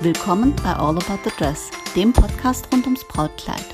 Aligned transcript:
Willkommen 0.00 0.54
bei 0.62 0.72
All 0.74 0.96
About 0.96 1.18
the 1.24 1.30
Dress, 1.36 1.70
dem 1.96 2.12
Podcast 2.12 2.68
rund 2.72 2.84
ums 2.84 3.02
Brautkleid. 3.08 3.64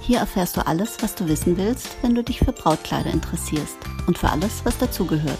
Hier 0.00 0.20
erfährst 0.20 0.56
du 0.56 0.66
alles, 0.66 0.96
was 1.02 1.14
du 1.14 1.28
wissen 1.28 1.58
willst, 1.58 1.98
wenn 2.00 2.14
du 2.14 2.24
dich 2.24 2.38
für 2.38 2.52
Brautkleider 2.52 3.10
interessierst 3.10 3.76
und 4.06 4.16
für 4.16 4.30
alles, 4.30 4.64
was 4.64 4.78
dazugehört. 4.78 5.38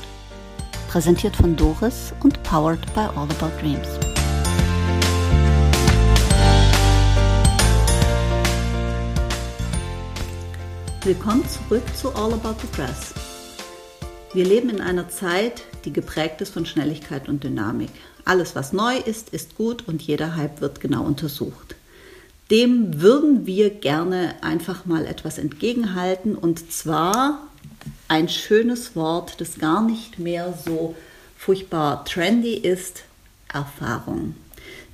Präsentiert 0.90 1.34
von 1.34 1.56
Doris 1.56 2.12
und 2.22 2.42
powered 2.42 2.84
by 2.92 3.00
All 3.16 3.26
About 3.30 3.58
Dreams. 3.58 3.88
Willkommen 11.04 11.48
zurück 11.48 11.84
zu 11.96 12.14
All 12.14 12.34
About 12.34 12.56
the 12.60 12.68
Dress. 12.76 13.14
Wir 14.34 14.44
leben 14.44 14.68
in 14.68 14.82
einer 14.82 15.08
Zeit, 15.08 15.62
die 15.86 15.92
geprägt 15.94 16.42
ist 16.42 16.52
von 16.52 16.66
Schnelligkeit 16.66 17.30
und 17.30 17.42
Dynamik. 17.42 17.92
Alles, 18.28 18.54
was 18.54 18.74
neu 18.74 18.98
ist, 18.98 19.30
ist 19.30 19.56
gut 19.56 19.88
und 19.88 20.02
jeder 20.02 20.36
Hype 20.36 20.60
wird 20.60 20.82
genau 20.82 21.02
untersucht. 21.02 21.76
Dem 22.50 23.00
würden 23.00 23.46
wir 23.46 23.70
gerne 23.70 24.34
einfach 24.42 24.84
mal 24.84 25.06
etwas 25.06 25.38
entgegenhalten 25.38 26.34
und 26.34 26.70
zwar 26.70 27.48
ein 28.06 28.28
schönes 28.28 28.94
Wort, 28.94 29.40
das 29.40 29.58
gar 29.58 29.82
nicht 29.82 30.18
mehr 30.18 30.52
so 30.66 30.94
furchtbar 31.38 32.04
trendy 32.04 32.52
ist, 32.52 33.04
Erfahrung. 33.50 34.34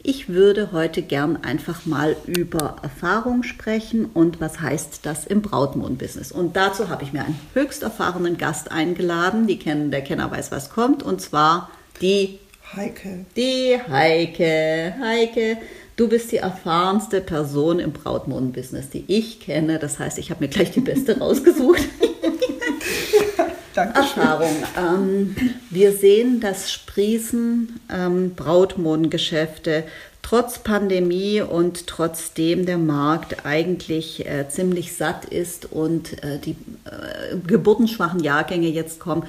Ich 0.04 0.28
würde 0.28 0.70
heute 0.70 1.02
gern 1.02 1.36
einfach 1.42 1.86
mal 1.86 2.16
über 2.26 2.76
Erfahrung 2.82 3.42
sprechen 3.42 4.04
und 4.04 4.40
was 4.40 4.60
heißt 4.60 5.00
das 5.02 5.26
im 5.26 5.42
Brautmodenbusiness. 5.42 6.30
Und 6.30 6.54
dazu 6.54 6.88
habe 6.88 7.02
ich 7.02 7.12
mir 7.12 7.24
einen 7.24 7.40
höchst 7.52 7.82
erfahrenen 7.82 8.38
Gast 8.38 8.70
eingeladen. 8.70 9.48
Die 9.48 9.58
kennen, 9.58 9.90
der 9.90 10.02
Kenner 10.02 10.30
weiß, 10.30 10.52
was 10.52 10.70
kommt, 10.70 11.02
und 11.02 11.20
zwar 11.20 11.68
die 12.00 12.38
Heike. 12.76 13.24
Die 13.36 13.78
Heike. 13.88 14.94
Heike, 15.00 15.58
du 15.96 16.08
bist 16.08 16.32
die 16.32 16.38
erfahrenste 16.38 17.20
Person 17.20 17.78
im 17.78 17.92
Brautmodenbusiness, 17.92 18.90
die 18.90 19.04
ich 19.06 19.40
kenne. 19.40 19.78
Das 19.78 19.98
heißt, 19.98 20.18
ich 20.18 20.30
habe 20.30 20.44
mir 20.44 20.50
gleich 20.50 20.72
die 20.72 20.80
beste 20.80 21.18
rausgesucht. 21.20 21.82
Dankeschön. 23.74 24.22
Erfahrung. 24.22 24.56
Ähm, 24.78 25.36
wir 25.70 25.92
sehen 25.92 26.40
das 26.40 26.72
Sprießen 26.72 27.80
ähm, 27.92 28.34
Brautmodengeschäfte 28.34 29.84
trotz 30.24 30.58
Pandemie 30.58 31.42
und 31.42 31.86
trotzdem 31.86 32.64
der 32.64 32.78
Markt 32.78 33.44
eigentlich 33.44 34.26
äh, 34.26 34.48
ziemlich 34.48 34.96
satt 34.96 35.26
ist 35.26 35.70
und 35.70 36.24
äh, 36.24 36.38
die 36.38 36.52
äh, 36.86 37.36
geburtenschwachen 37.46 38.20
Jahrgänge 38.20 38.68
jetzt 38.68 39.00
kommen, 39.00 39.24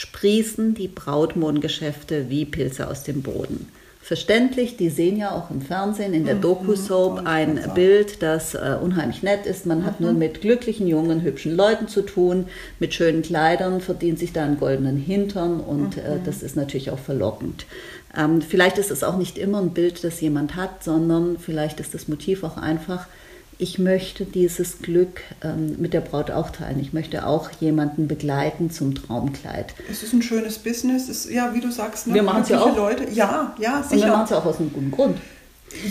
sprießen 0.00 0.72
die 0.74 0.88
Brautmodengeschäfte 0.88 2.30
wie 2.30 2.46
Pilze 2.46 2.88
aus 2.88 3.02
dem 3.02 3.20
Boden. 3.22 3.68
Verständlich, 4.02 4.78
die 4.78 4.88
sehen 4.88 5.18
ja 5.18 5.30
auch 5.30 5.50
im 5.50 5.60
Fernsehen, 5.60 6.14
in 6.14 6.24
der 6.24 6.36
Mhm, 6.36 6.40
Doku-Soap 6.40 7.26
ein. 7.26 7.60
Bild, 7.74 8.22
das 8.22 8.54
äh, 8.54 8.76
unheimlich 8.80 9.22
nett 9.22 9.44
ist. 9.44 9.66
Man 9.66 9.84
hat 9.84 10.00
Mhm. 10.00 10.06
nur 10.06 10.14
mit 10.14 10.40
glücklichen, 10.40 10.86
jungen, 10.88 11.20
hübschen 11.20 11.54
Leuten 11.54 11.86
zu 11.86 12.00
tun, 12.00 12.46
mit 12.78 12.94
schönen 12.94 13.20
Kleidern, 13.20 13.82
verdient 13.82 14.18
sich 14.18 14.32
da 14.32 14.42
einen 14.44 14.58
goldenen 14.58 14.96
Hintern 14.96 15.60
und 15.60 15.98
äh, 15.98 16.16
Mhm. 16.16 16.24
das 16.24 16.42
ist 16.42 16.56
natürlich 16.56 16.90
auch 16.90 16.98
verlockend. 16.98 17.66
Ähm, 18.16 18.40
vielleicht 18.40 18.78
ist 18.78 18.90
es 18.90 19.04
auch 19.04 19.18
nicht 19.18 19.36
immer 19.36 19.60
ein 19.60 19.70
Bild, 19.74 20.02
das 20.02 20.18
jemand 20.22 20.56
hat, 20.56 20.82
sondern 20.82 21.36
vielleicht 21.38 21.78
ist 21.78 21.92
das 21.92 22.08
Motiv 22.08 22.42
auch 22.42 22.56
einfach, 22.56 23.06
ich 23.60 23.78
möchte 23.78 24.24
dieses 24.24 24.78
Glück 24.80 25.20
ähm, 25.42 25.76
mit 25.78 25.92
der 25.92 26.00
Braut 26.00 26.30
auch 26.30 26.50
teilen. 26.50 26.80
Ich 26.80 26.92
möchte 26.92 27.26
auch 27.26 27.50
jemanden 27.60 28.08
begleiten 28.08 28.70
zum 28.70 28.94
Traumkleid. 28.94 29.74
Es 29.90 30.02
ist 30.02 30.12
ein 30.12 30.22
schönes 30.22 30.58
Business. 30.58 31.08
Es, 31.08 31.30
ja, 31.30 31.54
wie 31.54 31.60
du 31.60 31.70
sagst, 31.70 32.06
ne, 32.06 32.14
Wir 32.14 32.22
machen's 32.22 32.48
ja 32.48 32.56
glückliche 32.56 32.80
auch. 32.82 32.90
Leute. 32.90 33.04
Ja, 33.12 33.54
ja, 33.58 33.76
Und 33.78 33.90
wir 33.90 33.98
sicher. 33.98 34.08
machen 34.12 34.24
es 34.24 34.30
ja 34.30 34.38
auch 34.38 34.46
aus 34.46 34.58
einem 34.58 34.72
guten 34.72 34.90
Grund. 34.90 35.18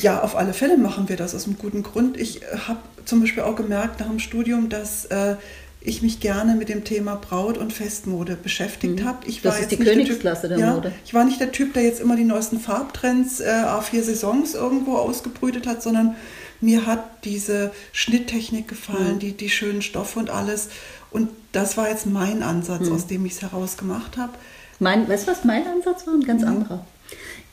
Ja, 0.02 0.22
auf 0.22 0.36
alle 0.36 0.54
Fälle 0.54 0.78
machen 0.78 1.08
wir 1.10 1.16
das 1.16 1.34
aus 1.36 1.46
einem 1.46 1.58
guten 1.58 1.84
Grund. 1.84 2.18
Ich 2.20 2.42
habe 2.68 2.80
zum 3.06 3.22
Beispiel 3.22 3.44
auch 3.44 3.56
gemerkt 3.56 4.00
nach 4.00 4.08
dem 4.08 4.20
Studium, 4.20 4.68
dass 4.70 5.06
äh, 5.06 5.36
ich 5.82 6.02
mich 6.02 6.20
gerne 6.20 6.56
mit 6.56 6.68
dem 6.68 6.84
Thema 6.84 7.16
Braut- 7.16 7.58
und 7.58 7.72
Festmode 7.72 8.36
beschäftigt 8.36 9.04
habe. 9.06 9.20
Ich 9.26 9.38
Mhm. 9.38 9.44
Das 9.44 9.54
war 9.54 9.60
ist 9.62 9.72
jetzt 9.72 9.80
die 9.80 9.84
nicht 9.84 9.94
Königsklasse 9.94 10.50
der, 10.50 10.58
der 10.58 10.66
typ, 10.68 10.76
Mode. 10.76 10.88
Ja, 10.90 10.94
ich 11.06 11.14
war 11.14 11.24
nicht 11.24 11.40
der 11.40 11.52
Typ, 11.54 11.74
der 11.74 11.84
jetzt 11.84 12.02
immer 12.02 12.18
die 12.18 12.26
neuesten 12.26 12.60
Farbtrends 12.60 13.40
äh, 13.40 13.46
A4 13.46 14.02
Saisons 14.02 14.54
irgendwo 14.56 14.96
ausgebrütet 14.98 15.66
hat, 15.66 15.82
sondern 15.82 16.16
mir 16.62 16.86
hat 16.86 17.24
diese 17.26 17.72
Schnitttechnik 17.94 18.68
gefallen, 18.68 19.16
Mhm. 19.16 19.20
die, 19.20 19.32
die 19.34 19.50
schönen 19.50 19.82
Stoffe 19.82 20.20
und 20.20 20.30
alles. 20.30 20.70
Und 21.12 21.30
das 21.52 21.78
war 21.78 21.90
jetzt 21.90 22.06
mein 22.06 22.44
Ansatz, 22.44 22.88
Mhm. 22.88 22.94
aus 22.96 23.08
dem 23.08 23.26
ich 23.26 23.34
es 23.34 23.42
herausgemacht 23.42 24.18
habe. 24.18 24.34
Mein, 24.80 25.08
weißt 25.10 25.28
du, 25.28 25.32
was 25.32 25.44
mein 25.44 25.66
Ansatz 25.68 26.06
war? 26.08 26.14
Ein 26.14 26.24
ganz 26.24 26.44
anderer. 26.44 26.86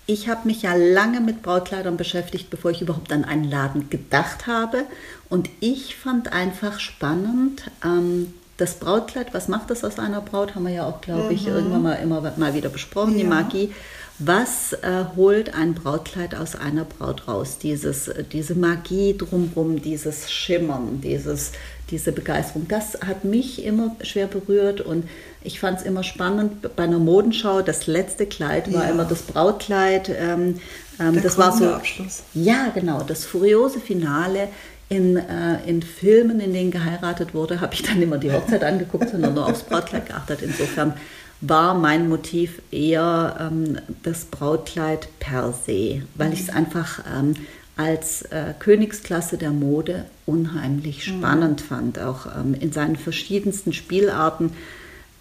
Ich 0.09 0.28
habe 0.28 0.47
mich 0.47 0.62
ja 0.62 0.75
lange 0.75 1.21
mit 1.21 1.43
Brautkleidern 1.43 1.97
beschäftigt, 1.97 2.49
bevor 2.50 2.71
ich 2.71 2.81
überhaupt 2.83 3.12
an 3.12 3.25
einen 3.25 3.43
Laden 3.45 3.91
gedacht 3.91 4.47
habe. 4.47 4.84
Und 5.28 5.50
ich 5.59 5.97
fand 5.97 6.33
einfach 6.33 6.78
spannend, 6.78 7.62
ähm, 7.84 8.33
das 8.59 8.77
Brautkleid, 8.78 9.34
was 9.34 9.49
macht 9.49 9.69
das 9.71 9.83
aus 9.84 9.99
einer 9.99 10.21
Braut? 10.21 10.55
Haben 10.55 10.66
wir 10.66 10.72
ja 10.72 10.87
auch, 10.87 11.00
glaube 11.00 11.34
ich, 11.34 11.47
irgendwann 11.47 11.83
mal 11.83 11.95
immer 11.95 12.33
mal 12.37 12.55
wieder 12.55 12.69
besprochen, 12.69 13.15
die 13.15 13.22
Ja. 13.25 13.28
Magie. 13.28 13.72
Was 14.19 14.72
äh, 14.72 15.04
holt 15.15 15.54
ein 15.54 15.75
Brautkleid 15.75 16.34
aus 16.34 16.56
einer 16.56 16.84
Braut 16.84 17.28
raus? 17.28 17.59
Dieses, 17.59 18.09
äh, 18.09 18.25
diese 18.25 18.54
Magie 18.54 19.15
drumherum, 19.16 19.82
dieses 19.82 20.31
Schimmern, 20.32 21.03
dieses, 21.03 21.53
diese 21.91 22.12
Begeisterung, 22.12 22.66
das 22.66 22.99
hat 23.06 23.25
mich 23.25 23.62
immer 23.65 23.94
schwer 24.03 24.27
berührt 24.27 24.81
und 24.81 25.04
ich 25.44 25.60
fand 25.60 25.81
es 25.81 25.84
immer 25.84 26.03
spannend. 26.03 26.75
Bei 26.77 26.84
einer 26.84 26.99
Modenschau, 26.99 27.60
das 27.60 27.87
letzte 27.87 28.25
Kleid 28.27 28.72
war 28.72 28.84
Ja. 28.84 28.91
immer 28.91 29.04
das 29.04 29.21
Brautkleid. 29.22 30.09
Ähm, 30.09 30.60
ähm, 30.98 31.21
das 31.22 31.37
war 31.37 31.53
so. 31.56 31.66
Abschluss. 31.75 32.22
Ja, 32.33 32.71
genau, 32.75 33.03
das 33.03 33.27
furiose 33.27 33.81
Finale. 33.81 34.48
In, 34.88 35.16
äh, 35.16 35.59
in 35.66 35.83
Filmen, 35.83 36.38
in 36.38 36.53
denen 36.53 36.71
geheiratet 36.71 37.34
wurde, 37.34 37.60
habe 37.60 37.75
ich 37.75 37.83
dann 37.83 38.00
immer 38.00 38.19
die 38.19 38.31
Hochzeit 38.31 38.62
angeguckt, 38.62 39.10
sondern 39.10 39.34
nur 39.34 39.44
aufs 39.47 39.65
Brautkleid 39.65 40.06
geachtet. 40.06 40.43
Insofern 40.43 40.94
war 41.41 41.74
mein 41.74 42.08
Motiv 42.08 42.62
eher 42.70 43.36
ähm, 43.41 43.78
das 44.02 44.24
Brautkleid 44.24 45.08
per 45.20 45.52
se, 45.52 46.02
weil 46.14 46.32
ich 46.32 46.41
es 46.41 46.48
einfach 46.50 47.00
ähm, 47.14 47.34
als 47.76 48.22
äh, 48.22 48.54
Königsklasse 48.58 49.36
der 49.36 49.50
Mode 49.50 50.06
unheimlich 50.24 51.04
spannend 51.04 51.60
fand, 51.60 51.98
auch 51.98 52.26
ähm, 52.26 52.54
in 52.54 52.72
seinen 52.72 52.97
verschiedensten 52.97 53.72
Spielarten. 53.72 54.52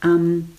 Ähm, 0.03 0.49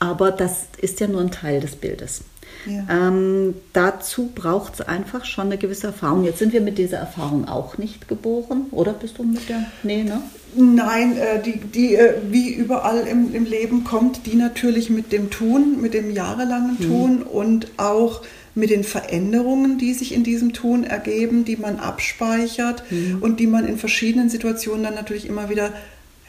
aber 0.00 0.32
das 0.32 0.66
ist 0.78 0.98
ja 0.98 1.06
nur 1.06 1.20
ein 1.20 1.30
Teil 1.30 1.60
des 1.60 1.76
Bildes. 1.76 2.22
Ja. 2.66 3.08
Ähm, 3.08 3.54
dazu 3.72 4.30
braucht 4.34 4.74
es 4.74 4.80
einfach 4.82 5.24
schon 5.24 5.46
eine 5.46 5.58
gewisse 5.58 5.88
Erfahrung. 5.88 6.24
Jetzt 6.24 6.38
sind 6.38 6.52
wir 6.52 6.60
mit 6.60 6.78
dieser 6.78 6.98
Erfahrung 6.98 7.48
auch 7.48 7.78
nicht 7.78 8.08
geboren, 8.08 8.66
oder 8.70 8.92
bist 8.92 9.18
du 9.18 9.24
mit 9.24 9.48
der? 9.48 9.64
Nee, 9.82 10.04
ne? 10.04 10.22
Nein, 10.54 11.16
äh, 11.16 11.42
die, 11.42 11.58
die 11.58 11.96
äh, 11.96 12.14
wie 12.30 12.52
überall 12.52 13.06
im, 13.06 13.34
im 13.34 13.44
Leben 13.44 13.84
kommt 13.84 14.26
die 14.26 14.34
natürlich 14.34 14.90
mit 14.90 15.10
dem 15.12 15.30
Tun, 15.30 15.80
mit 15.80 15.94
dem 15.94 16.10
jahrelangen 16.10 16.78
Tun 16.78 17.22
und 17.22 17.68
auch 17.78 18.22
mit 18.54 18.68
den 18.68 18.84
Veränderungen, 18.84 19.78
die 19.78 19.94
sich 19.94 20.12
in 20.14 20.24
diesem 20.24 20.52
Tun 20.52 20.84
ergeben, 20.84 21.46
die 21.46 21.56
man 21.56 21.78
abspeichert 21.78 22.84
und 23.22 23.40
die 23.40 23.46
man 23.46 23.66
in 23.66 23.78
verschiedenen 23.78 24.28
Situationen 24.28 24.84
dann 24.84 24.94
natürlich 24.94 25.26
immer 25.26 25.48
wieder 25.48 25.72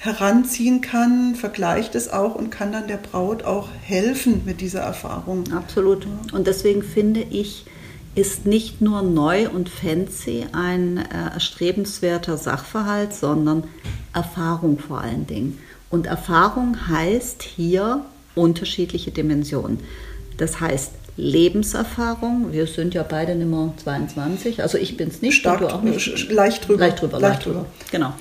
heranziehen 0.04 0.82
kann, 0.82 1.34
vergleicht 1.36 1.96
es 1.96 2.12
auch 2.12 2.36
und 2.36 2.50
kann 2.50 2.74
dann 2.74 2.88
der 2.88 2.98
Braut 2.98 3.44
auch 3.44 3.70
helfen 3.82 4.42
mit 4.46 4.60
dieser 4.60 4.82
Erfahrung. 4.82 5.46
Absolut. 5.54 6.06
Und 6.34 6.46
deswegen 6.46 6.84
finde 6.84 7.22
ich, 7.22 7.66
ist 8.14 8.46
nicht 8.46 8.82
nur 8.82 9.02
neu 9.02 9.50
und 9.50 9.70
fancy 9.70 10.46
ein 10.52 10.98
äh, 10.98 11.34
erstrebenswerter 11.34 12.38
Sachverhalt, 12.38 13.14
sondern 13.14 13.64
Erfahrung 14.14 14.78
vor 14.78 15.00
allen 15.00 15.26
Dingen. 15.26 15.58
Und 15.90 16.06
Erfahrung 16.06 16.90
heißt 16.90 17.42
hier 17.42 18.02
unterschiedliche 18.36 19.12
Dimensionen. 19.12 19.80
Das 20.36 20.60
heißt 20.60 20.92
Lebenserfahrung. 21.16 22.52
Wir 22.52 22.66
sind 22.66 22.94
ja 22.94 23.04
beide 23.04 23.36
nicht 23.36 23.48
mehr 23.48 23.74
22, 23.84 24.62
also 24.62 24.78
ich 24.78 24.98
bin 24.98 25.10
es 25.10 25.22
nicht, 25.22 25.36
Stark, 25.36 25.60
du 25.60 25.68
auch 25.68 25.82
nicht. 25.82 26.32
leicht 26.32 26.68
drüber. 26.68 26.80
Leicht 26.80 27.02
drüber, 27.02 27.20
leicht 27.20 27.46
drüber. 27.46 27.66
Genau. 27.92 28.14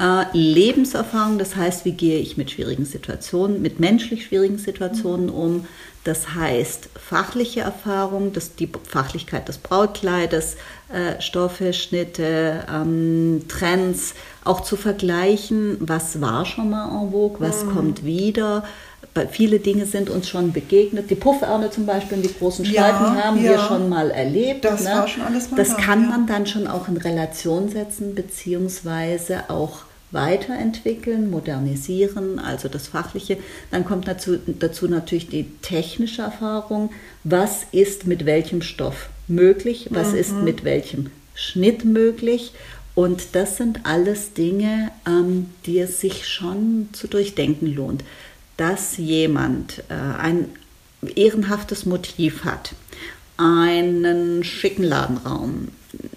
Äh, 0.00 0.24
Lebenserfahrung, 0.32 1.38
das 1.38 1.54
heißt, 1.54 1.84
wie 1.84 1.92
gehe 1.92 2.18
ich 2.18 2.36
mit 2.36 2.50
schwierigen 2.50 2.84
Situationen, 2.84 3.62
mit 3.62 3.78
menschlich 3.78 4.26
schwierigen 4.26 4.58
Situationen 4.58 5.30
um. 5.30 5.66
Das 6.04 6.34
heißt, 6.34 6.88
fachliche 6.96 7.60
Erfahrung, 7.60 8.32
das, 8.32 8.56
die 8.56 8.68
Fachlichkeit 8.88 9.46
des 9.46 9.58
Brautkleides, 9.58 10.56
äh, 10.92 11.20
Stoffe, 11.20 11.72
Schnitte, 11.72 12.64
ähm, 12.68 13.42
Trends, 13.46 14.14
auch 14.44 14.62
zu 14.62 14.76
vergleichen, 14.76 15.76
was 15.78 16.20
war 16.20 16.44
schon 16.44 16.70
mal 16.70 16.86
en 16.86 17.12
vogue, 17.12 17.36
was 17.38 17.64
kommt 17.68 18.04
wieder. 18.04 18.64
Viele 19.30 19.58
Dinge 19.58 19.84
sind 19.84 20.08
uns 20.08 20.28
schon 20.28 20.52
begegnet. 20.52 21.10
Die 21.10 21.14
Pufferne 21.14 21.70
zum 21.70 21.84
Beispiel 21.84 22.18
und 22.18 22.24
die 22.24 22.34
großen 22.34 22.64
Ja, 22.64 22.70
Schleifen 22.70 23.22
haben 23.22 23.42
wir 23.42 23.52
ja. 23.52 23.66
schon 23.66 23.88
mal 23.88 24.10
erlebt. 24.10 24.64
Das 24.64 24.84
ne? 24.84 24.90
war 24.90 25.08
schon 25.08 25.22
alles 25.22 25.50
mal 25.50 25.56
Das 25.58 25.70
da, 25.70 25.74
kann 25.76 26.02
ja. 26.04 26.08
man 26.08 26.26
dann 26.26 26.46
schon 26.46 26.66
auch 26.66 26.88
in 26.88 26.96
Relation 26.96 27.68
setzen, 27.68 28.14
beziehungsweise 28.14 29.50
auch 29.50 29.80
weiterentwickeln, 30.12 31.30
modernisieren, 31.30 32.38
also 32.38 32.68
das 32.68 32.88
Fachliche. 32.88 33.38
Dann 33.70 33.84
kommt 33.84 34.08
dazu, 34.08 34.38
dazu 34.46 34.88
natürlich 34.88 35.28
die 35.28 35.44
technische 35.62 36.22
Erfahrung. 36.22 36.90
Was 37.24 37.66
ist 37.72 38.06
mit 38.06 38.24
welchem 38.24 38.62
Stoff 38.62 39.08
möglich, 39.28 39.88
was 39.90 40.12
ist 40.12 40.32
mit 40.32 40.64
welchem 40.64 41.10
Schnitt 41.34 41.84
möglich. 41.84 42.52
Und 42.94 43.34
das 43.34 43.56
sind 43.56 43.80
alles 43.84 44.34
Dinge, 44.34 44.90
ähm, 45.06 45.46
die 45.64 45.78
es 45.78 46.00
sich 46.00 46.28
schon 46.28 46.88
zu 46.92 47.08
durchdenken 47.08 47.74
lohnt. 47.74 48.04
Dass 48.56 48.96
jemand 48.96 49.84
äh, 49.88 50.20
ein 50.20 50.48
ehrenhaftes 51.16 51.86
Motiv 51.86 52.44
hat, 52.44 52.74
einen 53.36 54.44
schicken 54.44 54.84
Ladenraum, 54.84 55.68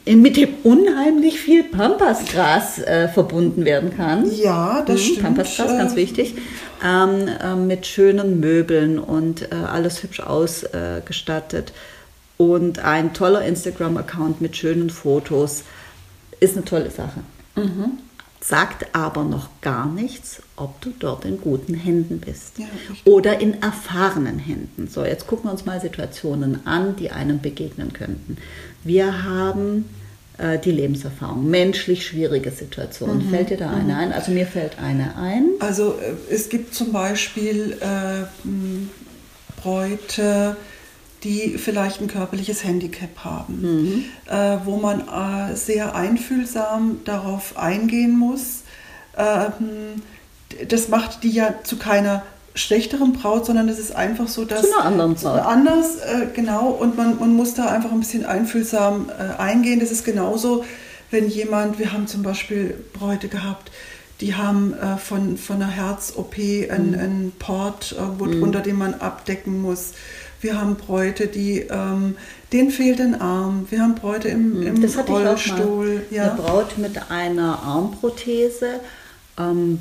mit 0.05 0.37
dem 0.37 0.49
unheimlich 0.63 1.39
viel 1.39 1.63
Pampasgras 1.63 2.79
äh, 2.79 3.07
verbunden 3.09 3.65
werden 3.65 3.95
kann. 3.95 4.31
Ja, 4.31 4.83
das 4.83 5.01
mhm, 5.01 5.03
stimmt. 5.03 5.21
Pampasgras, 5.23 5.71
ganz 5.71 5.93
äh, 5.93 5.97
wichtig. 5.97 6.35
Ähm, 6.83 7.27
äh, 7.27 7.55
mit 7.55 7.85
schönen 7.87 8.39
Möbeln 8.39 8.99
und 8.99 9.51
äh, 9.51 9.55
alles 9.55 10.03
hübsch 10.03 10.19
ausgestattet. 10.19 11.73
und 12.37 12.79
ein 12.79 13.13
toller 13.13 13.43
Instagram-Account 13.45 14.41
mit 14.41 14.55
schönen 14.57 14.89
Fotos 14.89 15.63
ist 16.39 16.55
eine 16.55 16.65
tolle 16.65 16.91
Sache. 16.91 17.21
Mhm. 17.55 17.99
Sagt 18.41 18.93
aber 18.93 19.23
noch 19.23 19.49
gar 19.61 19.87
nichts, 19.87 20.41
ob 20.57 20.80
du 20.81 20.92
dort 20.98 21.25
in 21.25 21.42
guten 21.42 21.74
Händen 21.74 22.19
bist 22.19 22.60
ja, 22.60 22.66
oder 23.04 23.40
in 23.42 23.62
erfahrenen 23.62 24.40
Händen. 24.40 24.88
So, 24.88 25.04
jetzt 25.04 25.28
gucken 25.28 25.46
wir 25.46 25.52
uns 25.52 25.66
mal 25.66 25.81
Situationen 25.81 26.66
an, 26.66 26.96
die 26.96 27.12
einem 27.12 27.42
begegnen 27.42 27.92
könnten. 27.92 28.38
Wir 28.84 29.24
haben 29.24 29.86
äh, 30.38 30.57
die 30.60 30.72
Lebenserfahrung, 30.72 31.50
menschlich 31.50 32.06
schwierige 32.06 32.52
Situationen. 32.52 33.25
Mhm. 33.25 33.30
Fällt 33.30 33.50
dir 33.50 33.57
da 33.57 33.69
eine 33.69 33.94
mhm. 33.94 34.00
ein? 34.00 34.13
Also 34.13 34.31
mir 34.31 34.48
fällt 34.48 34.80
eine 34.80 35.18
ein. 35.18 35.50
Also 35.60 35.96
äh, 36.00 36.34
es 36.34 36.50
gibt 36.50 36.74
zum 36.74 36.92
Beispiel 36.94 37.78
äh, 37.81 38.25
Bräute, 39.62 40.56
die 41.24 41.57
vielleicht 41.57 42.02
ein 42.02 42.07
körperliches 42.07 42.63
Handicap 42.63 43.24
haben, 43.24 43.62
mhm. 43.62 44.06
äh, 44.30 44.57
wo 44.63 44.78
man 44.78 45.02
äh, 45.02 45.56
sehr 45.56 45.96
einfühlsam 45.96 47.00
darauf 47.04 47.57
eingehen 47.57 48.18
muss. 48.18 48.62
Ähm, 49.18 50.02
das 50.68 50.90
macht 50.90 51.24
die 51.24 51.31
ja 51.31 51.56
zu 51.63 51.78
keiner 51.78 52.24
schlechteren 52.56 53.13
Braut, 53.13 53.46
sondern 53.46 53.68
es 53.68 53.80
ist 53.80 53.96
einfach 53.96 54.28
so, 54.28 54.46
dass... 54.46 54.62
Zu 54.62 54.74
einer 54.74 54.86
anderen 54.86 55.18
Zeit. 55.18 55.46
Anders, 55.46 55.98
äh, 55.98 56.28
genau. 56.34 56.69
Und 56.69 56.96
man, 56.98 57.19
man 57.19 57.34
muss 57.34 57.54
da 57.54 57.68
einfach 57.68 57.92
ein 57.92 58.00
bisschen 58.00 58.25
einfühlsam 58.25 59.10
äh, 59.10 59.40
eingehen. 59.42 59.81
Das 59.81 59.92
ist 59.92 60.06
genauso, 60.06 60.63
wenn 61.12 61.28
jemand, 61.28 61.80
wir 61.80 61.92
haben 61.92 62.07
zum 62.07 62.24
Beispiel 62.24 62.75
Bräute 62.94 63.28
gehabt, 63.28 63.72
die 64.22 64.36
haben 64.36 64.74
äh, 64.74 64.98
von, 64.98 65.38
von 65.38 65.57
einer 65.57 65.68
Herz-OP 65.68 66.38
einen, 66.38 66.92
mhm. 66.92 67.00
einen 67.00 67.31
Port 67.38 67.94
irgendwo 67.98 68.25
mhm. 68.25 68.40
drunter, 68.40 68.62
den 68.62 68.78
man 68.78 68.94
abdecken 68.96 69.62
muss. 69.62 69.92
Wir 70.40 70.60
haben 70.60 70.75
Bräute, 70.75 71.28
die 71.28 71.62
ähm, 71.62 72.16
denen 72.54 72.72
fehlt 72.72 73.02
ein 73.02 73.19
Arm. 73.19 73.68
Wir 73.69 73.81
haben 73.81 73.96
Bräute 73.96 74.30
im, 74.30 74.60
mhm. 74.60 74.68
im 74.68 74.81
das 74.81 74.96
hatte 74.96 75.12
Rollstuhl. 75.12 76.04
Ich 76.10 76.22
auch 76.22 76.24
mal. 76.24 76.25
Ja. 76.25 76.31
Eine 76.31 76.42
Braut 76.42 76.78
mit 76.78 77.12
einer 77.12 77.60
Armprothese. 77.63 78.80
Ähm, 79.38 79.80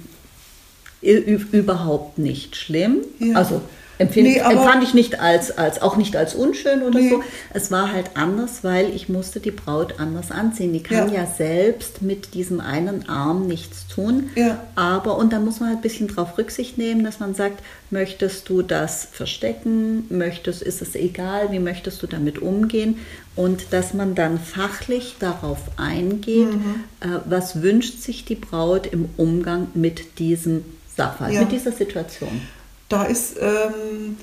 überhaupt 1.05 2.19
nicht 2.19 2.57
schlimm. 2.57 2.99
Ja. 3.19 3.37
Also 3.37 3.61
Empfind, 3.97 4.29
nee, 4.29 4.39
empfand 4.39 4.83
ich 4.83 4.93
nicht 4.93 5.21
als, 5.21 5.57
als, 5.57 5.81
auch 5.81 5.97
nicht 5.97 6.17
als 6.17 6.35
unschön 6.35 6.83
oder 6.83 6.99
nee. 6.99 7.11
so. 7.11 7.23
Es 7.53 7.71
war 7.71 7.93
halt 7.93 8.11
anders, 8.15 8.65
weil 8.65 8.91
ich 8.95 9.09
musste 9.09 9.39
die 9.39 9.53
Braut 9.53 10.01
anders 10.01 10.33
anziehen. 10.33 10.73
Die 10.73 10.83
kann 10.83 11.13
ja, 11.13 11.21
ja 11.21 11.27
selbst 11.27 12.03
mit 12.03 12.35
diesem 12.35 12.61
einen 12.61 13.09
Arm 13.09 13.47
nichts 13.47 13.87
tun. 13.87 14.31
Ja. 14.35 14.65
Aber, 14.75 15.17
und 15.17 15.33
da 15.33 15.39
muss 15.39 15.61
man 15.61 15.69
halt 15.69 15.79
ein 15.79 15.83
bisschen 15.83 16.09
drauf 16.09 16.37
Rücksicht 16.39 16.77
nehmen, 16.77 17.05
dass 17.05 17.21
man 17.21 17.35
sagt, 17.35 17.63
möchtest 17.91 18.49
du 18.49 18.63
das 18.63 19.07
verstecken? 19.13 20.07
Möchtest, 20.11 20.63
ist 20.63 20.83
es 20.83 20.97
egal? 20.97 21.53
Wie 21.53 21.61
möchtest 21.61 22.03
du 22.03 22.09
damit 22.09 22.41
umgehen? 22.41 22.99
Und 23.37 23.73
dass 23.73 23.95
man 23.95 24.17
dann 24.17 24.41
fachlich 24.41 25.17
darauf 25.21 25.59
eingeht, 25.77 26.53
mhm. 26.53 26.85
äh, 27.01 27.21
was 27.27 27.63
wünscht 27.63 28.01
sich 28.01 28.25
die 28.25 28.35
Braut 28.35 28.89
im 28.89 29.09
Umgang 29.17 29.69
mit 29.75 30.19
diesem 30.19 30.65
Sachverhalt, 30.97 31.35
ja. 31.35 31.41
mit 31.41 31.53
dieser 31.53 31.73
Situation 31.73 32.41
da 32.89 33.05
ist, 33.05 33.37
ähm, 33.41 34.17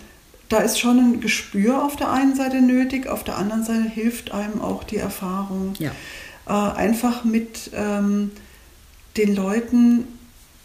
da 0.50 0.60
ist 0.60 0.80
schon 0.80 0.98
ein 0.98 1.22
Gespür 1.22 1.84
auf 1.84 1.96
der 1.96 2.12
einen 2.12 2.36
Seite 2.36 2.62
nötig, 2.62 3.08
auf 3.08 3.24
der 3.24 3.38
anderen 3.38 3.64
Seite 3.64 3.84
hilft 3.84 4.32
einem 4.32 4.62
auch 4.62 4.84
die 4.84 4.98
Erfahrung. 4.98 5.74
Ja. 5.80 5.92
Äh, 6.48 6.76
einfach 6.76 7.24
mit 7.24 7.72
ähm, 7.74 8.32
den 9.18 9.36
Leuten 9.36 10.08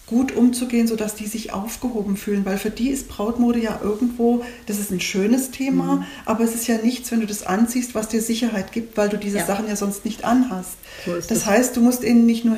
gut 0.07 0.35
umzugehen, 0.37 0.87
sodass 0.87 1.17
die 1.17 1.27
sich 1.27 1.53
aufgehoben 1.53 2.17
fühlen, 2.17 2.45
weil 2.45 2.59
für 2.59 2.71
die 2.71 2.91
ist 2.91 3.09
Brautmode 3.09 3.59
ja 3.59 3.81
irgendwo, 3.83 4.45
das 4.67 4.79
ist 4.79 4.93
ein 4.93 5.01
schönes 5.01 5.51
Thema, 5.51 5.97
mhm. 5.97 6.05
aber 6.25 6.45
es 6.45 6.55
ist 6.55 6.69
ja 6.69 6.79
nichts, 6.79 7.11
wenn 7.11 7.21
du 7.21 7.27
das 7.27 7.45
anziehst, 7.45 7.97
was 7.97 8.07
dir 8.07 8.23
Sicherheit 8.23 8.71
gibt, 8.71 8.97
weil 8.97 9.09
du 9.09 9.19
diese 9.19 9.39
ja. 9.39 9.47
Sachen 9.47 9.67
ja 9.69 9.75
sonst 9.75 10.05
nicht 10.05 10.25
anhast. 10.25 10.77
So 11.05 11.15
das, 11.17 11.27
das 11.27 11.47
heißt, 11.47 11.77
du 11.77 11.81
musst 11.81 12.05
ihnen 12.05 12.25
nicht 12.25 12.45
nur 12.45 12.57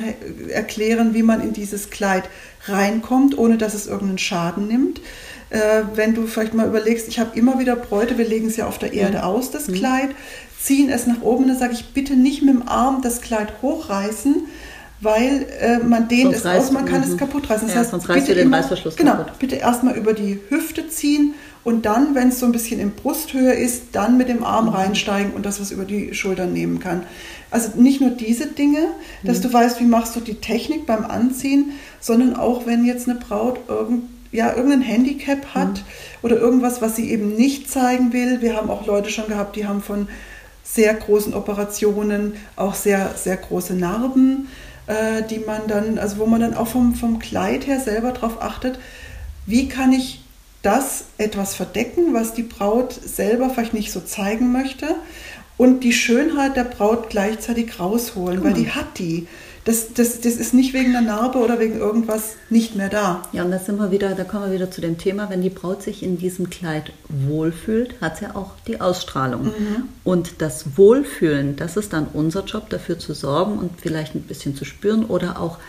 erklären, 0.49 1.15
wie 1.15 1.23
man 1.23 1.41
in 1.41 1.53
dieses 1.53 1.89
Kleid 1.89 2.29
reinkommt, 2.67 3.35
ohne 3.35 3.57
dass 3.57 3.73
es 3.73 3.87
irgendeinen 3.87 4.19
Schaden 4.19 4.67
nimmt, 4.67 5.01
äh, 5.49 5.81
wenn 5.95 6.13
du 6.13 6.27
vielleicht 6.27 6.53
mal 6.53 6.67
überlegst, 6.67 7.07
ich 7.07 7.19
habe 7.19 7.37
immer 7.37 7.57
wieder 7.57 7.75
Bräute, 7.75 8.19
wir 8.19 8.27
legen 8.27 8.47
es 8.47 8.57
ja 8.57 8.67
auf 8.67 8.77
der 8.77 8.93
Erde 8.93 9.19
mhm. 9.19 9.23
aus, 9.23 9.49
das 9.49 9.67
mhm. 9.67 9.73
Kleid, 9.73 10.09
ziehen 10.61 10.89
es 10.89 11.07
nach 11.07 11.21
oben 11.21 11.45
und 11.45 11.49
dann 11.49 11.59
sage 11.59 11.73
ich, 11.73 11.93
bitte 11.93 12.15
nicht 12.15 12.43
mit 12.43 12.53
dem 12.53 12.67
Arm 12.67 13.01
das 13.01 13.21
Kleid 13.21 13.53
hochreißen, 13.61 14.45
weil 15.01 15.45
äh, 15.61 15.79
man 15.79 16.07
dehnt 16.07 16.33
es 16.33 16.45
aus, 16.45 16.71
man 16.71 16.85
kann 16.85 17.01
mhm. 17.01 17.11
es 17.11 17.17
kaputt 17.17 17.49
reißen. 17.49 17.67
Das 17.67 17.75
ja, 17.75 17.81
heißt, 17.81 17.91
sonst 17.91 18.09
reißt 18.09 18.27
du 18.27 18.35
den 18.35 18.47
immer, 18.47 18.57
Reißverschluss 18.57 18.95
Genau, 18.95 19.15
kaputt. 19.15 19.39
bitte 19.39 19.55
erstmal 19.55 19.95
über 19.95 20.13
die 20.13 20.39
Hüfte 20.49 20.89
ziehen 20.89 21.33
und 21.63 21.85
dann, 21.85 22.15
wenn 22.15 22.29
es 22.29 22.39
so 22.39 22.45
ein 22.45 22.51
bisschen 22.51 22.79
in 22.79 22.91
Brusthöhe 22.91 23.53
ist, 23.53 23.87
dann 23.93 24.17
mit 24.17 24.29
dem 24.29 24.43
Arm 24.43 24.65
mhm. 24.65 24.73
reinsteigen 24.73 25.33
und 25.33 25.45
das 25.45 25.61
was 25.61 25.71
über 25.71 25.85
die 25.85 26.13
Schultern 26.13 26.53
nehmen 26.53 26.79
kann. 26.79 27.03
Also 27.51 27.79
nicht 27.79 28.01
nur 28.01 28.11
diese 28.11 28.47
Dinge, 28.47 28.87
dass 29.23 29.39
mhm. 29.39 29.43
du 29.43 29.53
weißt, 29.53 29.79
wie 29.79 29.85
machst 29.85 30.15
du 30.15 30.19
die 30.19 30.35
Technik 30.35 30.85
beim 30.85 31.05
Anziehen, 31.05 31.71
sondern 31.99 32.35
auch 32.35 32.65
wenn 32.65 32.85
jetzt 32.85 33.09
eine 33.09 33.19
Braut 33.19 33.59
irgendwie 33.67 34.07
ja, 34.31 34.55
irgendein 34.55 34.81
Handicap 34.81 35.55
hat 35.55 35.73
mhm. 35.73 35.83
oder 36.21 36.37
irgendwas, 36.37 36.81
was 36.81 36.95
sie 36.95 37.09
eben 37.11 37.35
nicht 37.35 37.69
zeigen 37.69 38.13
will. 38.13 38.41
Wir 38.41 38.55
haben 38.55 38.69
auch 38.69 38.85
Leute 38.85 39.09
schon 39.09 39.27
gehabt, 39.27 39.55
die 39.55 39.65
haben 39.65 39.81
von 39.81 40.07
sehr 40.63 40.93
großen 40.93 41.33
Operationen 41.33 42.33
auch 42.55 42.75
sehr, 42.75 43.13
sehr 43.15 43.37
große 43.37 43.73
Narben, 43.73 44.47
äh, 44.89 45.21
die 45.23 45.39
man 45.39 45.67
dann, 45.67 45.99
also 45.99 46.17
wo 46.17 46.25
man 46.25 46.41
dann 46.41 46.55
auch 46.55 46.67
vom, 46.67 46.95
vom 46.95 47.19
Kleid 47.19 47.67
her 47.67 47.79
selber 47.79 48.11
darauf 48.11 48.41
achtet, 48.41 48.79
wie 49.45 49.69
kann 49.69 49.93
ich 49.93 50.21
das 50.61 51.05
etwas 51.17 51.55
verdecken, 51.55 52.13
was 52.13 52.33
die 52.33 52.43
Braut 52.43 52.93
selber 52.93 53.49
vielleicht 53.49 53.73
nicht 53.73 53.91
so 53.91 54.01
zeigen 54.01 54.51
möchte 54.51 54.95
und 55.57 55.83
die 55.83 55.93
Schönheit 55.93 56.57
der 56.57 56.65
Braut 56.65 57.09
gleichzeitig 57.09 57.79
rausholen, 57.79 58.43
weil 58.43 58.53
die 58.53 58.71
hat 58.71 58.97
die 58.97 59.27
das, 59.69 59.93
das, 59.93 60.19
das 60.21 60.35
ist 60.37 60.55
nicht 60.55 60.73
wegen 60.73 60.95
einer 60.95 61.05
Narbe 61.05 61.37
oder 61.37 61.59
wegen 61.59 61.77
irgendwas 61.77 62.37
nicht 62.49 62.75
mehr 62.75 62.89
da. 62.89 63.21
Ja, 63.33 63.43
und 63.43 63.51
da 63.51 63.59
sind 63.59 63.77
wir 63.77 63.91
wieder, 63.91 64.15
da 64.15 64.23
kommen 64.23 64.45
wir 64.47 64.53
wieder 64.53 64.71
zu 64.71 64.81
dem 64.81 64.97
Thema, 64.97 65.29
wenn 65.29 65.43
die 65.43 65.51
Braut 65.51 65.83
sich 65.83 66.01
in 66.01 66.17
diesem 66.17 66.49
Kleid 66.49 66.91
wohlfühlt, 67.07 68.01
hat 68.01 68.17
sie 68.17 68.33
auch 68.35 68.53
die 68.65 68.81
Ausstrahlung. 68.81 69.45
Mhm. 69.45 69.83
Und 70.03 70.41
das 70.41 70.75
Wohlfühlen, 70.75 71.55
das 71.55 71.77
ist 71.77 71.93
dann 71.93 72.07
unser 72.13 72.45
Job, 72.45 72.71
dafür 72.71 72.97
zu 72.97 73.13
sorgen 73.13 73.59
und 73.59 73.79
vielleicht 73.79 74.15
ein 74.15 74.23
bisschen 74.23 74.55
zu 74.55 74.65
spüren 74.65 75.05
oder 75.05 75.39
auch 75.39 75.59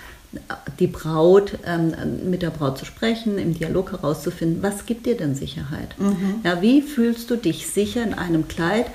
die 0.79 0.87
Braut, 0.87 1.59
ähm, 1.67 1.93
mit 2.31 2.41
der 2.41 2.51
Braut 2.51 2.79
zu 2.79 2.87
sprechen, 2.87 3.37
im 3.37 3.53
Dialog 3.53 3.93
herauszufinden, 3.93 4.63
was 4.63 4.87
gibt 4.87 5.05
dir 5.05 5.17
denn 5.17 5.35
Sicherheit? 5.35 5.95
Mhm. 5.99 6.37
Ja, 6.45 6.63
wie 6.63 6.83
fühlst 6.83 7.31
du 7.31 7.37
dich 7.37 7.67
sicher 7.67 8.03
in 8.03 8.15
einem 8.15 8.49
Kleid, 8.49 8.87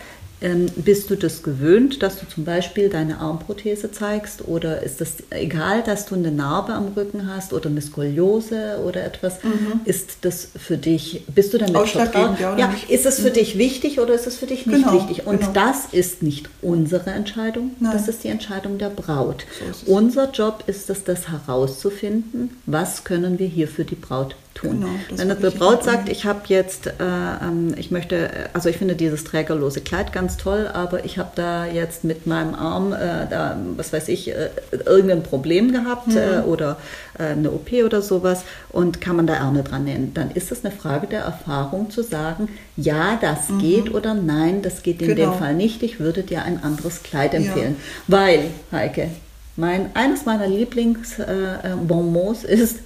ähm, 0.45 0.67
bist 0.75 1.09
du 1.09 1.15
das 1.15 1.41
gewöhnt, 1.41 2.03
dass 2.03 2.19
du 2.19 2.27
zum 2.27 2.45
Beispiel 2.45 2.87
deine 2.89 3.17
Armprothese 3.17 3.91
zeigst 3.91 4.47
oder 4.47 4.83
ist 4.83 5.01
das 5.01 5.15
egal, 5.31 5.81
dass 5.81 6.05
du 6.05 6.13
eine 6.13 6.31
Narbe 6.31 6.73
am 6.73 6.89
Rücken 6.95 7.33
hast 7.33 7.51
oder 7.51 7.67
eine 7.67 7.81
Skoliose 7.81 8.79
oder 8.85 9.03
etwas? 9.03 9.43
Mhm. 9.43 9.81
Ist 9.85 10.17
das 10.21 10.49
für 10.55 10.77
dich, 10.77 11.23
bist 11.33 11.53
du 11.53 11.57
damit 11.57 11.89
vertraut? 11.89 12.39
Ja, 12.39 12.55
ja 12.57 12.73
ist 12.89 13.07
es 13.07 13.19
für 13.19 13.29
mhm. 13.29 13.33
dich 13.33 13.57
wichtig 13.57 13.99
oder 13.99 14.13
ist 14.13 14.27
es 14.27 14.37
für 14.37 14.45
dich 14.45 14.67
nicht 14.67 14.85
genau, 14.85 14.93
wichtig? 14.93 15.25
Und 15.25 15.39
genau. 15.39 15.51
das 15.51 15.87
ist 15.91 16.21
nicht 16.21 16.47
unsere 16.61 17.09
Entscheidung, 17.09 17.71
Nein. 17.79 17.93
das 17.93 18.07
ist 18.07 18.23
die 18.23 18.27
Entscheidung 18.27 18.77
der 18.77 18.89
Braut. 18.89 19.45
So 19.83 19.91
Unser 19.91 20.29
Job 20.29 20.63
ist 20.67 20.91
es, 20.91 21.03
das 21.05 21.29
herauszufinden, 21.29 22.51
was 22.67 23.03
können 23.03 23.39
wir 23.39 23.47
hier 23.47 23.67
für 23.67 23.83
die 23.83 23.95
Braut 23.95 24.35
tun. 24.55 24.81
Genau, 24.81 24.93
Wenn 25.11 25.31
eine 25.31 25.51
Braut 25.51 25.83
sagt, 25.83 26.09
ich 26.09 26.25
habe 26.25 26.41
jetzt, 26.47 26.87
äh, 26.87 26.91
ähm, 26.99 27.75
ich 27.77 27.91
möchte, 27.91 28.49
also 28.53 28.69
ich 28.69 28.77
finde 28.77 28.95
dieses 28.95 29.23
trägerlose 29.23 29.81
Kleid 29.81 30.11
ganz 30.11 30.34
toll, 30.37 30.69
aber 30.71 31.05
ich 31.05 31.17
habe 31.17 31.31
da 31.35 31.65
jetzt 31.65 32.03
mit 32.03 32.27
meinem 32.27 32.55
Arm, 32.55 32.93
äh, 32.93 33.27
da, 33.29 33.57
was 33.75 33.93
weiß 33.93 34.07
ich, 34.09 34.29
äh, 34.29 34.49
irgendein 34.85 35.23
Problem 35.23 35.71
gehabt 35.71 36.07
mhm. 36.07 36.17
Äh, 36.17 36.39
oder 36.41 36.77
äh, 37.17 37.23
eine 37.27 37.51
OP 37.51 37.71
oder 37.85 38.01
sowas 38.01 38.43
und 38.69 39.01
kann 39.01 39.15
man 39.15 39.27
da 39.27 39.35
Ärmel 39.35 39.63
dran 39.63 39.85
nähen, 39.85 40.13
dann 40.13 40.31
ist 40.31 40.51
das 40.51 40.63
eine 40.63 40.73
Frage 40.73 41.07
der 41.07 41.21
Erfahrung 41.21 41.89
zu 41.89 42.03
sagen, 42.03 42.49
ja, 42.77 43.17
das 43.19 43.49
mhm. 43.49 43.59
geht 43.59 43.93
oder 43.93 44.13
nein, 44.13 44.61
das 44.61 44.83
geht 44.83 45.01
in 45.01 45.15
genau. 45.15 45.31
dem 45.31 45.39
Fall 45.39 45.53
nicht. 45.53 45.83
Ich 45.83 45.99
würde 45.99 46.23
dir 46.23 46.43
ein 46.43 46.63
anderes 46.63 47.03
Kleid 47.03 47.33
empfehlen, 47.33 47.75
ja. 47.77 47.83
weil 48.07 48.45
Heike, 48.71 49.09
mein, 49.55 49.95
eines 49.95 50.25
meiner 50.25 50.47
Lieblingsbonbons 50.47 52.43
äh, 52.43 52.53
ist 52.53 52.79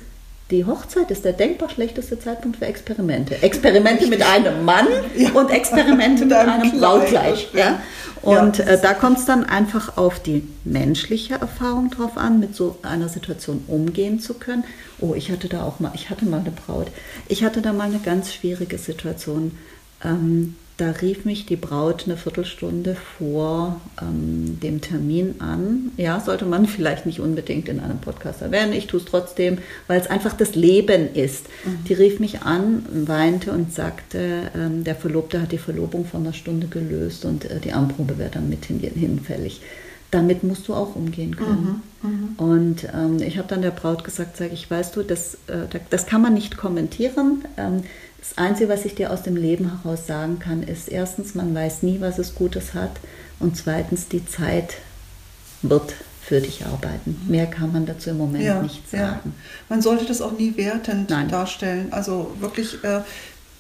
die 0.52 0.66
Hochzeit 0.66 1.12
ist 1.12 1.26
der 1.26 1.34
denkbar 1.34 1.70
schlechteste 1.70 2.20
Zeitpunkt 2.20 2.58
für 2.58 2.66
Experimente. 2.66 3.42
Experimente 3.42 4.08
mit 4.08 4.24
einem 4.24 4.66
Mann 4.66 4.88
ja. 5.16 5.32
und 5.32 5.52
Experimente 5.52 6.26
mit, 6.26 6.30
mit 6.30 6.38
einem 6.38 6.80
Brautkleid. 6.80 7.54
Ja? 7.54 7.80
Und 8.22 8.58
ja, 8.58 8.66
äh, 8.66 8.82
da 8.82 8.94
kommt 8.94 9.20
es 9.20 9.26
dann 9.26 9.46
einfach 9.46 9.98
auf 9.98 10.20
die 10.20 10.48
menschliche 10.66 11.36
Erfahrung 11.36 11.90
drauf 11.90 12.18
an, 12.18 12.40
mit 12.40 12.56
so 12.56 12.78
einer 12.82 13.10
Situation 13.10 13.64
umgehen 13.68 14.20
zu 14.20 14.34
können. 14.34 14.64
Oh, 15.00 15.14
ich 15.14 15.32
hatte 15.32 15.48
da 15.48 15.64
auch 15.64 15.80
mal, 15.80 15.92
ich 15.94 16.10
hatte 16.10 16.26
mal 16.26 16.40
eine 16.40 16.52
Braut. 16.52 16.88
Ich 17.28 17.44
hatte 17.44 17.62
da 17.62 17.72
mal 17.72 17.86
eine 17.86 18.00
ganz 18.00 18.34
schwierige 18.34 18.78
Situation. 18.78 19.58
Ähm, 20.04 20.56
da 20.80 20.92
rief 20.92 21.26
mich 21.26 21.46
die 21.46 21.58
Braut 21.58 22.06
eine 22.06 22.16
Viertelstunde 22.16 22.96
vor 23.18 23.82
ähm, 24.02 24.60
dem 24.62 24.80
Termin 24.80 25.36
an. 25.40 25.92
Ja, 25.98 26.22
sollte 26.22 26.46
man 26.46 26.66
vielleicht 26.68 27.06
nicht 27.06 27.20
unbedingt 27.20 27.68
in 27.68 27.82
einem 27.82 28.00
Podcast 28.00 28.42
erwähnen. 28.42 28.72
Ich 28.72 28.88
tue 28.88 29.02
es 29.02 29.06
trotzdem, 29.06 29.58
weil 29.88 30.00
es 30.00 30.08
einfach 30.08 30.34
das 30.34 30.56
Leben 30.56 31.14
ist. 31.14 31.48
Mhm. 31.66 31.84
Die 31.88 31.94
rief 31.94 32.22
mich 32.22 32.44
an, 32.44 32.86
weinte 32.92 33.52
und 33.52 33.74
sagte, 33.74 34.52
ähm, 34.56 34.86
der 34.86 34.96
Verlobte 34.96 35.42
hat 35.42 35.52
die 35.52 35.58
Verlobung 35.58 36.06
vor 36.06 36.22
einer 36.22 36.34
Stunde 36.34 36.68
gelöst 36.68 37.26
und 37.26 37.44
äh, 37.44 37.60
die 37.60 37.74
Armprobe 37.74 38.18
wäre 38.18 38.32
dann 38.32 38.48
mit 38.48 38.64
hin, 38.64 38.80
hinfällig. 38.80 39.62
Damit 40.12 40.44
musst 40.44 40.68
du 40.68 40.74
auch 40.74 40.96
umgehen 40.96 41.36
können. 41.36 41.84
Mhm, 42.02 42.10
mhm. 42.10 42.36
und 42.38 42.88
ähm, 42.96 43.22
ich 43.22 43.38
habe 43.38 43.48
dann 43.48 43.62
der 43.62 43.72
Braut 43.72 44.04
gesagt, 44.04 44.38
sage 44.38 44.54
ich, 44.54 44.72
weißt 44.72 44.96
du, 44.96 45.04
das, 45.04 45.36
äh, 45.48 45.80
das 45.90 46.06
kann 46.08 46.22
man 46.22 46.34
nicht 46.34 46.58
kommentieren. 46.58 47.44
Ähm, 47.58 47.84
das 48.20 48.38
Einzige, 48.38 48.70
was 48.70 48.86
ich 48.86 48.96
dir 48.96 49.12
aus 49.12 49.24
dem 49.24 49.36
Leben 49.36 49.82
heraus 49.82 50.08
sagen 50.08 50.40
kann, 50.40 50.64
ist 50.64 50.90
erstens, 50.90 51.36
man 51.36 51.54
weiß 51.54 51.84
nie, 51.84 52.02
was 52.02 52.20
es 52.20 52.36
Gutes 52.36 52.74
hat 52.74 52.92
und 53.40 53.56
zweitens, 53.56 54.08
die 54.08 54.26
Zeit 54.26 54.76
wird 55.62 55.94
für 56.22 56.42
dich 56.42 56.66
arbeiten. 56.66 57.20
Mehr 57.28 57.48
kann 57.48 57.74
man 57.74 57.86
dazu 57.86 58.12
im 58.12 58.18
Moment 58.18 58.44
ja, 58.44 58.62
nicht 58.62 58.90
sagen. 58.90 59.20
Ja. 59.26 59.32
Man 59.68 59.82
sollte 59.82 60.06
das 60.06 60.22
auch 60.22 60.34
nie 60.34 60.56
wertend 60.58 61.10
Nein. 61.10 61.28
darstellen. 61.28 61.88
Also 61.92 62.36
wirklich, 62.40 62.84
äh, 62.84 63.02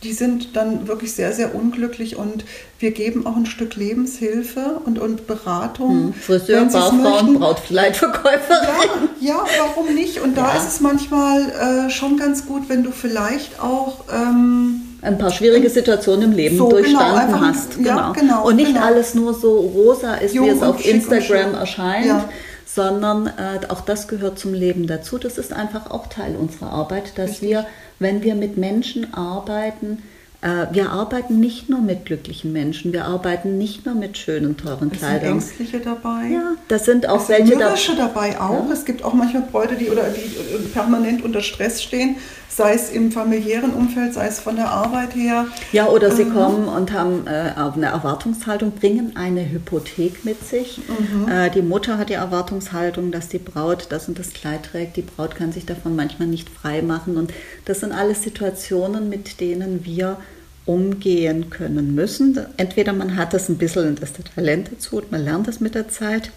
die 0.03 0.13
sind 0.13 0.55
dann 0.55 0.87
wirklich 0.87 1.13
sehr, 1.13 1.33
sehr 1.33 1.53
unglücklich 1.53 2.15
und 2.15 2.45
wir 2.79 2.91
geben 2.91 3.25
auch 3.25 3.35
ein 3.35 3.45
Stück 3.45 3.75
Lebenshilfe 3.75 4.79
und, 4.85 4.97
und 4.97 5.27
Beratung. 5.27 5.89
Hm. 5.89 6.13
Friseur, 6.13 6.65
Baufrauen, 6.65 7.39
Brautkleidverkäuferin. 7.39 9.09
Ja, 9.19 9.33
ja, 9.33 9.43
warum 9.59 9.93
nicht? 9.93 10.21
Und 10.21 10.37
da 10.37 10.53
ja. 10.53 10.57
ist 10.57 10.69
es 10.69 10.79
manchmal 10.79 11.49
äh, 11.49 11.89
schon 11.89 12.17
ganz 12.17 12.45
gut, 12.45 12.69
wenn 12.69 12.83
du 12.83 12.91
vielleicht 12.91 13.59
auch... 13.59 14.05
Ähm, 14.13 14.81
ein 15.01 15.17
paar 15.17 15.31
schwierige 15.31 15.69
Situationen 15.69 16.31
im 16.31 16.31
Leben 16.31 16.57
so, 16.57 16.67
genau, 16.67 16.77
durchstanden 16.77 17.33
genau, 17.33 17.45
hast. 17.45 17.77
Genau. 17.77 17.89
Ja, 17.89 18.11
genau. 18.13 18.47
Und 18.47 18.55
nicht 18.55 18.73
genau. 18.73 18.85
alles 18.85 19.15
nur 19.15 19.33
so 19.33 19.59
rosa 19.59 20.15
ist, 20.15 20.33
Jung 20.33 20.45
wie 20.45 20.49
es 20.49 20.61
auf 20.61 20.85
Instagram 20.85 21.53
erscheint. 21.55 22.25
Sondern 22.65 23.27
äh, 23.27 23.65
auch 23.69 23.81
das 23.81 24.07
gehört 24.07 24.37
zum 24.37 24.53
Leben 24.53 24.87
dazu. 24.87 25.17
Das 25.17 25.37
ist 25.37 25.51
einfach 25.51 25.89
auch 25.89 26.07
Teil 26.07 26.35
unserer 26.35 26.71
Arbeit, 26.71 27.17
dass 27.17 27.31
Richtig. 27.31 27.49
wir 27.49 27.65
wenn 27.99 28.23
wir 28.23 28.35
mit 28.35 28.57
Menschen 28.57 29.13
arbeiten, 29.13 30.03
wir 30.41 30.91
arbeiten 30.91 31.41
nicht 31.41 31.67
nur 31.67 31.81
mit 31.81 32.05
glücklichen 32.05 32.53
Menschen, 32.53 32.93
wir 32.93 33.05
arbeiten 33.05 33.57
nicht 33.57 33.85
nur 33.85 33.93
mit 33.93 34.17
schönen, 34.17 34.55
teuren 34.55 34.89
Kleidern. 34.89 35.37
Es 35.37 35.49
sind 35.49 35.59
Ängstliche 35.59 35.79
dabei. 35.81 36.27
Ja, 36.31 36.55
das 36.69 36.85
sind 36.85 37.09
auch 37.09 37.21
es 37.21 37.27
welche 37.27 37.57
sind 37.77 37.99
dabei 37.99 38.39
auch. 38.39 38.65
Ja. 38.65 38.71
Es 38.71 38.85
gibt 38.85 39.03
auch 39.03 39.13
manchmal 39.13 39.43
Bräute, 39.43 39.75
die 39.75 39.89
oder 39.89 40.03
die 40.03 40.21
äh, 40.21 40.59
permanent 40.73 41.25
unter 41.25 41.41
Stress 41.41 41.83
stehen 41.83 42.15
sei 42.59 42.73
es 42.73 42.89
im 42.89 43.11
familiären 43.11 43.71
Umfeld, 43.71 44.13
sei 44.13 44.27
es 44.27 44.39
von 44.39 44.57
der 44.57 44.69
Arbeit 44.69 45.15
her. 45.15 45.47
Ja, 45.71 45.87
oder 45.87 46.11
sie 46.11 46.23
ähm, 46.23 46.33
kommen 46.33 46.67
und 46.67 46.91
haben 46.91 47.25
äh, 47.25 47.53
eine 47.55 47.85
Erwartungshaltung, 47.85 48.71
bringen 48.71 49.13
eine 49.15 49.49
Hypothek 49.49 50.25
mit 50.25 50.45
sich. 50.45 50.81
Mhm. 50.87 51.29
Äh, 51.29 51.51
die 51.51 51.61
Mutter 51.61 51.97
hat 51.97 52.09
die 52.09 52.15
Erwartungshaltung, 52.15 53.11
dass 53.11 53.29
die 53.29 53.37
Braut 53.37 53.87
das 53.91 54.09
und 54.09 54.19
das 54.19 54.33
Kleid 54.33 54.63
trägt. 54.63 54.97
Die 54.97 55.03
Braut 55.03 55.35
kann 55.35 55.53
sich 55.53 55.65
davon 55.65 55.95
manchmal 55.95 56.27
nicht 56.27 56.49
frei 56.49 56.81
machen. 56.81 57.15
Und 57.15 57.31
das 57.63 57.79
sind 57.79 57.93
alles 57.93 58.23
Situationen, 58.23 59.07
mit 59.07 59.39
denen 59.39 59.85
wir 59.85 60.17
umgehen 60.69 61.49
können 61.49 61.95
müssen. 61.95 62.39
Entweder 62.57 62.93
man 62.93 63.15
hat 63.15 63.33
das 63.33 63.49
ein 63.49 63.57
bisschen 63.57 63.95
das 63.95 64.13
Talent 64.35 64.69
dazu 64.71 64.97
und 64.97 65.11
man 65.11 65.23
lernt 65.23 65.47
das 65.47 65.59
mit 65.59 65.73
der 65.73 65.89
Zeit 65.89 66.31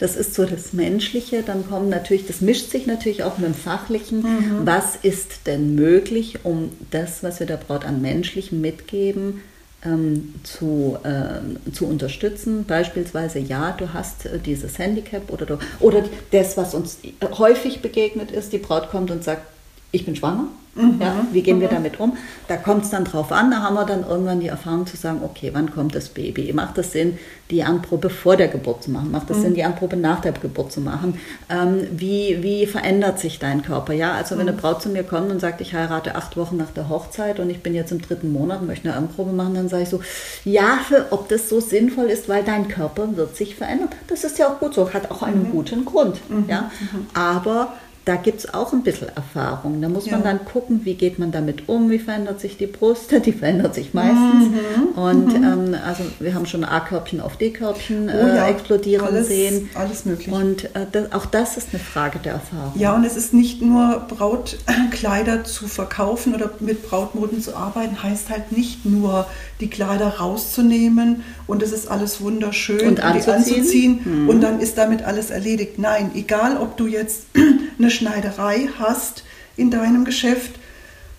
das 0.00 0.16
ist 0.16 0.34
so 0.34 0.44
das 0.44 0.72
Menschliche. 0.72 1.42
Dann 1.42 1.68
kommen 1.68 1.88
natürlich, 1.88 2.26
das 2.26 2.40
mischt 2.40 2.70
sich 2.70 2.86
natürlich 2.86 3.22
auch 3.22 3.38
mit 3.38 3.46
dem 3.46 3.54
Fachlichen. 3.54 4.22
Mhm. 4.22 4.60
Was 4.64 4.96
ist 4.96 5.46
denn 5.46 5.76
möglich, 5.76 6.40
um 6.42 6.70
das, 6.90 7.22
was 7.22 7.38
wir 7.38 7.46
der 7.46 7.56
Braut 7.56 7.84
an 7.84 8.02
Menschlichem 8.02 8.60
mitgeben, 8.60 9.42
ähm, 9.84 10.34
zu, 10.42 10.98
äh, 11.04 11.70
zu 11.72 11.86
unterstützen. 11.86 12.64
Beispielsweise, 12.66 13.38
ja, 13.38 13.72
du 13.72 13.94
hast 13.94 14.26
äh, 14.26 14.38
dieses 14.38 14.78
Handicap 14.78 15.30
oder, 15.30 15.46
du, 15.46 15.58
oder 15.80 16.04
das, 16.32 16.56
was 16.56 16.74
uns 16.74 16.98
häufig 17.38 17.80
begegnet 17.80 18.30
ist, 18.30 18.52
die 18.52 18.58
Braut 18.58 18.90
kommt 18.90 19.10
und 19.10 19.24
sagt, 19.24 19.42
ich 19.92 20.04
bin 20.04 20.16
schwanger 20.16 20.48
Mhm. 20.74 21.00
Ja, 21.00 21.26
wie 21.32 21.42
gehen 21.42 21.60
wir 21.60 21.68
mhm. 21.68 21.74
damit 21.74 21.98
um? 21.98 22.16
Da 22.46 22.56
kommt 22.56 22.84
es 22.84 22.90
dann 22.90 23.04
drauf 23.04 23.32
an, 23.32 23.50
da 23.50 23.62
haben 23.62 23.74
wir 23.74 23.84
dann 23.84 24.06
irgendwann 24.08 24.38
die 24.38 24.46
Erfahrung 24.46 24.86
zu 24.86 24.96
sagen, 24.96 25.20
okay, 25.24 25.50
wann 25.52 25.72
kommt 25.72 25.96
das 25.96 26.10
Baby? 26.10 26.52
Macht 26.52 26.78
es 26.78 26.92
Sinn, 26.92 27.18
die 27.50 27.64
Anprobe 27.64 28.08
vor 28.08 28.36
der 28.36 28.46
Geburt 28.46 28.84
zu 28.84 28.90
machen? 28.92 29.10
Macht 29.10 29.30
es 29.30 29.38
mhm. 29.38 29.42
Sinn, 29.42 29.54
die 29.54 29.64
Anprobe 29.64 29.96
nach 29.96 30.20
der 30.20 30.30
Geburt 30.30 30.70
zu 30.70 30.80
machen? 30.80 31.18
Ähm, 31.48 31.88
wie, 31.90 32.38
wie 32.42 32.66
verändert 32.66 33.18
sich 33.18 33.40
dein 33.40 33.62
Körper? 33.62 33.92
Ja, 33.92 34.12
also 34.12 34.36
wenn 34.36 34.42
eine 34.42 34.52
mhm. 34.52 34.60
Braut 34.60 34.80
zu 34.80 34.90
mir 34.90 35.02
kommt 35.02 35.32
und 35.32 35.40
sagt, 35.40 35.60
ich 35.60 35.74
heirate 35.74 36.14
acht 36.14 36.36
Wochen 36.36 36.56
nach 36.56 36.70
der 36.70 36.88
Hochzeit 36.88 37.40
und 37.40 37.50
ich 37.50 37.62
bin 37.62 37.74
jetzt 37.74 37.90
im 37.90 38.00
dritten 38.00 38.32
Monat 38.32 38.60
und 38.60 38.68
möchte 38.68 38.88
eine 38.88 38.96
Anprobe 38.96 39.32
machen, 39.32 39.54
dann 39.54 39.68
sage 39.68 39.82
ich 39.82 39.88
so, 39.88 40.00
ja, 40.44 40.78
für, 40.86 41.06
ob 41.10 41.28
das 41.28 41.48
so 41.48 41.58
sinnvoll 41.58 42.06
ist, 42.06 42.28
weil 42.28 42.44
dein 42.44 42.68
Körper 42.68 43.16
wird 43.16 43.36
sich 43.36 43.56
verändern. 43.56 43.88
Das 44.06 44.22
ist 44.22 44.38
ja 44.38 44.48
auch 44.48 44.60
gut 44.60 44.74
so, 44.74 44.92
hat 44.92 45.10
auch 45.10 45.24
einen 45.24 45.48
mhm. 45.48 45.50
guten 45.50 45.84
Grund. 45.84 46.18
Ja? 46.46 46.70
Aber 47.12 47.74
da 48.10 48.16
gibt 48.16 48.40
es 48.40 48.52
auch 48.52 48.72
ein 48.72 48.82
bisschen 48.82 49.06
Erfahrung. 49.14 49.80
Da 49.80 49.88
muss 49.88 50.06
ja. 50.06 50.14
man 50.14 50.24
dann 50.24 50.44
gucken, 50.44 50.80
wie 50.82 50.94
geht 50.94 51.20
man 51.20 51.30
damit 51.30 51.68
um, 51.68 51.90
wie 51.90 52.00
verändert 52.00 52.40
sich 52.40 52.56
die 52.56 52.66
Brust, 52.66 53.12
die 53.24 53.32
verändert 53.32 53.76
sich 53.76 53.94
meistens. 53.94 54.48
Mhm. 54.48 54.98
Und 54.98 55.26
mhm. 55.38 55.44
Ähm, 55.44 55.76
also 55.86 56.02
wir 56.18 56.34
haben 56.34 56.44
schon 56.44 56.64
A-Körbchen 56.64 57.20
auf 57.20 57.36
D-Körbchen 57.36 58.08
oh, 58.08 58.12
äh, 58.12 58.36
ja. 58.36 58.48
explodieren 58.48 59.06
alles, 59.06 59.28
sehen. 59.28 59.70
Alles 59.76 60.06
möglich. 60.06 60.34
Und 60.34 60.64
äh, 60.74 60.86
das, 60.90 61.12
auch 61.12 61.24
das 61.24 61.56
ist 61.56 61.68
eine 61.70 61.78
Frage 61.78 62.18
der 62.18 62.32
Erfahrung. 62.32 62.72
Ja, 62.74 62.96
und 62.96 63.04
es 63.04 63.16
ist 63.16 63.32
nicht 63.32 63.62
nur 63.62 64.04
Brautkleider 64.08 65.44
zu 65.44 65.68
verkaufen 65.68 66.34
oder 66.34 66.50
mit 66.58 66.82
Brautmoden 66.88 67.40
zu 67.40 67.54
arbeiten, 67.54 68.02
heißt 68.02 68.28
halt 68.28 68.50
nicht 68.50 68.84
nur 68.84 69.28
die 69.60 69.70
Kleider 69.70 70.18
rauszunehmen 70.18 71.22
und 71.46 71.62
es 71.62 71.70
ist 71.70 71.88
alles 71.88 72.20
wunderschön 72.20 72.88
und 72.88 73.00
anzuziehen, 73.00 73.34
anzuziehen 73.36 74.00
mhm. 74.04 74.28
und 74.28 74.40
dann 74.40 74.58
ist 74.58 74.78
damit 74.78 75.02
alles 75.02 75.30
erledigt. 75.30 75.78
Nein, 75.78 76.10
egal 76.14 76.56
ob 76.56 76.76
du 76.76 76.88
jetzt 76.88 77.26
eine 77.78 77.90
Schneiderei 78.00 78.70
hast 78.78 79.24
in 79.58 79.70
deinem 79.70 80.06
Geschäft 80.06 80.52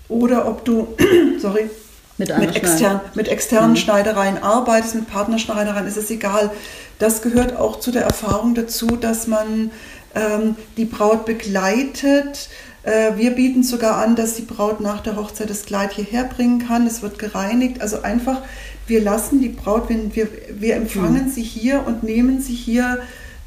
oder 0.09 0.47
ob 0.47 0.65
du, 0.65 0.88
sorry, 1.39 1.69
mit, 2.17 2.35
mit, 2.39 2.55
extern, 2.55 3.01
mit 3.13 3.27
externen 3.27 3.71
mhm. 3.71 3.75
Schneidereien 3.75 4.41
arbeitest, 4.41 4.95
mit 4.95 5.07
Partnerschneidereien, 5.07 5.85
ist 5.85 5.97
es 5.97 6.09
egal. 6.09 6.50
Das 6.97 7.21
gehört 7.21 7.55
auch 7.55 7.79
zu 7.79 7.91
der 7.91 8.03
Erfahrung 8.03 8.55
dazu, 8.55 8.95
dass 8.95 9.27
man 9.27 9.69
ähm, 10.15 10.55
die 10.75 10.85
Braut 10.85 11.25
begleitet. 11.25 12.50
Äh, 12.81 13.15
wir 13.15 13.31
bieten 13.31 13.61
sogar 13.63 13.97
an, 13.97 14.15
dass 14.15 14.33
die 14.33 14.41
Braut 14.41 14.81
nach 14.81 15.01
der 15.01 15.17
Hochzeit 15.17 15.51
das 15.51 15.65
Kleid 15.65 15.93
hierher 15.93 16.23
bringen 16.23 16.65
kann. 16.67 16.88
Es 16.88 17.03
wird 17.03 17.19
gereinigt. 17.19 17.79
Also 17.79 18.01
einfach, 18.01 18.41
wir 18.88 19.01
lassen 19.01 19.39
die 19.39 19.50
Braut, 19.50 19.88
wenn 19.89 20.15
wir, 20.15 20.27
wir 20.59 20.75
empfangen 20.75 21.27
mhm. 21.27 21.31
sie 21.31 21.43
hier 21.43 21.85
und 21.85 22.01
nehmen 22.01 22.41
sie 22.41 22.55
hier 22.55 23.00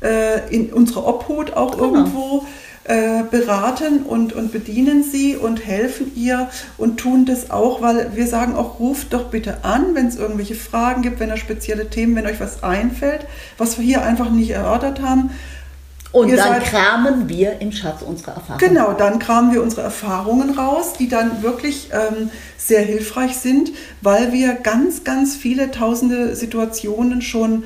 äh, 0.02 0.54
in 0.54 0.72
unsere 0.72 1.04
Obhut 1.04 1.54
auch 1.54 1.72
genau. 1.72 1.84
irgendwo 1.84 2.46
äh, 2.84 3.22
beraten 3.30 4.02
und, 4.02 4.34
und 4.34 4.52
bedienen 4.52 5.04
sie 5.04 5.36
und 5.36 5.64
helfen 5.64 6.12
ihr 6.14 6.50
und 6.76 6.98
tun 6.98 7.24
das 7.24 7.50
auch, 7.50 7.80
weil 7.80 8.14
wir 8.14 8.26
sagen 8.26 8.54
auch, 8.56 8.78
ruft 8.78 9.14
doch 9.14 9.30
bitte 9.30 9.64
an, 9.64 9.94
wenn 9.94 10.08
es 10.08 10.16
irgendwelche 10.16 10.54
Fragen 10.54 11.00
gibt, 11.00 11.18
wenn 11.18 11.30
es 11.30 11.40
spezielle 11.40 11.88
Themen, 11.88 12.14
wenn 12.14 12.26
euch 12.26 12.40
was 12.40 12.62
einfällt, 12.62 13.26
was 13.56 13.78
wir 13.78 13.84
hier 13.84 14.02
einfach 14.02 14.28
nicht 14.28 14.50
erörtert 14.50 15.00
haben. 15.00 15.30
Und 16.12 16.28
Ihr 16.28 16.36
dann 16.36 16.62
kramen 16.62 17.28
wir 17.28 17.60
im 17.60 17.72
Schatz 17.72 18.02
unsere 18.02 18.32
Erfahrungen. 18.32 18.58
Genau, 18.58 18.92
dann 18.92 19.18
kramen 19.18 19.52
wir 19.52 19.62
unsere 19.62 19.82
Erfahrungen 19.82 20.50
raus, 20.50 20.92
die 20.96 21.08
dann 21.08 21.42
wirklich 21.42 21.88
ähm, 21.90 22.30
sehr 22.56 22.82
hilfreich 22.82 23.36
sind, 23.36 23.72
weil 24.00 24.32
wir 24.32 24.54
ganz, 24.54 25.02
ganz 25.02 25.34
viele 25.34 25.72
tausende 25.72 26.36
Situationen 26.36 27.20
schon 27.20 27.64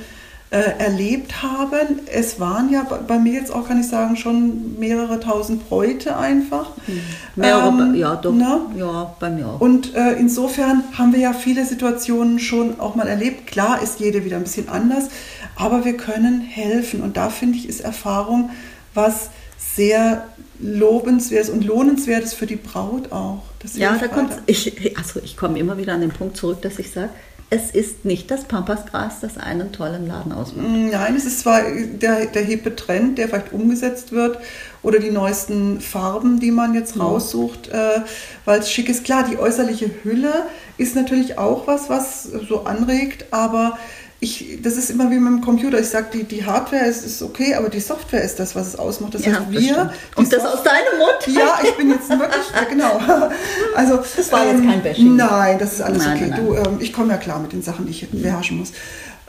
äh, 0.50 0.78
erlebt 0.78 1.43
haben. 1.43 2.00
Es 2.11 2.40
waren 2.40 2.73
ja 2.73 2.87
bei 3.07 3.19
mir 3.19 3.35
jetzt 3.35 3.52
auch, 3.52 3.69
kann 3.69 3.81
ich 3.81 3.88
sagen, 3.88 4.17
schon 4.17 4.78
mehrere 4.78 5.21
tausend 5.21 5.69
Bräute 5.69 6.17
einfach. 6.17 6.71
Hm. 6.87 7.00
Mehrere, 7.37 7.69
ähm, 7.69 7.95
ja, 7.95 8.17
doch. 8.17 8.33
Ne? 8.33 8.61
Ja, 8.76 9.14
bei 9.21 9.28
mir 9.28 9.47
auch. 9.47 9.61
Und 9.61 9.95
äh, 9.95 10.12
insofern 10.12 10.85
haben 10.97 11.12
wir 11.12 11.21
ja 11.21 11.33
viele 11.33 11.67
Situationen 11.67 12.38
schon 12.38 12.81
auch 12.81 12.95
mal 12.95 13.07
erlebt. 13.07 13.47
Klar 13.47 13.83
ist 13.83 14.00
jede 14.00 14.25
wieder 14.25 14.37
ein 14.37 14.45
bisschen 14.45 14.69
anders, 14.69 15.09
aber 15.55 15.85
wir 15.85 15.97
können 15.97 16.40
helfen. 16.40 17.02
Und 17.02 17.17
da 17.17 17.28
finde 17.28 17.59
ich, 17.59 17.69
ist 17.69 17.81
Erfahrung 17.81 18.50
was 18.95 19.31
sehr 19.59 20.26
lobenswertes 20.61 21.50
und 21.50 21.64
lohnenswertes 21.64 22.35
für 22.35 22.47
die 22.47 22.57
Braut 22.57 23.12
auch. 23.12 23.43
ja, 23.75 23.97
da 23.97 24.09
kommt 24.09 24.33
ich, 24.47 24.97
also 24.97 25.21
ich 25.23 25.37
komme 25.37 25.59
immer 25.59 25.78
wieder 25.78 25.95
an 25.95 26.00
den 26.00 26.11
Punkt 26.11 26.37
zurück, 26.37 26.62
dass 26.62 26.78
ich 26.78 26.90
sage, 26.90 27.11
es 27.50 27.71
ist 27.71 28.05
nicht 28.05 28.31
das 28.31 28.45
Pampasgras, 28.45 29.21
das 29.21 29.38
einen 29.38 29.73
tollen 29.73 30.07
Laden 30.07 30.33
ausmacht. 30.33 30.67
Nein, 30.69 31.17
es 31.17 31.25
ist 31.25 31.40
zwar 31.40 31.62
der, 31.62 32.26
der 32.26 32.43
hippe 32.43 32.76
Trend, 32.76 33.17
der 33.17 33.28
vielleicht 33.28 33.52
umgesetzt 33.52 34.12
wird 34.12 34.38
oder 34.83 34.99
die 34.99 35.11
neuesten 35.11 35.81
Farben, 35.81 36.40
die 36.40 36.50
man 36.50 36.75
jetzt 36.75 37.00
raussucht, 37.00 37.69
äh, 37.69 38.02
weil 38.45 38.61
es 38.61 38.71
schick 38.71 38.90
ist. 38.90 39.05
Klar, 39.05 39.25
die 39.31 39.38
äußerliche 39.38 39.90
Hülle 40.02 40.47
ist 40.76 40.95
natürlich 40.95 41.38
auch 41.38 41.67
was, 41.67 41.88
was 41.88 42.25
so 42.25 42.64
anregt, 42.64 43.26
aber 43.31 43.78
ich, 44.20 44.58
das 44.62 44.76
ist 44.76 44.90
immer 44.90 45.10
wie 45.12 45.18
mit 45.18 45.32
dem 45.32 45.40
Computer. 45.42 45.78
Ich 45.78 45.88
sage, 45.88 46.06
die, 46.12 46.25
die 46.25 46.44
Hardware 46.44 46.84
ist, 46.87 47.04
ist 47.04 47.22
okay, 47.22 47.54
aber 47.54 47.68
die 47.68 47.78
Software 47.78 48.22
ist 48.25 48.40
das, 48.40 48.56
was 48.56 48.66
es 48.68 48.76
ausmacht. 48.76 49.14
Das 49.14 49.25
Ja, 49.25 49.32
heißt, 49.34 49.42
das 49.42 49.50
wir. 49.50 49.92
die 50.10 50.14
Kommt 50.14 50.32
das 50.32 50.42
Soft- 50.42 50.54
aus 50.54 50.62
deinem 50.64 50.98
Mund? 50.98 51.37
Ja, 51.38 51.58
ich 51.62 51.76
bin 51.76 51.90
jetzt 51.90 52.08
wirklich, 52.08 52.44
ja, 52.52 52.64
genau. 52.64 53.00
Also, 53.76 54.00
Das 54.16 54.32
war 54.32 54.44
jetzt 54.46 54.64
kein 54.64 54.82
Bashing. 54.82 55.14
Nein, 55.14 55.58
das 55.60 55.75
ist 55.75 55.82
alles 55.82 56.04
Nein, 56.04 56.16
okay. 56.16 56.30
nein, 56.30 56.46
Du, 56.46 56.54
ähm, 56.54 56.76
ich 56.80 56.92
komme 56.92 57.12
ja 57.12 57.16
klar 57.18 57.38
mit 57.40 57.52
den 57.52 57.62
Sachen, 57.62 57.87
die 57.87 57.92
ich 57.92 58.08
beherrschen 58.10 58.58
muss. 58.58 58.72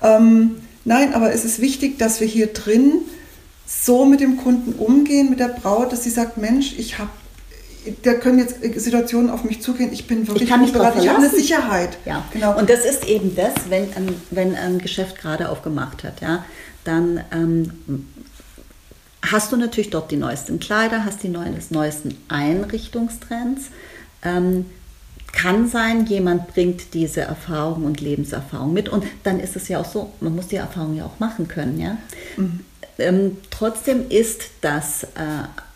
Ähm, 0.02 0.56
nein, 0.86 1.14
aber 1.14 1.32
es 1.34 1.46
ist 1.46 1.60
wichtig, 1.62 2.00
dass 2.00 2.20
wir 2.20 2.28
hier 2.28 2.48
drin 2.48 2.94
so 3.68 4.06
mit 4.06 4.22
dem 4.22 4.38
Kunden 4.38 4.74
umgehen, 4.74 5.30
mit 5.30 5.40
der 5.40 5.50
Braut, 5.50 5.92
dass 5.92 6.04
sie 6.04 6.10
sagt, 6.10 6.38
Mensch, 6.38 6.74
ich 6.80 6.98
habe, 6.98 7.10
da 8.04 8.14
können 8.14 8.40
jetzt 8.40 8.62
Situationen 8.82 9.30
auf 9.30 9.44
mich 9.44 9.62
zugehen, 9.62 9.92
ich 9.92 10.08
bin 10.08 10.28
wirklich 10.28 10.44
Ich 10.44 10.50
kann 10.50 10.62
mich 10.62 10.74
beraten, 10.74 11.00
ich 11.00 11.10
habe 11.10 11.20
eine. 11.20 11.30
Sicherheit. 11.30 11.98
Ja, 12.06 12.26
genau. 12.32 12.58
Und 12.58 12.70
das 12.70 12.86
ist 12.86 13.06
eben 13.06 13.36
das, 13.36 13.54
wenn 13.70 13.84
ein, 13.96 14.16
wenn 14.32 14.56
ein 14.56 14.80
Geschäft 14.80 15.20
gerade 15.20 15.50
aufgemacht 15.50 16.04
hat, 16.04 16.22
ja, 16.22 16.46
dann 16.84 17.22
ähm, 17.32 18.08
hast 19.22 19.52
du 19.52 19.58
natürlich 19.58 19.90
dort 19.90 20.12
die 20.12 20.18
neuesten 20.18 20.60
Kleider, 20.60 21.06
hast 21.06 21.24
die 21.24 21.30
neuesten 21.30 22.18
Einrichtungstrends. 22.28 23.66
Ähm, 24.24 24.66
kann 25.32 25.68
sein, 25.68 26.06
jemand 26.08 26.48
bringt 26.48 26.94
diese 26.94 27.22
Erfahrung 27.22 27.86
und 27.86 28.02
Lebenserfahrung 28.02 28.74
mit 28.74 28.90
und 28.90 29.06
dann 29.24 29.40
ist 29.40 29.56
es 29.56 29.68
ja 29.68 29.80
auch 29.80 29.86
so, 29.86 30.12
man 30.22 30.36
muss 30.36 30.48
die 30.48 30.56
Erfahrung 30.56 30.96
ja 30.96 31.06
auch 31.06 31.20
machen 31.20 31.48
können, 31.48 31.80
ja. 31.80 31.98
Ähm, 32.98 33.38
trotzdem 33.52 34.10
ist 34.10 34.42
das 34.62 35.04
äh, 35.04 35.08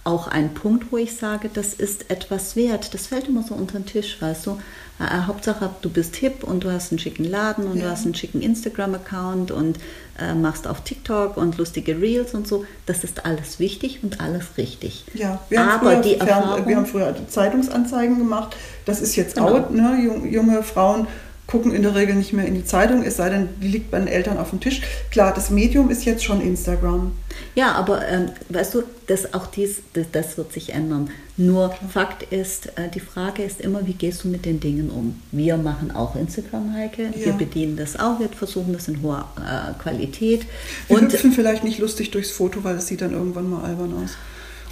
auch 0.06 0.28
ein 0.28 0.54
Punkt, 0.54 0.92
wo 0.92 0.98
ich 0.98 1.16
sage, 1.16 1.50
das 1.54 1.74
ist 1.74 2.10
etwas 2.12 2.56
wert. 2.58 2.94
Das 2.94 3.08
fällt 3.08 3.28
immer 3.30 3.44
so 3.44 3.56
unter 3.56 3.80
den 3.80 3.86
Tisch, 3.86 4.22
weißt 4.22 4.46
du. 4.48 4.60
Äh, 5.00 5.26
Hauptsache, 5.28 5.70
du 5.82 5.90
bist 5.90 6.16
hip 6.18 6.44
und 6.44 6.64
du 6.66 6.72
hast 6.72 6.92
einen 6.92 7.00
schicken 7.00 7.24
Laden 7.24 7.66
und 7.66 7.76
du 7.80 7.86
Ja. 7.86 7.92
hast 7.92 8.04
einen 8.06 8.14
schicken 8.14 8.42
Instagram-Account 8.42 9.52
und 9.52 9.78
äh, 10.20 10.34
machst 10.34 10.68
auf 10.68 10.82
TikTok 10.82 11.38
und 11.38 11.58
lustige 11.58 12.00
Reels 12.02 12.34
und 12.34 12.48
so. 12.48 12.66
Das 12.86 13.04
ist 13.04 13.26
alles 13.26 13.60
wichtig 13.60 14.00
und 14.04 14.20
alles 14.20 14.46
richtig. 14.58 15.06
Ja, 15.14 15.40
wir 15.50 15.60
haben, 15.66 15.80
Aber 15.88 15.92
früher 15.94 16.02
die 16.02 16.16
Erfahrung, 16.20 16.68
wir 16.68 16.76
haben 16.76 16.86
früher 16.86 17.16
Zeitungsanzeigen 17.28 18.18
gemacht. 18.20 18.56
Das 18.86 19.02
ist 19.02 19.16
jetzt 19.16 19.36
Genau. 19.36 19.56
out. 19.56 19.72
Ne? 19.72 20.00
Jung- 20.04 20.30
Junge 20.30 20.64
Frauen 20.64 21.08
gucken 21.54 21.72
in 21.72 21.84
der 21.84 21.94
Regel 21.94 22.16
nicht 22.16 22.34
mehr 22.34 22.48
in 22.48 22.56
die 22.56 22.66
Zeitung, 22.66 23.04
es 23.04 23.18
sei 23.18 23.30
denn, 23.30 23.48
die 23.62 23.68
liegt 23.68 23.92
bei 23.92 24.00
den 24.00 24.08
Eltern 24.08 24.40
auf 24.40 24.50
dem 24.50 24.60
Tisch. 24.60 24.82
Klar, 25.12 25.34
das 25.36 25.52
Medium 25.52 25.92
ist 25.92 26.04
jetzt 26.04 26.24
schon 26.24 26.42
Instagram. 26.42 27.12
Ja, 27.54 27.74
aber 27.74 28.08
ähm, 28.08 28.30
weißt 28.50 28.74
du, 28.74 28.82
das, 29.06 29.36
auch 29.36 29.46
dies, 29.46 29.84
das, 29.94 30.08
das 30.12 30.36
wird 30.38 30.52
sich 30.52 30.74
ändern. 30.74 31.12
Nur 31.38 31.72
Fakt 31.92 32.24
ist, 32.34 32.68
äh, 32.78 32.90
die 32.92 33.00
Frage 33.00 33.44
ist 33.44 33.62
immer, 33.62 33.86
wie 33.86 33.94
gehst 33.94 34.24
du 34.24 34.30
mit 34.30 34.46
den 34.46 34.60
Dingen 34.60 34.90
um? 34.90 35.22
Wir 35.32 35.58
machen 35.58 35.92
auch 35.92 36.16
Instagram, 36.16 36.74
Heike. 36.74 37.12
Wir 37.16 37.28
Ja. 37.28 37.34
bedienen 37.34 37.78
das 37.78 38.00
auch. 38.00 38.20
Wir 38.20 38.30
versuchen 38.30 38.74
das 38.74 38.88
in 38.88 39.04
hoher 39.04 39.28
äh, 39.38 39.80
Qualität. 39.82 40.48
Wir 40.88 40.98
Und 40.98 41.14
hüpfen 41.14 41.34
vielleicht 41.34 41.64
nicht 41.64 41.78
lustig 41.78 42.10
durchs 42.10 42.32
Foto, 42.32 42.64
weil 42.64 42.78
es 42.78 42.88
sieht 42.88 43.02
dann 43.02 43.14
irgendwann 43.14 43.48
mal 43.48 43.64
albern 43.64 43.94
aus. 44.04 44.12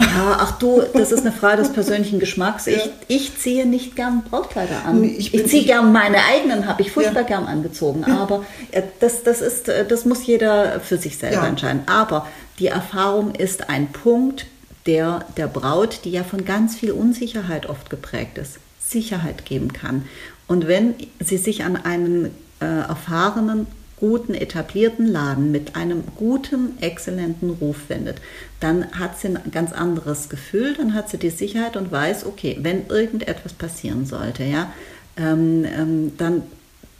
Ja, 0.01 0.37
ach 0.39 0.57
du, 0.59 0.81
das 0.93 1.11
ist 1.11 1.21
eine 1.21 1.31
Frage 1.31 1.61
des 1.61 1.71
persönlichen 1.71 2.19
Geschmacks. 2.19 2.67
Ich, 2.67 2.77
Ja. 2.85 2.91
ich 3.07 3.37
ziehe 3.37 3.65
nicht 3.65 3.95
gern 3.95 4.23
Brautkleider 4.23 4.85
an. 4.85 5.03
Ich 5.03 5.33
ich 5.33 5.47
ziehe 5.47 5.63
gern 5.65 5.91
meine 5.91 6.17
eigenen, 6.25 6.67
habe 6.67 6.81
ich 6.81 6.91
furchtbar 6.91 7.21
Ja. 7.21 7.27
gern 7.27 7.45
angezogen. 7.45 8.03
Aber 8.05 8.43
äh, 8.71 8.81
das, 8.99 9.23
das, 9.23 9.41
ist, 9.41 9.69
äh, 9.69 9.85
das 9.85 10.05
muss 10.05 10.25
jeder 10.25 10.79
für 10.79 10.97
sich 10.97 11.17
selber 11.17 11.47
entscheiden. 11.47 11.83
Aber 11.85 12.27
die 12.59 12.67
Erfahrung 12.67 13.35
ist 13.35 13.69
ein 13.69 13.91
Punkt, 13.91 14.45
der 14.85 15.25
der 15.37 15.47
Braut, 15.47 15.99
die 16.05 16.11
ja 16.11 16.23
von 16.23 16.43
ganz 16.45 16.75
viel 16.75 16.91
Unsicherheit 16.91 17.69
oft 17.69 17.89
geprägt 17.89 18.37
ist, 18.37 18.57
Sicherheit 18.79 19.45
geben 19.45 19.71
kann. 19.73 20.05
Und 20.47 20.67
wenn 20.67 20.95
sie 21.19 21.37
sich 21.37 21.63
an 21.63 21.75
einen 21.77 22.31
äh, 22.59 22.65
erfahrenen, 22.65 23.67
guten, 24.01 24.33
etablierten 24.33 25.05
Laden 25.07 25.51
mit 25.51 25.77
einem 25.77 26.03
guten, 26.17 26.77
exzellenten 26.81 27.51
Ruf 27.51 27.87
wendet, 27.87 28.17
dann 28.59 28.91
hat 28.91 29.17
sie 29.17 29.29
ein 29.29 29.39
ganz 29.51 29.71
anderes 29.71 30.27
Gefühl, 30.27 30.73
dann 30.75 30.93
hat 30.93 31.07
sie 31.07 31.17
die 31.17 31.29
Sicherheit 31.29 31.77
und 31.77 31.91
weiß, 31.91 32.25
okay, 32.25 32.57
wenn 32.61 32.87
irgendetwas 32.87 33.53
passieren 33.53 34.05
sollte, 34.05 34.43
ja, 34.43 34.73
ähm, 35.17 35.65
ähm, 35.65 36.11
dann 36.17 36.43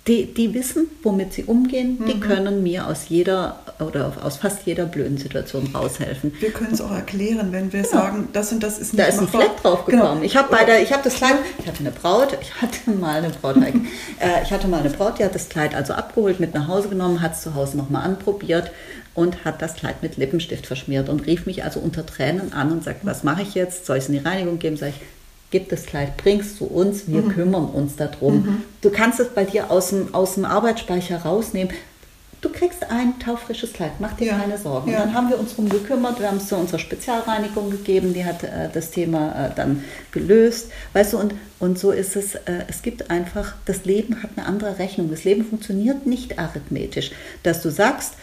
die, 0.08 0.34
die 0.34 0.54
wissen, 0.56 0.88
womit 1.04 1.32
sie 1.34 1.44
umgehen, 1.44 2.00
die 2.08 2.16
Mhm. 2.16 2.20
können 2.22 2.64
mir 2.64 2.88
aus 2.88 3.06
jeder 3.10 3.60
oder 3.80 4.12
aus 4.24 4.38
fast 4.38 4.66
jeder 4.66 4.86
blöden 4.86 5.18
Situation 5.20 5.70
raushelfen. 5.76 6.34
Wir 6.40 6.50
können 6.52 6.74
es 6.74 6.82
auch 6.82 6.92
erklären, 6.92 7.52
wenn 7.52 7.72
wir 7.72 7.84
sagen, 7.86 8.30
das 8.34 8.52
und 8.52 8.64
das 8.64 8.80
ist 8.80 8.94
nicht 8.94 9.00
Da 9.00 9.08
ist 9.08 9.20
ein 9.20 9.26
machbar. 9.26 9.42
Fleck 9.42 9.58
drauf 9.62 9.86
gekommen. 9.86 10.14
Genau. 10.14 10.24
Ich 10.24 10.36
habe 10.36 10.48
bei 10.50 10.64
der, 10.66 10.82
ich 10.82 10.92
habe 10.92 11.04
das 11.04 11.14
Kleid, 11.16 11.36
ich 11.60 11.68
hatte 11.68 11.80
eine 11.82 11.92
Braut, 11.92 12.36
ich 12.42 12.62
hatte 12.62 12.90
mal 12.92 13.18
eine 13.24 13.30
Braut, 13.30 13.58
äh, 13.58 13.72
ich 14.44 14.52
hatte 14.52 14.68
mal 14.68 14.80
eine 14.80 14.90
Braut, 14.90 15.20
die 15.20 15.24
hat 15.24 15.36
das 15.36 15.50
Kleid 15.50 15.76
also 15.76 15.94
abgeholt, 15.94 16.40
mit 16.40 16.54
nach 16.56 16.68
Hause 16.68 16.90
genommen, 16.90 17.22
hat 17.22 17.34
es 17.34 17.42
zu 17.42 17.54
Hause 17.54 17.78
nochmal 17.78 18.04
anprobiert 18.04 18.72
und 19.14 19.46
hat 19.46 19.62
das 19.62 19.76
Kleid 19.76 20.02
mit 20.02 20.18
Lippenstift 20.18 20.66
verschmiert 20.66 21.10
und 21.10 21.28
rief 21.28 21.46
mich 21.46 21.64
also 21.64 21.80
unter 21.80 22.06
Tränen 22.06 22.54
an 22.54 22.72
und 22.72 22.84
sagt, 22.84 23.06
was 23.06 23.24
mache 23.24 23.44
ich 23.44 23.54
jetzt? 23.54 23.86
Soll 23.86 23.98
ich 23.98 24.04
es 24.06 24.10
in 24.10 24.16
die 24.16 24.26
Reinigung 24.28 24.58
geben? 24.58 24.78
Sag 24.78 24.90
ich, 24.90 24.96
gib 25.52 25.70
das 25.70 25.86
Kleid, 25.86 26.18
bring's 26.18 26.58
zu 26.58 26.66
uns, 26.66 27.08
wir 27.08 27.22
kümmern 27.24 27.66
uns 27.66 27.96
darum. 27.98 28.64
Du 28.82 28.90
kannst 28.90 29.20
es 29.20 29.30
bei 29.30 29.44
dir 29.44 29.70
aus 29.70 29.90
dem, 29.90 30.14
aus 30.14 30.36
dem 30.36 30.46
Arbeitsspeicher 30.46 31.18
rausnehmen. 31.24 31.74
Du 32.40 32.50
kriegst 32.50 32.90
ein 32.90 33.20
taufrisches 33.20 33.72
Kleid, 33.72 33.92
mach 34.00 34.14
dir 34.14 34.28
Ja. 34.30 34.40
keine 34.40 34.58
Sorgen. 34.58 34.90
Ja. 34.92 35.00
Dann 35.02 35.14
haben 35.14 35.30
wir 35.30 35.38
uns 35.40 35.54
drum 35.54 35.70
gekümmert, 35.70 36.20
wir 36.20 36.28
haben 36.28 36.38
es 36.38 36.48
zu 36.48 36.56
unserer 36.56 36.80
Spezialreinigung 36.80 37.70
gegeben, 37.70 38.16
die 38.16 38.26
hat 38.26 38.44
äh, 38.44 38.68
das 38.74 38.90
Thema 38.90 39.48
äh, 39.50 39.52
dann 39.56 39.84
gelöst. 40.12 40.72
Weißt 40.94 41.14
du, 41.14 41.20
und, 41.20 41.36
und 41.60 41.78
so 41.78 41.92
ist 41.92 42.16
es, 42.16 42.34
äh, 42.34 42.64
es 42.68 42.82
gibt 42.82 43.12
einfach, 43.12 43.54
das 43.66 43.86
Leben 43.86 44.24
hat 44.24 44.32
eine 44.36 44.48
andere 44.48 44.80
Rechnung. 44.80 45.12
Das 45.12 45.24
Leben 45.24 45.46
funktioniert 45.46 46.08
nicht 46.08 46.40
arithmetisch. 46.40 47.12
Dass 47.44 47.62
du 47.62 47.70
sagst, 47.70 48.14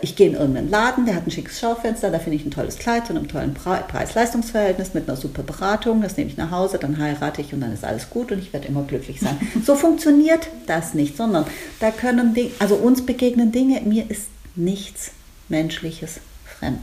ich 0.00 0.16
gehe 0.16 0.28
in 0.28 0.34
irgendeinen 0.34 0.70
Laden, 0.70 1.06
der 1.06 1.16
hat 1.16 1.26
ein 1.26 1.30
schickes 1.30 1.60
Schaufenster, 1.60 2.10
da 2.10 2.18
finde 2.18 2.36
ich 2.36 2.44
ein 2.46 2.50
tolles 2.50 2.78
Kleid 2.78 3.06
zu 3.06 3.12
einem 3.14 3.28
tollen 3.28 3.54
Pre- 3.54 3.84
Preis-Leistungs-Verhältnis 3.88 4.94
mit 4.94 5.08
einer 5.08 5.16
super 5.16 5.42
Beratung, 5.42 6.02
das 6.02 6.16
nehme 6.16 6.30
ich 6.30 6.36
nach 6.36 6.50
Hause, 6.50 6.78
dann 6.78 6.98
heirate 6.98 7.40
ich 7.40 7.52
und 7.52 7.60
dann 7.60 7.72
ist 7.72 7.84
alles 7.84 8.08
gut 8.10 8.32
und 8.32 8.38
ich 8.38 8.52
werde 8.52 8.68
immer 8.68 8.82
glücklich 8.82 9.20
sein. 9.20 9.38
So 9.64 9.74
funktioniert 9.74 10.48
das 10.66 10.94
nicht, 10.94 11.16
sondern 11.16 11.44
da 11.80 11.90
können 11.90 12.34
Dinge, 12.34 12.50
also 12.58 12.76
uns 12.76 13.04
begegnen 13.04 13.52
Dinge, 13.52 13.80
mir 13.82 14.10
ist 14.10 14.28
nichts 14.54 15.10
Menschliches 15.48 16.20
fremd. 16.58 16.80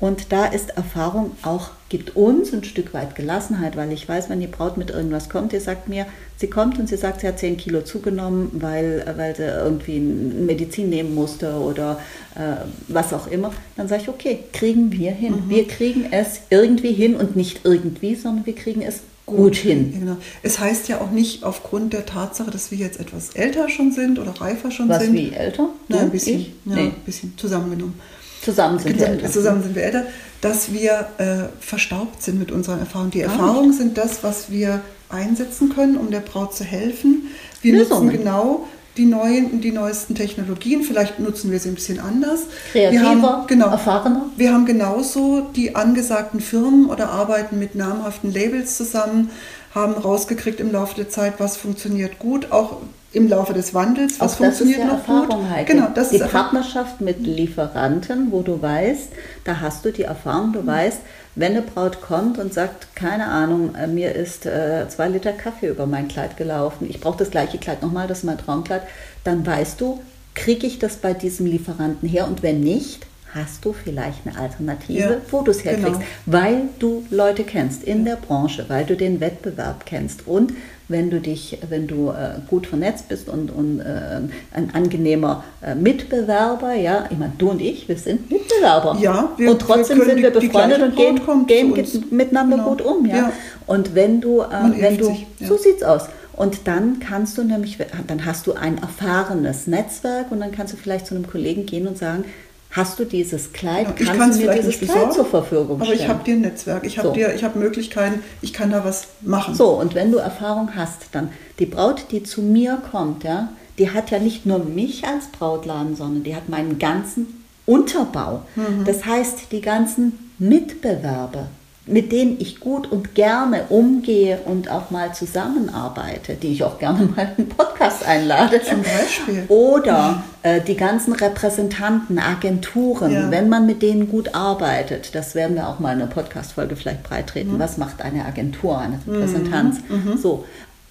Und 0.00 0.32
da 0.32 0.46
ist 0.46 0.70
Erfahrung 0.70 1.32
auch, 1.42 1.70
gibt 1.88 2.16
uns 2.16 2.52
ein 2.52 2.64
Stück 2.64 2.92
weit 2.94 3.14
Gelassenheit, 3.14 3.76
weil 3.76 3.90
ich 3.92 4.08
weiß, 4.08 4.28
wenn 4.30 4.40
die 4.40 4.46
Braut 4.46 4.76
mit 4.76 4.90
irgendwas 4.90 5.28
kommt, 5.28 5.52
die 5.52 5.58
sagt 5.60 5.88
mir, 5.88 6.06
sie 6.36 6.48
kommt 6.48 6.78
und 6.78 6.88
sie 6.88 6.96
sagt, 6.96 7.20
sie 7.20 7.28
hat 7.28 7.38
10 7.38 7.56
Kilo 7.56 7.82
zugenommen, 7.82 8.50
weil, 8.52 9.04
weil 9.16 9.34
sie 9.34 9.44
irgendwie 9.44 9.98
Medizin 10.00 10.90
nehmen 10.90 11.14
musste 11.14 11.52
oder 11.54 11.98
äh, 12.34 12.64
was 12.88 13.12
auch 13.12 13.26
immer, 13.26 13.52
dann 13.76 13.88
sage 13.88 14.02
ich, 14.02 14.08
okay, 14.08 14.40
kriegen 14.52 14.92
wir 14.92 15.10
hin. 15.12 15.44
Wir 15.48 15.66
kriegen 15.66 16.06
es 16.10 16.40
irgendwie 16.50 16.92
hin 16.92 17.16
und 17.16 17.36
nicht 17.36 17.60
irgendwie, 17.64 18.14
sondern 18.14 18.44
wir 18.46 18.54
kriegen 18.54 18.82
es 18.82 19.00
gut 19.24 19.56
hin. 19.56 19.92
Genau. 19.98 20.16
Es 20.42 20.58
heißt 20.58 20.88
ja 20.88 21.00
auch 21.02 21.10
nicht 21.10 21.44
aufgrund 21.44 21.92
der 21.92 22.06
Tatsache, 22.06 22.50
dass 22.50 22.70
wir 22.70 22.78
jetzt 22.78 22.98
etwas 22.98 23.30
älter 23.34 23.68
schon 23.68 23.92
sind 23.92 24.18
oder 24.18 24.30
reifer 24.40 24.70
schon 24.70 24.88
Was 24.88 25.02
sind. 25.04 25.12
wie 25.14 25.32
älter? 25.32 25.68
Nein, 25.88 26.00
ein 26.00 26.10
bisschen. 26.10 26.40
Ich? 26.40 26.46
Ja, 26.64 26.74
Nee. 26.76 26.80
ein 26.84 26.94
bisschen 27.04 27.34
zusammengenommen. 27.36 27.94
Zusammen 28.42 28.78
sind 28.78 28.90
wir 28.90 28.98
Zusammen, 28.98 29.18
älter. 29.18 29.32
zusammen 29.32 29.62
sind 29.62 29.74
wir 29.74 29.82
älter, 29.82 30.06
dass 30.40 30.72
wir 30.72 31.08
äh, 31.18 31.64
verstaubt 31.64 32.22
sind 32.22 32.38
mit 32.38 32.52
unseren 32.52 32.80
Erfahrungen. 32.80 33.10
Die 33.10 33.20
Erfahrungen 33.20 33.72
sind 33.72 33.98
das, 33.98 34.22
was 34.22 34.50
wir 34.50 34.80
einsetzen 35.08 35.74
können, 35.74 35.96
um 35.96 36.10
der 36.10 36.20
Braut 36.20 36.54
zu 36.54 36.64
helfen. 36.64 37.28
Wir 37.62 37.74
Lösungen. 37.74 38.06
nutzen 38.06 38.18
genau 38.18 38.66
die 38.98 39.06
neuen, 39.06 39.60
die 39.60 39.70
neuesten 39.70 40.14
Technologien. 40.14 40.82
Vielleicht 40.82 41.18
nutzen 41.20 41.50
wir 41.50 41.58
sie 41.60 41.70
ein 41.70 41.76
bisschen 41.76 42.00
anders. 42.00 42.40
Kreativer, 42.72 43.00
wir 43.00 43.08
haben, 43.08 43.46
genau, 43.46 43.68
erfahrener. 43.68 44.26
Wir 44.36 44.52
haben 44.52 44.66
genauso 44.66 45.48
die 45.54 45.76
angesagten 45.76 46.40
Firmen 46.40 46.86
oder 46.86 47.10
arbeiten 47.10 47.58
mit 47.58 47.74
namhaften 47.74 48.32
Labels 48.32 48.76
zusammen, 48.76 49.30
haben 49.74 49.94
rausgekriegt 49.94 50.60
im 50.60 50.72
Laufe 50.72 50.96
der 50.96 51.08
Zeit, 51.08 51.34
was 51.38 51.56
funktioniert 51.56 52.18
gut, 52.18 52.50
auch 52.50 52.78
im 53.12 53.28
Laufe 53.28 53.54
des 53.54 53.72
Wandels, 53.72 54.20
was 54.20 54.34
Auch 54.34 54.38
das 54.40 54.52
ist 54.52 54.58
funktioniert 54.58 54.78
ja 54.80 54.86
noch 54.86 54.92
Erfahrung, 54.98 55.40
gut. 55.42 55.50
Heike. 55.50 55.74
Genau, 55.74 55.88
das 55.94 56.10
die 56.10 56.16
ist. 56.16 56.30
Partnerschaft 56.30 57.00
mit 57.00 57.20
Lieferanten, 57.26 58.30
wo 58.30 58.42
du 58.42 58.60
weißt, 58.60 59.08
da 59.44 59.60
hast 59.60 59.84
du 59.84 59.90
die 59.92 60.02
Erfahrung, 60.02 60.52
du 60.52 60.66
weißt, 60.66 60.98
wenn 61.34 61.52
eine 61.52 61.62
Braut 61.62 62.00
kommt 62.02 62.38
und 62.38 62.52
sagt, 62.52 62.94
keine 62.94 63.26
Ahnung, 63.26 63.74
äh, 63.76 63.86
mir 63.86 64.14
ist 64.14 64.44
äh, 64.44 64.86
zwei 64.88 65.08
Liter 65.08 65.32
Kaffee 65.32 65.68
über 65.68 65.86
mein 65.86 66.08
Kleid 66.08 66.36
gelaufen, 66.36 66.86
ich 66.90 67.00
brauche 67.00 67.18
das 67.18 67.30
gleiche 67.30 67.58
Kleid 67.58 67.82
nochmal, 67.82 68.08
das 68.08 68.18
ist 68.18 68.24
mein 68.24 68.38
Traumkleid, 68.38 68.82
dann 69.24 69.46
weißt 69.46 69.80
du, 69.80 70.00
kriege 70.34 70.66
ich 70.66 70.78
das 70.78 70.96
bei 70.96 71.14
diesem 71.14 71.46
Lieferanten 71.46 72.08
her 72.08 72.26
und 72.28 72.42
wenn 72.42 72.60
nicht, 72.60 73.06
hast 73.34 73.64
du 73.64 73.72
vielleicht 73.72 74.26
eine 74.26 74.38
Alternative, 74.38 74.98
Ja, 74.98 75.16
wo 75.30 75.42
du 75.42 75.50
es 75.50 75.64
herkriegst, 75.64 76.00
genau. 76.00 76.06
weil 76.26 76.62
du 76.78 77.04
Leute 77.10 77.44
kennst 77.44 77.84
in 77.84 78.04
der 78.04 78.16
Branche, 78.16 78.64
weil 78.68 78.84
du 78.84 78.96
den 78.96 79.20
Wettbewerb 79.20 79.84
kennst 79.86 80.26
und 80.26 80.52
wenn 80.88 81.10
du 81.10 81.20
dich, 81.20 81.58
wenn 81.68 81.86
du 81.86 82.08
äh, 82.10 82.40
gut 82.48 82.66
vernetzt 82.66 83.08
bist 83.08 83.28
und, 83.28 83.50
und 83.50 83.80
äh, 83.80 84.20
ein 84.54 84.70
angenehmer 84.74 85.44
äh, 85.62 85.74
Mitbewerber, 85.74 86.74
ja, 86.74 87.04
ich 87.10 87.18
meine, 87.18 87.32
du 87.38 87.50
und 87.50 87.60
ich, 87.60 87.88
wir 87.88 87.96
sind 87.98 88.30
Mitbewerber. 88.30 88.96
Ja, 89.00 89.30
wir- 89.36 89.50
und 89.50 89.60
trotzdem 89.60 89.98
wir 89.98 90.06
sind 90.06 90.22
wir 90.22 90.30
befreundet 90.30 90.80
und 90.82 90.96
gehen, 90.96 91.16
gehen 91.46 91.74
zu 91.74 91.80
uns. 91.82 91.92
ge- 91.92 92.02
miteinander 92.10 92.56
Genau. 92.56 92.68
gut 92.70 92.82
um, 92.82 93.04
ja. 93.06 93.16
Ja. 93.16 93.32
Und 93.66 93.94
wenn 93.94 94.20
du, 94.20 94.40
äh, 94.40 94.46
wenn 94.80 94.96
du, 94.98 95.04
sich, 95.04 95.26
ja. 95.40 95.46
so 95.48 95.56
sieht's 95.56 95.82
aus. 95.82 96.02
Und 96.34 96.68
dann 96.68 97.00
kannst 97.00 97.36
du 97.36 97.42
nämlich, 97.42 97.78
dann 98.06 98.24
hast 98.24 98.46
du 98.46 98.52
ein 98.54 98.78
erfahrenes 98.78 99.66
Netzwerk 99.66 100.30
und 100.30 100.38
dann 100.40 100.52
kannst 100.52 100.72
du 100.72 100.76
vielleicht 100.76 101.06
zu 101.08 101.14
einem 101.16 101.26
Kollegen 101.26 101.66
gehen 101.66 101.88
und 101.88 101.98
sagen, 101.98 102.24
hast 102.70 102.98
du 102.98 103.04
dieses 103.04 103.52
Kleid, 103.52 103.86
Ja, 103.86 103.94
ich 103.98 104.08
du 104.10 104.14
mir 104.26 104.32
vielleicht 104.32 104.58
dieses 104.58 104.66
nicht 104.66 104.78
Kleid 104.80 104.94
besorgen, 104.94 105.12
zur 105.12 105.24
Verfügung 105.24 105.76
Aber 105.76 105.84
stellen? 105.86 106.00
ich 106.00 106.08
habe 106.08 106.24
dir 106.24 106.34
ein 106.34 106.40
Netzwerk, 106.42 106.84
ich 106.84 106.98
habe 106.98 107.08
So. 107.08 107.14
dir, 107.14 107.34
ich 107.34 107.42
habe 107.44 107.58
Möglichkeiten, 107.58 108.22
ich 108.42 108.52
kann 108.52 108.70
da 108.70 108.84
was 108.84 109.08
machen. 109.22 109.54
So, 109.54 109.70
und 109.70 109.94
wenn 109.94 110.12
du 110.12 110.18
Erfahrung 110.18 110.70
hast, 110.76 111.06
dann 111.12 111.30
die 111.58 111.66
Braut, 111.66 112.06
die 112.10 112.22
zu 112.22 112.42
mir 112.42 112.78
kommt, 112.90 113.24
ja, 113.24 113.48
die 113.78 113.90
hat 113.92 114.10
ja 114.10 114.18
nicht 114.18 114.44
nur 114.44 114.58
mich 114.58 115.04
als 115.06 115.26
Brautladen, 115.28 115.96
sondern 115.96 116.24
die 116.24 116.34
hat 116.36 116.48
meinen 116.48 116.78
ganzen 116.78 117.44
Unterbau. 117.64 118.42
Mhm. 118.56 118.84
Das 118.84 119.04
heißt, 119.04 119.52
die 119.52 119.60
ganzen 119.60 120.30
Mitbewerber, 120.38 121.46
mit 121.90 122.12
denen 122.12 122.36
ich 122.40 122.60
gut 122.60 122.90
und 122.90 123.14
gerne 123.14 123.64
umgehe 123.68 124.38
und 124.44 124.70
auch 124.70 124.90
mal 124.90 125.12
zusammenarbeite, 125.14 126.34
die 126.34 126.48
ich 126.52 126.64
auch 126.64 126.78
gerne 126.78 127.04
mal 127.16 127.32
in 127.36 127.44
einen 127.44 127.48
Podcast 127.48 128.06
einlade. 128.06 128.62
Zum 128.62 128.82
Beispiel. 128.82 129.44
Oder 129.48 130.22
äh, 130.42 130.60
die 130.60 130.76
ganzen 130.76 131.12
Repräsentanten, 131.12 132.18
Agenturen, 132.18 133.12
Ja. 133.12 133.30
wenn 133.30 133.48
man 133.48 133.66
mit 133.66 133.82
denen 133.82 134.08
gut 134.10 134.34
arbeitet, 134.34 135.14
das 135.14 135.34
werden 135.34 135.56
wir 135.56 135.68
auch 135.68 135.78
mal 135.78 135.92
in 135.94 136.02
einer 136.02 136.10
Podcast-Folge 136.10 136.76
vielleicht 136.76 137.02
breitreten. 137.02 137.54
Mhm. 137.54 137.58
Was 137.58 137.78
macht 137.78 138.02
eine 138.02 138.24
Agentur, 138.24 138.78
eine 138.78 138.98
Repräsentanz? 139.06 139.78
So. 140.20 140.44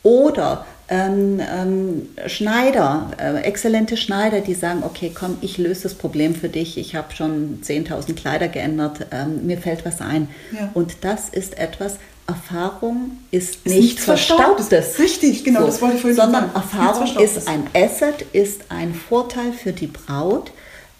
Oder 0.08 0.66
ähm, 0.88 1.42
ähm, 1.42 2.08
Schneider, 2.28 3.12
äh, 3.18 3.42
exzellente 3.42 3.98
Schneider, 3.98 4.40
die 4.40 4.54
sagen, 4.54 4.84
okay, 4.84 5.12
komm, 5.14 5.38
ich 5.42 5.58
löse 5.58 5.84
das 5.84 5.96
Problem 5.96 6.34
für 6.34 6.48
dich, 6.48 6.78
ich 6.78 6.96
habe 6.96 7.14
schon 7.14 7.60
10.000 7.62 8.16
Kleider 8.16 8.48
geändert, 8.48 9.08
ähm, 9.12 9.46
mir 9.46 9.58
fällt 9.58 9.86
was 9.86 10.00
ein. 10.00 10.30
Ja. 10.54 10.70
Und 10.74 10.98
das 11.02 11.28
ist 11.28 11.58
etwas, 11.58 11.98
Erfahrung 12.26 13.18
ist, 13.32 13.56
Ist 13.56 13.68
nichts 13.68 14.06
Verstaubtes. 14.06 14.68
Verstaubtes. 14.68 15.00
Richtig, 15.00 15.44
genau, 15.44 15.66
das 15.66 15.82
wollte 15.82 15.96
ich 15.96 16.02
vorhin 16.02 16.18
Sondern 16.18 16.52
sagen. 16.54 16.56
Erfahrung 16.56 17.18
ist 17.18 17.48
ein 17.50 17.68
Asset, 17.74 18.26
ist 18.34 18.62
ein 18.70 18.94
Vorteil 18.94 19.52
für 19.52 19.74
die 19.74 19.88
Braut, 19.88 20.52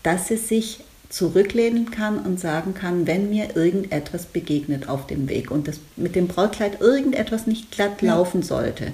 dass 0.04 0.28
sie 0.28 0.38
sich 0.38 0.82
zurücklehnen 1.10 1.92
kann 1.92 2.20
und 2.20 2.40
sagen 2.40 2.74
kann, 2.74 3.08
wenn 3.08 3.30
mir 3.30 3.56
irgendetwas 3.56 4.26
begegnet 4.26 4.90
auf 4.90 5.08
dem 5.08 5.30
Weg 5.30 5.52
und 5.52 5.68
das 5.68 5.80
mit 5.96 6.16
dem 6.16 6.28
Brautkleid 6.28 6.82
irgendetwas 6.82 7.48
nicht 7.48 7.72
glatt 7.72 8.02
Ja. 8.02 8.16
laufen 8.16 8.44
sollte, 8.44 8.88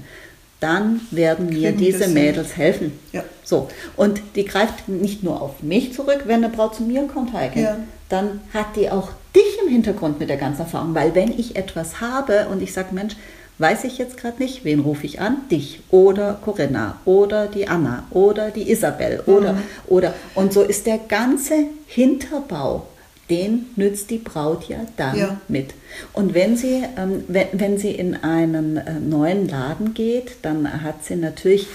dann 0.60 1.02
werden 1.12 1.47
mir 1.49 1.69
Kriegen 1.71 1.78
die 1.78 1.86
diese. 1.86 2.08
Mädels 2.08 2.56
helfen. 2.56 2.93
Ja. 3.12 3.23
So, 3.43 3.67
und 3.97 4.21
die 4.36 4.45
greift 4.45 4.88
nicht 4.88 5.23
nur 5.23 5.41
auf 5.41 5.62
mich 5.62 5.93
zurück, 5.93 6.21
wenn 6.26 6.43
eine 6.43 6.49
Braut 6.49 6.76
zu 6.76 6.84
mir 6.84 7.04
kommt, 7.08 7.34
Heike, 7.34 7.60
Ja. 7.62 7.78
dann 8.10 8.39
hat 8.54 8.76
die 8.76 8.89
auch 8.89 9.10
dich 9.36 9.58
im 9.65 9.69
Hintergrund 9.69 10.19
mit 10.19 10.30
der 10.30 10.38
ganzen 10.38 10.62
Erfahrung, 10.62 10.93
weil 10.95 11.15
wenn 11.15 11.38
ich 11.38 11.56
etwas 11.58 11.99
habe 11.99 12.47
und 12.49 12.62
ich 12.62 12.71
sage, 12.71 12.89
Mensch, 12.93 13.15
weiß 13.60 13.84
ich 13.84 13.98
jetzt 13.98 14.18
gerade 14.18 14.42
nicht, 14.42 14.66
wen 14.66 14.80
rufe 14.80 15.06
ich 15.06 15.22
an? 15.22 15.38
Dich 15.52 15.82
oder 15.92 16.39
Corinna 16.44 16.98
oder 17.06 17.48
die 17.48 17.68
Anna 17.68 18.06
oder 18.12 18.50
die 18.52 18.70
Isabel 18.72 19.22
oder, 19.26 19.58
oder. 19.88 20.13
Und 20.36 20.54
so 20.54 20.63
ist 20.63 20.86
der 20.86 20.98
ganze 20.98 21.54
Hinterbau, 21.88 22.88
den 23.30 23.68
nützt 23.76 24.10
die 24.10 24.18
Braut 24.18 24.68
ja 24.68 24.78
dann 24.98 25.18
Ja. 25.18 25.38
mit. 25.48 25.74
Und 26.13 26.34
wenn 26.34 26.58
sie, 26.58 26.84
ähm, 26.98 27.24
wenn, 27.28 27.48
wenn 27.54 27.78
sie 27.78 27.92
in 27.92 28.16
einen 28.24 28.78
äh, 28.78 29.00
neuen 29.00 29.48
Laden 29.48 29.94
geht, 29.94 30.38
dann 30.42 30.84
hat 30.84 31.04
sie 31.06 31.16
natürlich 31.16 31.68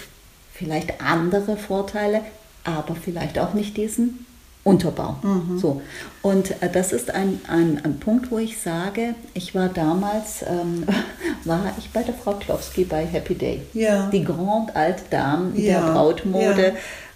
vielleicht 0.53 1.01
andere 1.01 1.57
Vorteile, 1.57 2.21
aber 2.65 2.97
vielleicht 2.97 3.39
auch 3.39 3.55
nicht 3.55 3.77
diesen 3.77 4.27
Unterbau. 4.69 5.17
So. 5.59 5.83
Und 6.23 6.63
äh, 6.63 6.71
das 6.71 6.93
ist 6.93 7.13
ein, 7.15 7.41
ein, 7.49 7.81
ein 7.85 7.99
Punkt, 7.99 8.31
wo 8.31 8.39
ich 8.39 8.61
sage, 8.61 9.15
ich 9.35 9.55
war 9.55 9.69
damals, 9.69 10.43
ähm, 10.43 10.85
war 11.45 11.73
ich 11.79 11.91
bei 11.91 12.03
der 12.03 12.15
Frau 12.15 12.35
Klowski 12.35 12.85
bei 12.85 13.05
Happy 13.05 13.35
Day. 13.35 13.63
Ja. 13.73 14.09
Die 14.11 14.25
Grande 14.25 14.75
Alte 14.75 15.03
Dame 15.11 15.53
Ja, 15.55 15.81
der 15.81 15.93
Brautmode, 15.93 16.67
ja. 16.67 16.73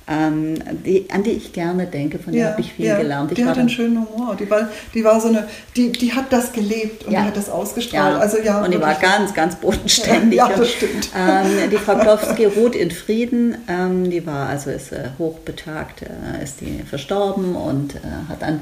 Ähm, 0.08 0.54
die, 0.84 1.06
an 1.10 1.22
die 1.22 1.30
ich 1.32 1.52
gerne 1.52 1.86
denke, 1.86 2.18
von 2.18 2.32
der 2.32 2.50
habe 2.52 2.60
ich 2.60 2.72
viel 2.72 2.86
ja, 2.86 2.98
gelernt. 2.98 3.30
Ich 3.30 3.36
die 3.36 3.44
hat 3.44 3.56
einen 3.58 3.68
schönen 3.68 4.06
Humor. 4.06 4.36
Die 4.36 4.48
war, 4.50 4.68
die 4.94 5.04
war 5.04 5.20
so 5.20 5.28
eine, 5.28 5.46
die, 5.76 5.92
die 5.92 6.12
hat 6.12 6.32
das 6.32 6.52
gelebt 6.52 7.04
und 7.04 7.12
Ja. 7.12 7.20
die 7.20 7.26
hat 7.28 7.36
das 7.36 7.48
ausgestrahlt. 7.48 8.20
Also 8.20 8.38
ja, 8.38 8.64
und 8.64 8.72
die 8.72 8.80
war 8.80 8.94
ganz, 8.94 9.32
ganz 9.34 9.56
bodenständig. 9.56 10.38
Ja, 10.38 10.48
das 10.48 10.60
Und, 10.60 10.66
stimmt. 10.68 11.10
Ähm, 11.16 11.70
die 11.70 11.76
Frau 11.76 11.94
Klowski 11.98 12.46
ruht 12.46 12.74
in 12.74 12.90
Frieden. 12.90 13.56
Ähm, 13.68 14.10
die 14.10 14.26
war 14.26 14.48
also 14.48 14.70
ist 14.70 14.92
äh, 14.92 15.10
hochbetagt, 15.18 16.02
äh, 16.02 16.42
ist 16.42 16.60
die 16.60 16.82
verstorben 16.82 17.54
und 17.54 17.94
äh, 17.96 17.98
hat 18.28 18.42
ein 18.42 18.60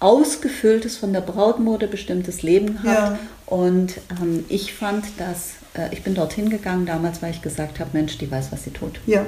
ausgefülltes 0.00 0.96
von 0.96 1.12
der 1.12 1.20
Brautmode 1.20 1.86
bestimmtes 1.88 2.42
Leben 2.42 2.80
gehabt. 2.82 2.86
Ja. 2.86 3.18
Und 3.46 3.94
ähm, 4.20 4.44
ich 4.48 4.74
fand 4.74 5.04
das, 5.18 5.54
äh, 5.74 5.92
ich 5.92 6.02
bin 6.02 6.14
dorthin 6.14 6.50
gegangen 6.50 6.86
damals, 6.86 7.20
weil 7.22 7.30
ich 7.32 7.42
gesagt 7.42 7.80
habe, 7.80 7.90
Mensch, 7.92 8.18
die 8.18 8.30
weiß, 8.30 8.52
was 8.52 8.64
sie 8.64 8.70
tut. 8.70 9.00
Ja. 9.06 9.24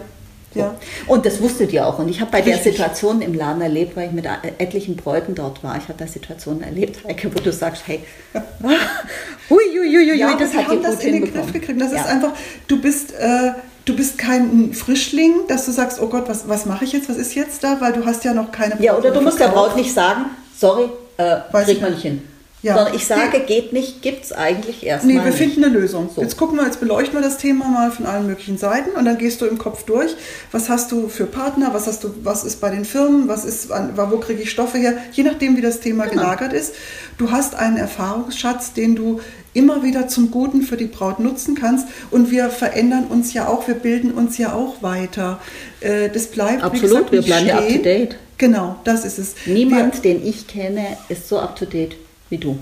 Ja. 0.55 0.75
Und 1.07 1.27
das 1.27 1.41
wusstet 1.41 1.73
ihr 1.73 1.87
auch. 1.87 1.99
Und 1.99 2.09
ich 2.09 2.21
habe 2.21 2.31
bei 2.31 2.41
der. 2.41 2.59
Situation 2.59 3.23
im 3.23 3.35
Laden 3.35 3.63
erlebt, 3.63 3.97
weil 3.97 4.09
ich 4.09 4.13
mit 4.13 4.27
äh, 4.27 4.31
etlichen 4.59 4.97
Bräuten 4.97 5.35
dort 5.35 5.63
war. 5.63 5.77
Ich 5.77 5.85
habe 5.85 5.95
da 5.97 6.07
Situationen 6.07 6.63
erlebt, 6.63 7.05
Heike, 7.07 7.35
wo 7.35 7.41
du 7.41 7.53
sagst, 7.53 7.85
hey, 7.87 8.01
hui, 9.51 10.17
Ja, 10.17 10.37
das 10.37 10.55
hat 10.55 10.69
haben 10.69 10.83
das 10.83 11.03
in 11.05 11.13
den. 11.13 11.33
Griff 11.33 11.53
gekriegt. 11.53 11.81
Das 11.81 11.93
ja. 11.93 12.01
ist 12.01 12.07
einfach, 12.09 12.33
du 12.67 12.81
bist, 12.81 13.13
äh, 13.13 13.53
du 13.85 13.97
bist 13.97 14.19
kein 14.19 14.73
Frischling, 14.75 15.47
dass 15.49 15.67
du 15.67 15.73
sagst, 15.73 16.01
oh 16.01 16.09
Gott, 16.09 16.29
was, 16.29 16.49
was 16.49 16.67
mache 16.67 16.85
ich 16.85 16.93
jetzt, 16.93 17.09
was 17.09 17.17
ist 17.17 17.35
jetzt 17.35 17.63
da, 17.63 17.81
weil 17.81 17.93
du 17.93 18.05
hast 18.05 18.25
ja 18.25 18.35
noch 18.35 18.51
keine 18.51 18.81
Ja, 18.83 18.97
oder 18.97 19.11
du 19.11 19.21
musst 19.21 19.39
der. 19.39 19.49
Braut 19.49 19.77
nicht 19.77 19.93
sagen, 19.93 20.27
sorry, 20.57 20.89
äh, 21.17 21.37
kriegt 21.65 21.81
man 21.81 21.93
nicht 21.93 22.03
hin. 22.03 22.23
Ja. 22.63 22.75
Sondern 22.77 22.95
ich 22.95 23.07
sage, 23.07 23.41
geht 23.41 23.73
nicht, 23.73 24.03
gibt 24.03 24.25
es 24.25 24.33
eigentlich 24.33 24.85
erstmal 24.85 25.15
Nee, 25.17 25.25
wir 25.25 25.33
finden 25.33 25.65
eine 25.65 25.73
Lösung. 25.73 26.11
So. 26.15 26.21
Jetzt 26.21 26.37
gucken 26.37 26.59
wir, 26.59 26.67
jetzt 26.67 26.79
beleuchten 26.79 27.15
wir 27.19 27.23
das 27.23 27.39
Thema 27.39 27.67
mal 27.69 27.91
von 27.91 28.05
allen 28.05 28.27
möglichen 28.27 28.59
Seiten 28.59 28.91
und 28.91 29.07
dann 29.07 29.17
gehst 29.17 29.41
du 29.41 29.47
im 29.47 29.57
Kopf 29.57 29.85
durch. 29.85 30.15
Was 30.53 30.69
hast 30.69 30.93
du 30.93 31.09
für 31.09 31.25
Partner? 31.25 31.71
Was 31.73 31.87
hast 31.87 32.05
du, 32.05 32.15
was 32.23 32.45
ist 32.45 32.61
bei 32.61 32.69
den 32.71 32.85
Firmen? 32.85 33.29
Was 33.29 33.47
ist, 33.47 33.71
wo 33.71 34.17
kriege 34.19 34.43
ich 34.43 34.51
Stoffe 34.51 34.77
her? 34.77 34.99
Je 35.13 35.23
nachdem, 35.23 35.57
wie 35.57 35.63
das 35.63 35.81
Thema 35.81 36.05
Genau. 36.07 36.23
gelagert 36.23 36.53
ist. 36.53 36.75
Du 37.17 37.31
hast 37.31 37.55
einen 37.55 37.79
Erfahrungsschatz, 37.79 38.75
den 38.75 38.95
du 38.95 39.21
immer 39.55 39.83
wieder 39.83 40.09
zum 40.09 40.31
Guten 40.31 40.63
für 40.63 40.77
die 40.77 40.87
Braut 40.87 41.19
nutzen 41.19 41.55
kannst. 41.55 41.87
Und 42.11 42.31
wir 42.31 42.51
verändern 42.51 43.07
uns 43.07 43.33
ja 43.33 43.49
auch, 43.49 43.69
wir 43.69 43.75
bilden 43.75 44.11
uns 44.13 44.37
ja 44.37 44.53
auch 44.53 44.83
weiter. 44.83 45.41
Äh, 45.81 46.11
Das 46.11 46.27
bleibt, 46.27 46.63
Absolut, 46.63 46.83
gesagt, 46.83 47.13
wir 47.13 47.23
bleiben 47.23 47.47
ja 47.47 47.59
up 47.59 47.69
to 47.69 47.79
date. 47.79 48.17
Genau, 48.37 48.77
das 48.85 49.05
ist 49.07 49.19
es. 49.19 49.35
Niemand, 49.47 50.05
den 50.05 50.27
ich 50.27 50.47
kenne, 50.47 50.99
ist 51.09 51.29
so 51.29 51.39
up 51.39 51.57
to 51.57 51.65
date 51.65 51.97
wie 52.31 52.39
du. 52.39 52.59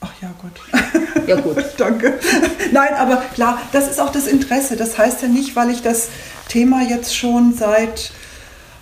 Ach 0.00 0.12
ja, 0.22 0.32
Gott. 0.40 1.26
Ja, 1.26 1.40
gut. 1.40 1.56
Danke. 1.76 2.18
Nein, 2.72 2.94
aber 2.94 3.16
klar, 3.34 3.60
das 3.72 3.88
ist 3.88 4.00
auch 4.00 4.12
das 4.12 4.26
Interesse. 4.26 4.76
Das 4.76 4.96
heißt 4.96 5.22
ja 5.22 5.28
nicht, 5.28 5.56
weil 5.56 5.70
ich 5.70 5.82
das 5.82 6.08
Thema 6.48 6.82
jetzt 6.82 7.16
schon 7.16 7.54
seit 7.54 8.12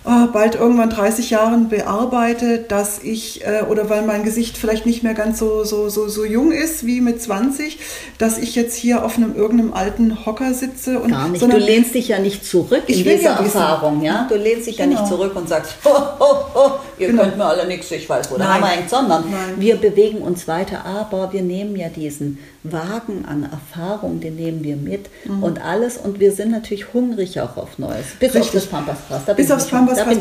oh, 0.07 0.27
bald 0.31 0.55
irgendwann 0.55 0.89
30 0.89 1.29
Jahren 1.29 1.69
bearbeite, 1.69 2.59
dass 2.59 2.99
ich, 3.03 3.45
äh, 3.45 3.63
oder 3.69 3.89
weil 3.89 4.03
mein 4.03 4.23
Gesicht 4.23 4.57
vielleicht 4.57 4.85
nicht 4.85 5.03
mehr 5.03 5.13
ganz 5.13 5.37
so, 5.39 5.63
so, 5.63 5.89
so, 5.89 6.07
so 6.07 6.23
jung 6.25 6.51
ist 6.51 6.85
wie 6.85 7.01
mit 7.01 7.21
20, 7.21 7.77
dass 8.17 8.37
ich 8.37 8.55
jetzt 8.55 8.75
hier 8.75 9.03
auf 9.03 9.17
einem 9.17 9.35
irgendeinem 9.35 9.73
alten 9.73 10.25
Hocker 10.25 10.53
sitze. 10.53 10.99
Und, 10.99 11.11
Gar 11.11 11.27
nicht. 11.29 11.39
sondern- 11.41 11.59
du 11.59 11.65
lehnst 11.65 11.93
dich 11.93 12.07
ja 12.07 12.19
nicht 12.19 12.45
zurück 12.45 12.83
Ich 12.87 12.99
in 12.99 13.05
will 13.05 13.17
dieser 13.17 13.31
ja 13.31 13.39
wissen. 13.45 13.57
Erfahrung, 13.57 14.01
ja? 14.01 14.25
Du 14.29 14.35
lehnst 14.35 14.67
dich 14.67 14.77
ja 14.77 14.85
Genau. 14.85 15.01
nicht 15.01 15.09
zurück 15.09 15.35
und 15.35 15.49
sagst, 15.49 15.75
ho, 15.85 15.89
ho, 16.19 16.35
ho, 16.53 16.71
ihr 16.97 17.07
Genau. 17.07 17.23
könnt 17.23 17.37
mir 17.37 17.45
alle 17.45 17.67
nichts, 17.67 17.91
ich 17.91 18.07
weiß, 18.09 18.31
wo 18.31 18.37
der 18.37 18.45
Nein. 18.47 18.55
Hammer 18.55 18.67
hängt, 18.67 18.89
sondern 18.89 19.23
Nein. 19.29 19.55
wir 19.57 19.75
bewegen 19.75 20.19
uns 20.19 20.47
weiter, 20.47 20.85
aber 20.85 21.33
wir 21.33 21.41
nehmen 21.41 21.75
ja 21.75 21.89
diesen 21.89 22.39
Wagen 22.71 23.25
an 23.27 23.43
Erfahrung, 23.51 24.19
den 24.19 24.35
nehmen 24.35 24.63
wir 24.63 24.75
mit 24.75 25.07
und 25.41 25.61
alles 25.63 25.97
und 25.97 26.19
wir 26.19 26.31
sind 26.31 26.51
natürlich 26.51 26.93
hungrig 26.93 27.39
auch 27.39 27.57
auf 27.57 27.77
Neues. 27.77 28.05
Bis 28.19 28.29
auf 28.29 28.35
Mhm. 28.35 28.41
Richtig. 28.41 28.61
das 28.61 28.65
Pampasgras. 28.69 29.21
Da 29.25 29.33
Bis 29.33 29.51
aufs 29.51 29.65
ich 29.65 29.71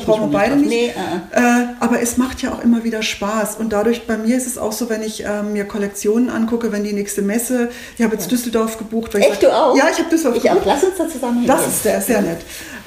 brauchen 0.04 0.30
wir 0.32 0.38
beide 0.38 0.56
nicht. 0.56 0.68
Nee, 0.68 0.86
äh, 0.88 1.38
äh. 1.38 1.62
Äh, 1.62 1.66
aber 1.80 2.00
es 2.00 2.16
macht 2.16 2.42
ja 2.42 2.52
auch 2.52 2.62
immer 2.62 2.84
wieder 2.84 3.02
Spaß. 3.02 3.56
Und 3.56 3.72
dadurch, 3.72 4.06
bei 4.06 4.16
mir 4.18 4.36
ist 4.36 4.46
es 4.46 4.58
auch 4.58 4.72
so, 4.72 4.88
wenn 4.90 5.02
ich 5.02 5.24
äh, 5.24 5.42
mir 5.42 5.64
Kollektionen 5.64 6.30
angucke, 6.30 6.72
wenn 6.72 6.84
die 6.84 6.92
nächste 6.92 7.22
Messe, 7.22 7.70
ich 7.96 8.02
habe 8.04 8.14
jetzt 8.14 8.30
Düsseldorf 8.30 8.78
gebucht. 8.78 9.14
Echt, 9.14 9.28
sag- 9.28 9.40
du 9.40 9.54
auch? 9.56 9.76
Ja, 9.76 9.84
ich 9.92 9.98
habe 9.98 10.08
Düsseldorf 10.10 10.36
Ich 10.42 10.50
auch. 10.50 10.54
gebucht. 10.54 10.66
Lass 10.74 10.84
uns 10.84 10.96
da 10.98 11.08
zusammen 11.08 11.40
hingehen. 11.40 11.56
Das 11.56 11.66
ist 11.66 11.82
sehr, 11.82 12.00
sehr 12.00 12.22
nett. 12.22 12.38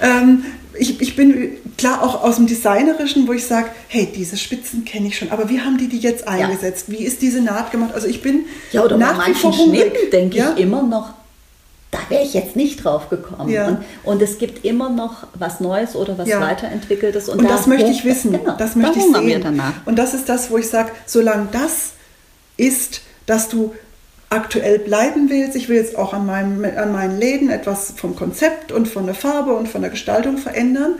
Ähm, 0.01 0.45
ich, 0.77 1.01
ich 1.01 1.15
bin 1.15 1.57
klar 1.77 2.03
auch 2.03 2.23
aus 2.23 2.35
dem 2.35 2.47
Designerischen, 2.47 3.27
wo 3.27 3.33
ich 3.33 3.45
sage, 3.45 3.69
hey, 3.87 4.07
diese 4.15 4.37
Spitzen 4.37 4.85
kenne 4.85 5.07
ich 5.07 5.17
schon, 5.17 5.31
aber 5.31 5.49
wie 5.49 5.59
haben 5.61 5.77
die 5.77 5.87
die 5.87 5.99
jetzt 5.99 6.27
eingesetzt? 6.27 6.85
Wie 6.87 7.03
ist 7.03 7.21
diese 7.21 7.41
Naht 7.41 7.71
gemacht? 7.71 7.93
Also 7.93 8.07
ich 8.07 8.21
bin 8.21 8.45
Ja, 8.71 8.83
oder 8.83 8.97
bei 8.97 9.05
nach 9.05 9.27
wie 9.27 9.33
vor 9.33 9.51
manchen. 9.51 9.69
Schnitten 9.75 10.11
denke 10.11 10.37
Ja? 10.37 10.53
ich 10.55 10.61
immer 10.63 10.83
noch, 10.83 11.13
da 11.91 11.97
wäre 12.09 12.23
ich 12.23 12.33
jetzt 12.35 12.55
nicht 12.55 12.83
drauf 12.83 13.09
gekommen. 13.09 13.49
Ja. 13.49 13.67
Und, 13.67 13.77
und 14.03 14.21
es 14.21 14.37
gibt 14.37 14.63
immer 14.63 14.89
noch 14.89 15.25
was 15.33 15.59
Neues 15.59 15.95
oder 15.95 16.17
was 16.19 16.27
Ja. 16.27 16.39
weiterentwickeltes. 16.39 17.29
Und, 17.29 17.43
das 17.43 17.63
da 17.63 17.69
möchte 17.69 17.89
ich 17.89 18.05
wissen. 18.05 18.31
Genau, 18.33 18.55
das 18.57 18.75
möchte 18.75 18.99
ich 18.99 19.05
sehen. 19.05 19.41
danach. 19.41 19.73
Und 19.85 19.97
das 19.97 20.13
ist 20.13 20.29
das, 20.29 20.51
wo 20.51 20.57
ich 20.57 20.67
sage, 20.69 20.91
solange 21.07 21.47
das 21.51 21.91
ist, 22.57 23.01
dass 23.25 23.49
du 23.49 23.73
aktuell 24.29 24.79
bleiben 24.79 25.29
willst, 25.29 25.55
ich 25.55 25.69
will 25.69 25.77
jetzt 25.77 25.97
auch 25.97 26.13
an, 26.13 26.25
meinem, 26.25 26.63
an 26.63 26.91
meinen 26.91 27.19
Läden 27.19 27.49
etwas 27.49 27.93
vom 27.95 28.15
Konzept 28.15 28.71
und 28.71 28.87
von 28.87 29.05
der 29.05 29.15
Farbe 29.15 29.53
und 29.53 29.67
von 29.67 29.81
der 29.81 29.89
Gestaltung 29.89 30.37
verändern, 30.37 30.95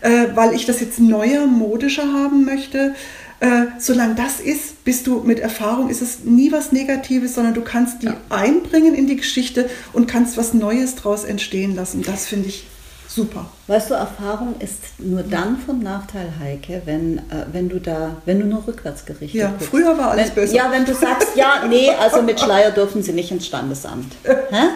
äh, 0.00 0.26
weil 0.34 0.54
ich 0.54 0.66
das 0.66 0.80
jetzt 0.80 1.00
neuer, 1.00 1.46
modischer 1.46 2.12
haben 2.12 2.44
möchte. 2.44 2.94
Äh, 3.40 3.66
solange 3.78 4.14
das 4.14 4.40
ist, 4.40 4.84
bist 4.84 5.06
du 5.06 5.20
mit 5.20 5.38
Erfahrung, 5.38 5.90
ist 5.90 6.02
es 6.02 6.24
nie 6.24 6.50
was 6.50 6.72
Negatives, 6.72 7.34
sondern 7.34 7.54
du 7.54 7.62
kannst 7.62 8.02
die 8.02 8.10
einbringen 8.30 8.94
in 8.94 9.06
die 9.06 9.16
Geschichte 9.16 9.70
und 9.92 10.08
kannst 10.08 10.36
was 10.36 10.54
Neues 10.54 10.96
daraus 10.96 11.24
entstehen 11.24 11.74
lassen. 11.76 12.02
Das 12.02 12.26
finde 12.26 12.48
ich 12.48 12.66
super. 13.08 13.46
Weißt 13.66 13.90
du, 13.90 13.94
Erfahrung 13.94 14.54
ist 14.60 14.98
nur 15.00 15.22
dann 15.22 15.56
von 15.58 15.80
Nachteil, 15.80 16.32
Heike, 16.38 16.82
wenn, 16.84 17.18
äh, 17.18 17.46
wenn 17.52 17.68
du 17.68 17.80
da, 17.80 18.16
wenn 18.26 18.38
du 18.40 18.46
nur 18.46 18.66
rückwärts 18.66 19.04
gerichtet 19.06 19.40
Ja, 19.40 19.48
bist. 19.58 19.70
früher 19.70 19.96
war 19.98 20.10
alles 20.12 20.28
wenn, 20.28 20.34
besser. 20.44 20.54
Ja, 20.54 20.70
wenn 20.70 20.84
du 20.84 20.94
sagst, 20.94 21.34
ja, 21.36 21.64
nee, 21.68 21.90
also 21.90 22.22
mit 22.22 22.38
Schleier 22.38 22.70
dürfen 22.70 23.02
sie 23.02 23.12
nicht 23.12 23.30
ins 23.30 23.46
Standesamt. 23.46 24.12
Hä? 24.24 24.68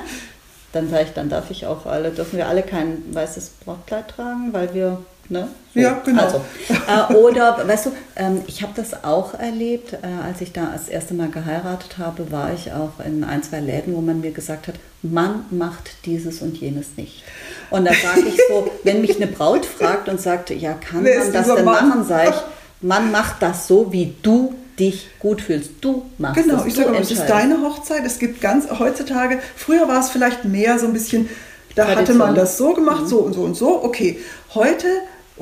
Dann 0.72 0.88
sage 0.88 1.04
ich, 1.04 1.10
dann 1.12 1.28
darf 1.28 1.50
ich 1.50 1.66
auch 1.66 1.84
alle, 1.86 2.10
dürfen 2.10 2.38
wir 2.38 2.48
alle 2.48 2.62
kein 2.62 3.02
weißes 3.14 3.50
Brautkleid 3.64 4.08
tragen, 4.08 4.52
weil 4.52 4.72
wir, 4.72 4.98
ne? 5.28 5.48
Ja, 5.74 6.00
genau. 6.04 6.22
Also, 6.24 6.40
äh, 7.12 7.14
oder, 7.14 7.66
weißt 7.66 7.87
du, 7.87 7.92
ähm, 8.16 8.42
ich 8.46 8.62
habe 8.62 8.72
das 8.76 9.04
auch 9.04 9.35
erlebt, 9.35 9.94
äh, 9.94 9.98
als 10.26 10.40
ich 10.42 10.52
da 10.52 10.70
das 10.72 10.88
erste 10.88 11.14
Mal 11.14 11.28
geheiratet 11.30 11.96
habe, 11.98 12.30
war 12.30 12.52
ich 12.52 12.72
auch 12.72 13.04
in 13.04 13.24
ein, 13.24 13.42
zwei 13.42 13.61
Läden, 13.61 13.94
wo 13.94 14.00
man 14.00 14.20
mir 14.20 14.32
gesagt 14.32 14.68
hat, 14.68 14.74
man 15.02 15.46
macht 15.50 15.90
dieses 16.04 16.42
und 16.42 16.58
jenes 16.58 16.88
nicht. 16.96 17.24
Und 17.70 17.87
da 17.87 17.92
sage 17.94 18.26
ich 18.28 18.38
so, 18.48 18.70
wenn 18.85 19.00
mich 19.00 19.16
eine 19.16 19.26
Braut 19.28 19.64
fragt 19.64 20.08
und 20.08 20.20
sagt, 20.20 20.50
ja, 20.50 20.74
kann 20.74 21.04
Wer 21.04 21.20
man 21.20 21.32
das 21.32 21.46
denn 21.46 21.64
Mann? 21.64 21.88
machen, 21.88 22.04
sage 22.06 22.30
ich, 22.30 22.37
man 22.87 23.11
macht 23.11 23.40
das 23.40 23.66
so, 23.66 23.92
wie 23.92 24.14
du 24.22 24.54
dich 24.78 25.08
gut 25.18 25.40
fühlst. 25.40 25.70
Du 25.80 26.04
machst 26.18 26.42
Genau, 26.42 26.56
das. 26.58 26.66
ich 26.66 26.74
du 26.74 26.78
sage, 26.80 26.90
aber 26.90 27.00
es 27.00 27.11
ist 27.11 27.26
deine 27.26 27.61
Hochzeit. 27.62 28.04
Es 28.04 28.18
gibt 28.18 28.40
ganz 28.40 28.66
heutzutage, 28.78 29.38
früher 29.56 29.87
war 29.88 30.00
es 30.00 30.11
vielleicht 30.11 30.44
mehr 30.44 30.78
so 30.78 30.87
ein 30.87 30.92
bisschen, 30.92 31.28
da 31.74 31.85
hatte 31.85 31.94
Tradition. 31.94 32.18
man 32.18 32.35
das 32.35 32.58
so 32.58 32.70
Mhm. 32.70 32.74
gemacht, 32.74 33.08
so 33.08 33.18
und 33.20 33.32
so 33.35 33.42
und 33.42 33.54
so. 33.54 33.82
Okay, 33.85 34.18
heute, 34.54 34.87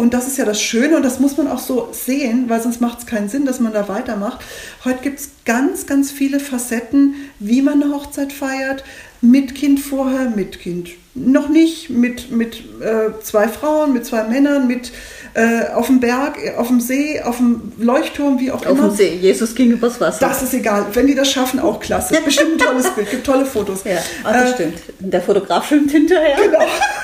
und 0.01 0.15
das 0.15 0.27
ist 0.27 0.39
ja 0.39 0.45
das 0.47 0.61
Schöne 0.61 0.97
und 0.97 1.03
das 1.05 1.21
muss 1.21 1.37
man 1.37 1.47
auch 1.47 1.59
so 1.59 1.89
sehen, 1.93 2.47
weil 2.49 2.61
sonst 2.63 2.81
macht 2.81 3.01
es 3.01 3.07
keinen 3.07 3.29
Sinn, 3.29 3.45
dass 3.45 3.61
man 3.61 3.73
da 3.73 3.87
weitermacht. 3.87 4.41
Heute 4.85 5.01
gibt 5.03 5.21
es 5.21 5.31
ganz, 5.45 5.87
ganz 5.87 6.11
viele 6.11 6.41
Facetten, 6.41 7.15
wie 7.39 7.61
man 7.61 7.83
eine 7.83 7.93
Hochzeit 7.95 8.33
feiert. 8.33 8.83
Mit 9.21 9.55
Kind 9.55 9.79
vorher, 9.81 10.31
mit 10.31 10.59
Kind 10.61 10.89
noch 11.15 11.49
nicht, 11.51 11.91
mit, 11.91 12.31
mit 12.31 12.61
äh, 12.81 13.11
zwei 13.23 13.49
Frauen, 13.49 13.93
mit 13.93 14.07
zwei 14.07 14.23
Männern, 14.25 14.67
mit 14.67 14.93
äh, 15.35 15.67
auf 15.75 15.89
dem 15.89 16.01
Berg, 16.01 16.39
auf 16.57 16.69
dem 16.69 16.81
See, 16.81 17.21
auf 17.21 17.37
dem 17.37 17.73
Leuchtturm, 17.79 18.41
wie 18.41 18.51
auch 18.51 18.65
Auf 18.65 18.79
immer. 18.79 18.89
dem 18.89 18.97
See, 18.97 19.19
Jesus 19.21 19.55
ging 19.55 19.71
übers 19.73 20.01
Wasser. 20.01 20.19
Das 20.27 20.43
ist 20.43 20.55
egal. 20.55 20.87
Wenn 20.95 21.07
die 21.07 21.15
das 21.15 21.31
schaffen, 21.31 21.61
auch 21.61 21.81
klasse. 21.81 22.17
Bestimmt 22.25 22.53
ein 22.53 22.59
tolles 22.67 22.89
Bild, 22.91 23.11
gibt 23.11 23.27
tolle 23.27 23.45
Fotos. 23.45 23.85
ja, 23.85 23.99
ah, 24.25 24.33
das 24.33 24.53
Äh, 24.53 24.55
stimmt. 24.55 24.79
Der 25.01 25.21
Fotograf 25.21 25.67
filmt 25.67 25.91
hinterher. 25.91 26.37
Genau. 26.43 26.61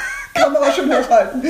Kamera 0.47 0.73
schon 0.73 0.91
hochhalten. 0.91 1.43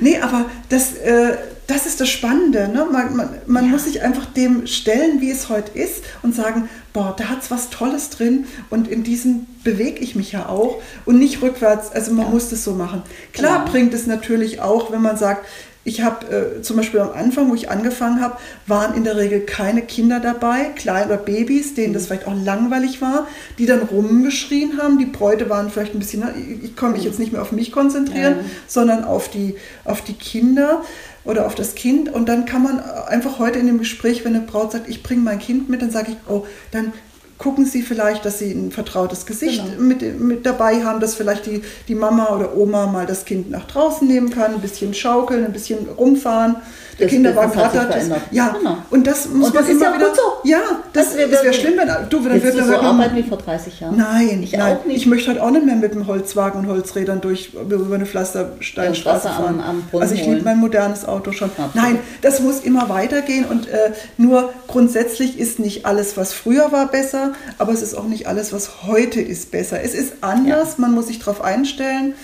Nee, 0.00 0.18
aber 0.18 0.46
das, 0.68 0.94
äh, 0.94 1.36
das 1.66 1.86
ist 1.86 2.00
das 2.00 2.08
Spannende. 2.08 2.68
Ne? 2.68 2.86
Man, 2.90 3.16
man, 3.16 3.28
man 3.46 3.70
muss 3.70 3.84
sich 3.84 4.02
einfach 4.02 4.26
dem 4.26 4.66
stellen, 4.66 5.20
wie 5.20 5.30
es 5.30 5.48
heute 5.48 5.76
ist 5.78 6.04
und 6.22 6.34
sagen, 6.34 6.68
boah, 6.92 7.14
da 7.16 7.24
hat 7.28 7.42
es 7.42 7.50
was 7.50 7.70
Tolles 7.70 8.10
drin 8.10 8.46
und 8.70 8.88
in 8.88 9.02
diesem 9.02 9.46
bewege 9.64 9.98
ich 9.98 10.14
mich 10.14 10.32
ja 10.32 10.48
auch 10.48 10.80
und 11.04 11.18
nicht 11.18 11.42
rückwärts. 11.42 11.90
Also 11.92 12.12
man 12.12 12.30
muss 12.30 12.50
das 12.50 12.62
so 12.64 12.72
machen. 12.72 13.02
Klar 13.32 13.60
Genau. 13.60 13.70
bringt 13.70 13.94
es 13.94 14.06
natürlich 14.06 14.60
auch, 14.60 14.92
wenn 14.92 15.02
man 15.02 15.16
sagt, 15.16 15.46
ich 15.86 16.02
habe 16.02 16.26
äh, 16.58 16.62
zum 16.62 16.76
Beispiel 16.76 16.98
am 16.98 17.12
Anfang, 17.12 17.48
wo 17.48 17.54
ich 17.54 17.70
angefangen 17.70 18.20
habe, 18.20 18.36
waren 18.66 18.94
in 18.96 19.04
der 19.04 19.16
Regel 19.16 19.40
keine 19.40 19.82
Kinder 19.82 20.18
dabei, 20.18 20.70
kleine 20.74 21.06
oder 21.06 21.16
Babys, 21.16 21.74
denen 21.74 21.94
das 21.94 22.06
vielleicht 22.06 22.26
auch 22.26 22.34
langweilig 22.34 23.00
war, 23.00 23.28
die 23.56 23.66
dann 23.66 23.82
rumgeschrien 23.82 24.82
haben. 24.82 24.98
Die 24.98 25.06
Bräute 25.06 25.48
waren 25.48 25.70
vielleicht 25.70 25.94
ein 25.94 26.00
bisschen, 26.00 26.24
ich, 26.62 26.74
kann 26.74 26.90
mich 26.90 27.04
jetzt 27.04 27.20
nicht 27.20 27.32
mehr 27.32 27.40
auf 27.40 27.52
mich 27.52 27.70
konzentrieren, 27.70 28.34
Ja. 28.38 28.44
sondern 28.66 29.04
auf 29.04 29.30
die, 29.30 29.54
auf 29.84 30.02
die 30.02 30.14
Kinder 30.14 30.82
oder 31.24 31.46
auf 31.46 31.54
das 31.54 31.76
Kind. 31.76 32.12
Und 32.12 32.28
dann 32.28 32.46
kann 32.46 32.64
man 32.64 32.80
einfach 32.80 33.38
heute 33.38 33.60
in 33.60 33.68
dem 33.68 33.78
Gespräch, 33.78 34.24
wenn 34.24 34.34
eine 34.34 34.44
Braut 34.44 34.72
sagt, 34.72 34.88
ich 34.88 35.04
bringe 35.04 35.20
mein 35.22 35.38
Kind 35.38 35.68
mit, 35.68 35.82
dann 35.82 35.92
sage 35.92 36.10
ich, 36.10 36.16
oh, 36.28 36.44
dann 36.72 36.92
gucken 37.38 37.66
Sie 37.66 37.82
vielleicht, 37.82 38.24
dass 38.24 38.38
Sie 38.38 38.50
ein 38.50 38.70
vertrautes 38.70 39.26
Gesicht 39.26 39.62
Genau. 39.64 39.80
mit, 39.82 40.20
mit 40.20 40.46
dabei 40.46 40.82
haben, 40.84 41.00
dass 41.00 41.14
vielleicht 41.14 41.46
die, 41.46 41.62
die 41.88 41.94
Mama 41.94 42.34
oder 42.34 42.56
Oma 42.56 42.86
mal 42.86 43.06
das 43.06 43.24
Kind 43.24 43.50
nach 43.50 43.66
draußen 43.66 44.06
nehmen 44.06 44.30
kann, 44.30 44.54
ein 44.54 44.60
bisschen 44.60 44.94
schaukeln, 44.94 45.44
ein 45.44 45.52
bisschen 45.52 45.88
rumfahren. 45.88 46.56
Der 46.98 47.08
Kinderwagen 47.08 47.54
hat 47.56 47.72
verändert. 47.72 48.20
ja, 48.30 48.54
Genau. 48.58 48.78
und 48.90 49.06
das 49.06 49.26
muss 49.28 49.48
Und 49.48 49.54
man 49.54 49.64
das 49.64 49.64
ist 49.64 49.70
immer 49.80 49.84
ja 49.90 49.94
wieder. 49.96 50.06
gut 50.08 50.16
so. 50.16 50.22
Ja, 50.48 50.58
das, 50.92 51.06
das 51.10 51.16
wäre 51.42 51.52
schlimm, 51.52 51.74
wenn 51.76 51.88
du, 52.08 52.20
dann 52.22 52.40
dann 52.40 52.66
so 52.66 52.72
man- 52.72 52.84
arbeiten 52.86 53.16
wie 53.16 53.22
vor 53.22 53.36
30 53.38 53.80
Jahren? 53.80 53.96
Nein, 53.96 54.42
ich 54.42 54.52
nein. 54.52 54.76
auch 54.78 54.84
nicht. 54.86 54.96
Ich 54.96 55.06
möchte 55.06 55.28
halt 55.30 55.40
auch 55.40 55.50
nicht 55.50 55.66
mehr 55.66 55.76
mit 55.76 55.92
dem 55.94 56.06
Holzwagen 56.06 56.60
und 56.60 56.68
Holzrädern 56.68 57.20
durch 57.20 57.52
über 57.54 57.94
eine 57.94 58.06
Pflastersteinstraße 58.06 59.28
am- 59.30 59.36
fahren. 59.36 59.60
am 59.60 59.82
Brunnen 59.90 60.02
also 60.02 60.14
ich 60.14 60.24
liebe 60.26 60.42
mein 60.42 60.58
modernes 60.58 61.06
Auto 61.06 61.32
schon. 61.32 61.50
Absolut. 61.50 61.74
Nein, 61.74 61.98
das 62.22 62.40
muss 62.40 62.60
immer 62.60 62.88
weitergehen 62.88 63.44
und 63.44 63.68
äh, 63.68 63.92
nur 64.16 64.52
grundsätzlich 64.66 65.38
ist 65.38 65.58
nicht 65.58 65.84
alles, 65.86 66.16
was 66.16 66.32
früher 66.32 66.72
war, 66.72 66.86
besser, 66.90 67.32
aber 67.58 67.72
es 67.72 67.82
ist 67.82 67.94
auch 67.94 68.04
nicht 68.08 68.26
alles, 68.26 68.52
was 68.52 68.86
heute 68.86 69.20
ist, 69.20 69.50
besser. 69.50 69.82
Es 69.82 69.94
ist 69.94 70.14
anders, 70.22 70.78
man 70.78 70.92
muss 70.92 71.08
sich 71.08 71.18
darauf 71.18 71.42
einstellen. 71.42 72.14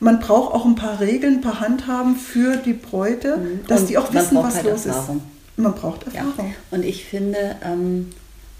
Man 0.00 0.18
braucht 0.20 0.54
auch 0.54 0.64
ein 0.64 0.74
paar 0.74 0.98
Regeln, 1.00 1.34
ein 1.36 1.40
paar 1.42 1.60
Handhaben 1.60 2.16
für 2.16 2.56
die 2.56 2.72
Bräute, 2.72 3.38
dass 3.68 3.80
Mhm. 3.80 3.84
Und 3.84 3.90
die 3.90 3.98
auch 3.98 4.12
wissen, 4.14 4.36
was 4.38 4.54
halt 4.56 4.66
los 4.66 4.86
Erfahrung. 4.86 5.16
ist. 5.18 5.58
Man 5.58 5.74
braucht 5.74 6.06
Ja. 6.12 6.20
Erfahrung. 6.22 6.54
Und 6.70 6.84
ich 6.84 7.04
finde, 7.04 7.56
ähm, 7.64 8.08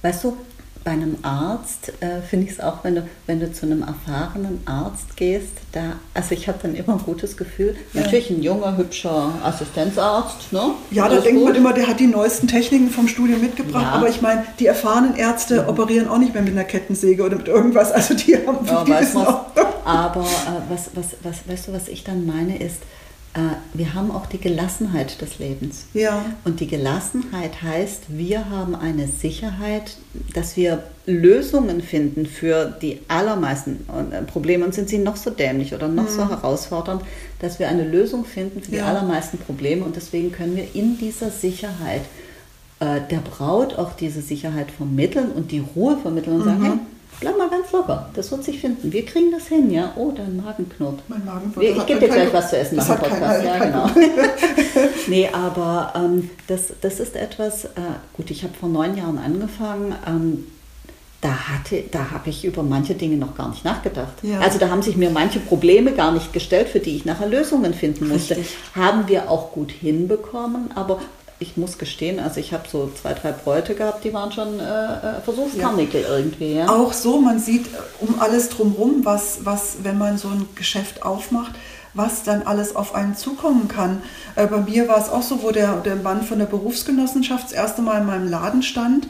weißt 0.03 0.25
du, 0.25 0.37
bei 0.83 0.93
einem 0.93 1.17
Arzt 1.23 1.93
äh, 2.01 2.23
finde 2.23 2.47
ich 2.47 2.53
es 2.53 2.61
auch, 2.61 2.83
wenn 2.85 2.95
du, 2.95 3.07
wenn 3.27 3.39
du 3.39 3.53
zu 3.53 3.67
einem 3.67 3.83
erfahrenen 3.83 4.63
Arzt 4.65 5.17
gehst, 5.17 5.49
da, 5.73 5.95
also 6.15 6.33
ich 6.35 6.49
habe 6.49 6.59
dann 6.63 6.75
immer 6.75 6.95
ein 6.95 7.03
gutes 7.05 7.37
Gefühl. 7.37 7.77
Ja. 7.93 8.01
Natürlich 8.03 8.31
ein 8.31 8.43
junger, 8.43 8.77
hübscher 8.77 9.33
Assistenzarzt, 9.45 10.53
ne? 10.53 10.71
Ja, 10.91 11.05
da 11.05 11.11
Alles 11.11 11.25
denkt 11.25 11.43
man 11.43 11.53
gut. 11.53 11.57
immer, 11.59 11.73
der 11.75 11.87
hat 11.87 12.01
die 12.01 12.07
neuesten 12.07 12.49
Techniken 12.49 12.91
vom 12.91 13.09
Studium 13.09 13.41
mitgebracht. 13.41 13.85
Ja. 13.85 13.91
Aber 13.93 14.09
ich 14.09 14.23
meine, 14.23 14.45
die 14.59 14.67
erfahrenen 14.67 15.17
Ärzte 15.17 15.69
operieren 15.69 16.09
auch 16.09 16.19
nicht 16.19 16.33
mehr 16.35 16.43
mit 16.43 16.53
einer 16.53 16.65
Kettensäge 16.65 17.23
oder 17.25 17.37
mit 17.37 17.49
irgendwas. 17.49 17.93
Also 17.93 18.15
die 18.15 18.37
haben 18.37 18.67
Ja, 18.67 18.83
die 18.85 18.91
weiß 18.91 19.15
man. 19.15 19.27
auch. 19.27 19.45
Aber 19.85 20.21
äh, 20.23 20.71
was, 20.73 20.91
was, 20.95 21.07
was, 21.23 21.37
weißt 21.47 21.69
du, 21.69 21.73
was 21.73 21.89
ich 21.89 22.05
dann 22.05 22.27
meine, 22.27 22.59
ist, 22.59 22.77
wir 23.75 23.95
haben 23.95 24.11
auch 24.11 24.27
die 24.27 24.39
Gelassenheit 24.39 25.21
des 25.21 25.39
Lebens. 25.39 25.85
Ja. 25.95 26.25
Und 26.45 26.59
die 26.59 26.67
Gelassenheit 26.67 27.63
heißt, 27.63 28.05
wir 28.09 28.51
haben 28.51 28.75
eine 28.75 29.07
Sicherheit, 29.07 29.97
dass 30.35 30.57
wir 30.57 30.83
Lösungen 31.07 31.81
finden 31.81 32.27
für 32.27 32.75
die 32.83 32.99
allermeisten 33.07 33.87
äh, 34.11 34.23
Probleme. 34.23 34.65
Und 34.65 34.75
sind 34.75 34.89
sie 34.89 34.99
noch 34.99 35.17
so 35.17 35.31
dämlich 35.31 35.73
oder 35.75 35.87
noch 35.87 36.09
so 36.09 36.29
herausfordernd, 36.29 37.03
dass 37.39 37.59
wir 37.61 37.69
eine 37.69 37.85
Lösung 37.85 38.25
finden 38.25 38.63
für 38.63 38.73
die 38.73 38.77
Ja. 38.79 38.87
allermeisten 38.87 39.39
Probleme. 39.39 39.85
Und 39.85 39.95
deswegen 39.95 40.33
können 40.33 40.57
wir 40.57 40.67
in 40.75 40.99
dieser 40.99 41.31
Sicherheit 41.31 42.03
äh, 42.81 43.01
der 43.11 43.19
Braut 43.19 43.79
auch 43.79 43.93
diese 43.93 44.23
Sicherheit 44.23 44.71
vermitteln 44.73 45.31
und 45.31 45.53
die 45.53 45.63
Ruhe 45.77 45.99
vermitteln 45.99 46.37
und 46.37 46.45
sagen, 46.45 46.63
hey, 46.65 46.73
bleib 47.21 47.39
mal 47.39 47.50
locker, 47.91 48.09
das 48.15 48.31
wird 48.31 48.45
sich 48.45 48.61
finden. 48.61 48.93
Wir 48.93 49.05
kriegen 49.05 49.31
das 49.33 49.47
hin, 49.47 49.71
ja. 49.71 49.93
Oh, 49.97 50.13
dein 50.15 50.37
Magen 50.37 50.69
knurrt. 50.69 51.01
Mein 51.09 51.25
Magen 51.25 51.53
Wir- 51.57 51.77
Ich 51.77 51.87
gebe 51.87 52.01
dir 52.01 52.09
gleich 52.09 52.33
was 52.33 52.51
zu 52.51 52.59
essen 52.59 52.77
nach 52.77 52.87
dem 52.87 52.99
Podcast. 52.99 53.45
Ja, 53.45 53.59
genau. 53.59 53.91
nee, 55.09 55.29
aber 55.33 55.93
ähm, 55.97 56.31
das, 56.47 56.73
das 56.81 57.01
ist 57.01 57.17
etwas, 57.17 57.65
äh, 57.67 57.69
gut, 58.15 58.31
ich 58.31 58.43
habe 58.43 58.55
vor 58.59 58.69
neun 58.69 58.97
Jahren 58.97 59.19
angefangen. 59.19 59.95
Ähm, 60.07 60.47
da, 61.21 61.29
hatte, 61.29 61.85
da 61.91 62.13
habe 62.13 62.31
ich 62.31 62.47
über 62.47 62.63
manche 62.63 62.95
Dinge 62.95 63.17
noch 63.17 63.37
gar 63.37 63.51
nicht 63.51 63.63
nachgedacht. 63.63 64.15
Ja. 64.23 64.41
Also 64.41 64.59
da 64.59 64.71
haben 64.71 64.81
sich 64.81 64.97
mir 64.97 65.11
manche 65.11 65.39
Probleme 65.39 65.93
gar 65.93 66.13
nicht 66.13 66.33
gestellt, 66.33 66.69
für 66.69 66.81
die 66.81 66.97
ich 66.97 67.05
nachher 67.05 67.29
Lösungen 67.29 67.75
finden 67.75 68.09
musste. 68.09 68.37
Richtig. 68.37 68.57
Haben 68.75 69.07
wir 69.07 69.31
auch 69.31 69.53
gut 69.53 69.71
hinbekommen, 69.71 70.71
aber 70.75 70.99
ich 71.41 71.57
muss 71.57 71.79
gestehen, 71.79 72.21
also 72.21 72.39
ich 72.39 72.53
habe 72.53 72.69
so 72.71 72.91
zwei, 73.01 73.15
drei 73.15 73.33
Bräute 73.33 73.75
gehabt, 73.75 74.05
die 74.05 74.13
waren 74.13 74.31
schon 74.31 74.61
äh, 74.61 74.63
äh, 74.63 75.21
Versuchskarnickel 75.25 76.05
irgendwie. 76.07 76.55
Ja? 76.55 76.69
Auch 76.69 76.93
so, 76.93 77.19
man 77.19 77.41
sieht 77.41 77.67
äh, 77.67 77.79
um 78.01 78.21
alles 78.21 78.51
drumherum, 78.51 79.05
was, 79.05 79.39
was, 79.45 79.79
wenn 79.83 79.97
man 79.97 80.19
so 80.19 80.29
ein 80.29 80.47
Geschäft 80.55 81.03
aufmacht, 81.03 81.53
was 81.95 82.23
dann 82.25 82.43
alles 82.43 82.77
auf 82.77 82.95
einen 82.95 83.17
zukommen 83.17 83.69
kann. 83.69 84.03
Äh, 84.37 84.47
bei 84.47 84.59
mir 84.59 84.87
war 84.87 84.99
es 84.99 85.09
auch 85.09 85.23
so, 85.23 85.43
wo 85.43 85.51
der, 85.51 85.77
der 85.81 85.97
Mann 85.97 86.23
von 86.23 86.39
der 86.39 86.47
Berufsgenossenschaft 86.47 87.47
das 87.47 87.53
erste 87.53 87.81
Mal 87.81 88.03
in 88.03 88.07
meinem 88.07 88.29
Laden 88.29 88.63
stand. 88.63 89.07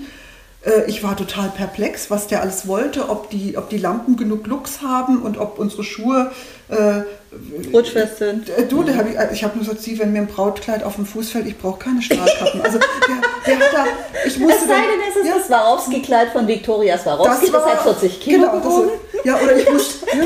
Äh, 0.63 0.89
ich 0.89 1.03
war 1.03 1.17
total 1.17 1.49
perplex, 1.49 2.11
was 2.11 2.27
der 2.27 2.43
alles 2.43 2.67
wollte, 2.67 3.09
ob 3.09 3.31
die, 3.31 3.57
ob 3.57 3.71
die 3.71 3.79
Lampen 3.79 4.17
genug 4.17 4.47
Lux 4.47 4.83
haben 4.83 5.23
und 5.23 5.39
ob 5.39 5.59
unsere 5.59 5.85
Schuhe 5.85 6.31
äh, 6.69 7.03
Rutschfest 7.73 8.19
sind. 8.19 8.49
äh, 8.51 8.67
Du, 8.67 8.85
hab 8.95 9.09
ich, 9.09 9.17
ich 9.33 9.45
habe 9.45 9.57
nur 9.57 9.65
gesagt, 9.65 9.83
sie, 9.83 9.99
wenn 9.99 10.13
mir 10.13 10.19
ein 10.21 10.27
Brautkleid 10.27 10.83
auf 10.85 10.97
dem 10.97 11.07
Fuß 11.07 11.31
fällt, 11.31 11.47
ich 11.47 11.57
brauche 11.57 11.79
keine 11.79 12.03
Stahlkappen. 12.03 12.61
Also 12.63 12.79
der, 12.79 13.55
der 13.57 13.67
hat 13.67 13.73
da, 13.73 13.85
ich 14.27 14.39
musste 14.39 14.57
Es 14.59 14.69
sei 14.69 14.75
denn, 14.75 15.01
es 15.09 15.17
ist 15.17 15.27
ja, 15.27 15.37
das 15.39 15.47
Swarovski-Kleid 15.47 16.29
von 16.33 16.47
Viktoria 16.47 16.99
Swarovski, 16.99 17.47
das, 17.51 17.55
war- 17.55 17.73
hat 17.73 17.83
40 17.83 18.21
Kilo 18.21 18.41
genau, 18.41 18.55
das- 18.57 18.63
gewogen. 18.65 18.91
Ja, 19.25 19.37
oder 19.41 19.57
ich 19.57 19.71
musste, 19.71 20.07
ja, 20.17 20.25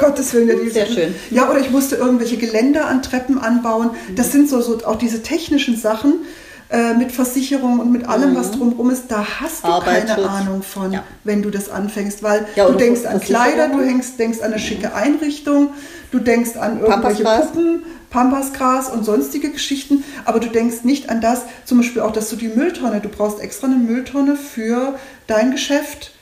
Gottes 0.00 0.32
Willen. 0.34 0.48
Ja, 0.48 0.54
die, 0.56 0.70
Sehr 0.70 0.86
schön. 0.86 1.14
Ja, 1.30 1.50
oder 1.50 1.60
ich 1.60 1.70
musste 1.70 1.96
irgendwelche 1.96 2.36
Geländer 2.36 2.86
an 2.86 3.02
Treppen 3.02 3.38
anbauen. 3.38 3.90
Das 4.16 4.32
sind 4.32 4.48
so, 4.48 4.60
so 4.60 4.78
auch 4.84 4.96
diese 4.96 5.22
technischen 5.22 5.76
Sachen 5.76 6.24
äh, 6.72 6.94
mit 6.94 7.12
Versicherung 7.12 7.78
und 7.80 7.92
mit 7.92 8.08
allem, 8.08 8.34
was 8.34 8.50
drumherum 8.52 8.90
ist, 8.90 9.04
da 9.08 9.24
hast 9.40 9.62
du 9.64 9.68
keine. 9.80 10.28
Ahnung 10.28 10.62
von, 10.62 10.90
Ja. 10.92 11.04
wenn 11.22 11.42
du 11.42 11.50
das 11.50 11.68
anfängst, 11.70 12.22
weil 12.22 12.46
Ja, 12.56 12.66
du 12.66 12.74
denkst 12.78 13.04
an. 13.04 13.20
Kleider, 13.20 13.68
du 13.68 13.78
denkst, 13.80 14.16
denkst 14.18 14.40
an 14.40 14.52
eine 14.52 14.58
schicke 14.58 14.94
Einrichtung, 14.94 15.70
du 16.10 16.18
denkst 16.18 16.56
an 16.56 16.80
irgendwelche 16.80 17.22
Pampasgras. 17.24 17.52
Puppen, 17.52 17.82
Pampasgras 18.10 18.88
und 18.90 19.04
sonstige 19.04 19.50
Geschichten, 19.50 20.02
aber 20.24 20.40
du 20.40 20.48
denkst 20.48 20.84
nicht 20.84 21.10
an 21.10 21.20
das, 21.20 21.42
zum 21.66 21.78
Beispiel 21.78 22.02
auch, 22.02 22.12
dass 22.12 22.30
du 22.30 22.36
die 22.36 22.48
Mülltonne, 22.48 23.00
du 23.00 23.08
brauchst 23.08 23.40
extra 23.40 23.66
eine 23.66 23.76
Mülltonne 23.76 24.36
für 24.36 24.94
dein 25.26 25.50
Geschäft. 25.52 26.12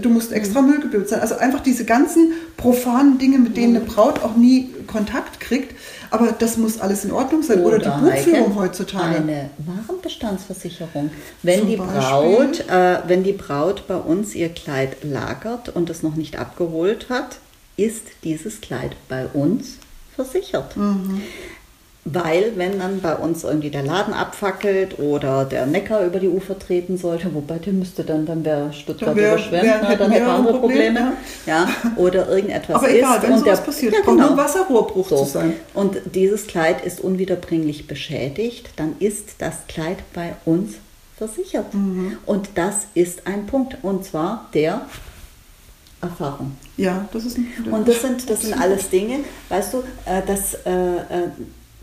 Du 0.00 0.08
musst 0.08 0.32
extra 0.32 0.62
Mhm. 0.62 0.70
Müll 0.70 0.80
gebildet 0.80 1.10
sein. 1.10 1.20
Also 1.20 1.36
einfach 1.36 1.60
diese 1.60 1.84
ganzen 1.84 2.32
profanen 2.56 3.18
Dinge, 3.18 3.36
mit 3.38 3.56
denen 3.58 3.76
eine 3.76 3.84
Braut 3.84 4.22
auch 4.24 4.34
nie 4.34 4.70
Kontakt 4.86 5.40
kriegt. 5.40 5.74
Aber 6.10 6.32
das 6.32 6.56
muss 6.56 6.80
alles 6.80 7.04
in 7.04 7.12
Ordnung 7.12 7.42
sein. 7.42 7.64
Oder, 7.64 7.78
die 7.78 7.88
Buchführung 7.88 8.50
Heike, 8.50 8.54
heutzutage. 8.54 9.16
Eine 9.16 9.50
Warenbestandsversicherung. 9.58 11.10
Wenn 11.42 11.60
Zum 11.60 11.68
die? 11.68 11.76
Braut, 11.76 12.68
äh, 12.68 12.98
wenn 13.06 13.24
die 13.24 13.32
Braut 13.32 13.86
bei 13.86 13.96
uns 13.96 14.34
ihr 14.34 14.48
Kleid 14.48 15.04
lagert 15.04 15.68
und 15.68 15.90
es 15.90 16.02
noch 16.02 16.14
nicht 16.14 16.38
abgeholt 16.38 17.08
hat, 17.08 17.38
ist 17.76 18.04
dieses 18.24 18.60
Kleid 18.60 18.96
bei 19.08 19.26
uns 19.26 19.78
versichert. 20.14 20.76
Mhm. 20.76 21.22
Weil, 22.10 22.52
wenn 22.56 22.78
dann 22.78 23.00
bei 23.00 23.14
uns 23.16 23.44
irgendwie 23.44 23.68
der 23.70 23.82
Laden 23.82 24.14
abfackelt 24.14 24.98
oder 24.98 25.44
der 25.44 25.66
Neckar 25.66 26.06
über 26.06 26.18
die 26.20 26.28
Ufer 26.28 26.58
treten 26.58 26.96
sollte, 26.96 27.34
wobei 27.34 27.58
der 27.58 27.72
müsste 27.74 28.02
dann, 28.04 28.24
dann 28.24 28.44
wäre 28.44 28.72
Stuttgart 28.72 29.14
wär- 29.14 29.32
überschwemmt, 29.34 29.64
wären- 29.64 29.88
ne, 29.88 29.96
dann 29.96 30.10
hätten 30.10 30.24
wir 30.24 30.32
ein 30.32 30.38
andere 30.40 30.58
Problem, 30.58 30.94
Probleme. 30.94 31.12
Ja. 31.46 31.68
oder 31.96 32.28
irgendetwas 32.28 32.76
Aber 32.76 32.90
egal, 32.90 33.16
ist. 33.16 33.22
wenn 33.24 33.32
und 33.32 33.38
sowas 33.40 33.58
der, 33.58 33.64
passiert, 33.66 33.92
ja, 33.94 33.98
nur 34.06 34.14
genau. 34.14 34.30
ein 34.30 34.36
Wasserrohrbruch 34.38 35.08
So. 35.08 35.16
zu 35.18 35.24
sein. 35.30 35.52
Und 35.74 35.96
dieses 36.14 36.46
Kleid 36.46 36.84
ist 36.84 37.00
unwiederbringlich 37.00 37.86
beschädigt, 37.86 38.70
dann 38.76 38.94
ist 39.00 39.34
das 39.38 39.54
Kleid 39.68 39.98
bei 40.14 40.34
uns 40.46 40.74
versichert. 41.16 41.74
Mhm. 41.74 42.16
Und 42.26 42.50
das 42.54 42.86
ist 42.94 43.26
ein 43.26 43.46
Punkt. 43.46 43.76
Und 43.82 44.04
zwar 44.04 44.48
der 44.54 44.82
Erfahrung. 46.00 46.52
Ja, 46.76 47.08
das 47.12 47.24
ist 47.24 47.38
ein 47.38 47.48
Und 47.72 47.88
das 47.88 48.02
sind, 48.02 48.30
das 48.30 48.42
sind 48.42 48.54
alles 48.60 48.88
Dinge, 48.88 49.18
weißt 49.48 49.74
du, 49.74 49.78
äh, 50.06 50.22
das, 50.24 50.54
äh, 50.64 50.70
äh, 50.70 51.28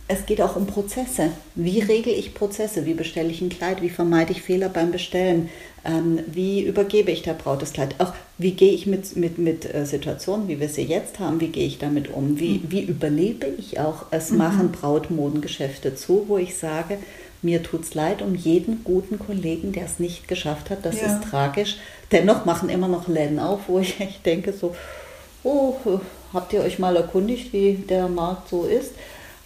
es 0.08 0.26
geht 0.28 0.40
auch 0.42 0.56
um 0.56 0.68
Prozesse. 0.68 1.32
Wie 1.56 1.80
regel 1.80 2.14
ich 2.14 2.36
Prozesse? 2.36 2.86
Wie 2.86 2.94
bestelle 2.94 3.30
ich 3.30 3.42
ein 3.42 3.50
Kleid? 3.50 3.82
Wie 3.82 3.90
vermeide 3.90 4.32
ich 4.34 4.42
Fehler 4.44 4.70
beim 4.70 4.92
Bestellen? 4.92 5.50
Ähm, 5.84 6.20
wie 6.28 6.62
übergebe 6.62 7.12
ich 7.12 7.24
der 7.24 7.34
Braut 7.34 7.62
das 7.62 7.74
Kleid? 7.74 7.96
Auch 8.00 8.14
wie 8.38 8.52
gehe 8.52 8.72
ich 8.72 8.86
mit, 8.86 9.16
mit, 9.16 9.38
mit 9.40 9.74
äh, 9.74 9.86
Situationen, 9.86 10.48
wie 10.48 10.60
wir 10.60 10.70
sie 10.70 10.84
jetzt 10.84 11.20
haben, 11.20 11.40
wie 11.42 11.48
gehe 11.48 11.66
ich 11.66 11.80
damit 11.80 12.12
um? 12.14 12.40
Wie, 12.40 12.62
wie 12.68 12.82
überlebe 12.84 13.48
ich 13.58 13.80
auch? 13.80 14.06
Es 14.12 14.30
machen 14.30 14.72
Brautmodengeschäfte 14.72 15.96
zu, 15.96 16.26
wo 16.28 16.38
ich 16.38 16.56
sage, 16.56 17.00
mir 17.42 17.64
tut's 17.64 17.94
leid 17.96 18.22
um 18.22 18.36
jeden 18.36 18.84
guten 18.84 19.18
Kollegen, 19.18 19.72
der 19.72 19.86
es 19.86 20.00
nicht 20.00 20.28
geschafft 20.28 20.70
hat. 20.70 20.86
Das 20.86 21.02
Ja. 21.02 21.08
ist 21.08 21.24
tragisch. 21.30 21.78
Dennoch 22.12 22.46
machen 22.46 22.70
immer 22.70 22.88
noch 22.88 23.08
Läden 23.08 23.40
auf, 23.40 23.62
wo 23.68 23.80
ich 23.80 24.00
echt 24.00 24.26
denke, 24.26 24.54
so, 24.54 24.76
oh, 25.44 25.76
habt 26.34 26.54
ihr 26.54 26.62
euch 26.62 26.78
mal 26.80 26.96
erkundigt, 26.96 27.54
wie 27.54 27.74
der 27.74 28.08
Markt 28.08 28.50
so 28.50 28.66
ist? 28.66 28.92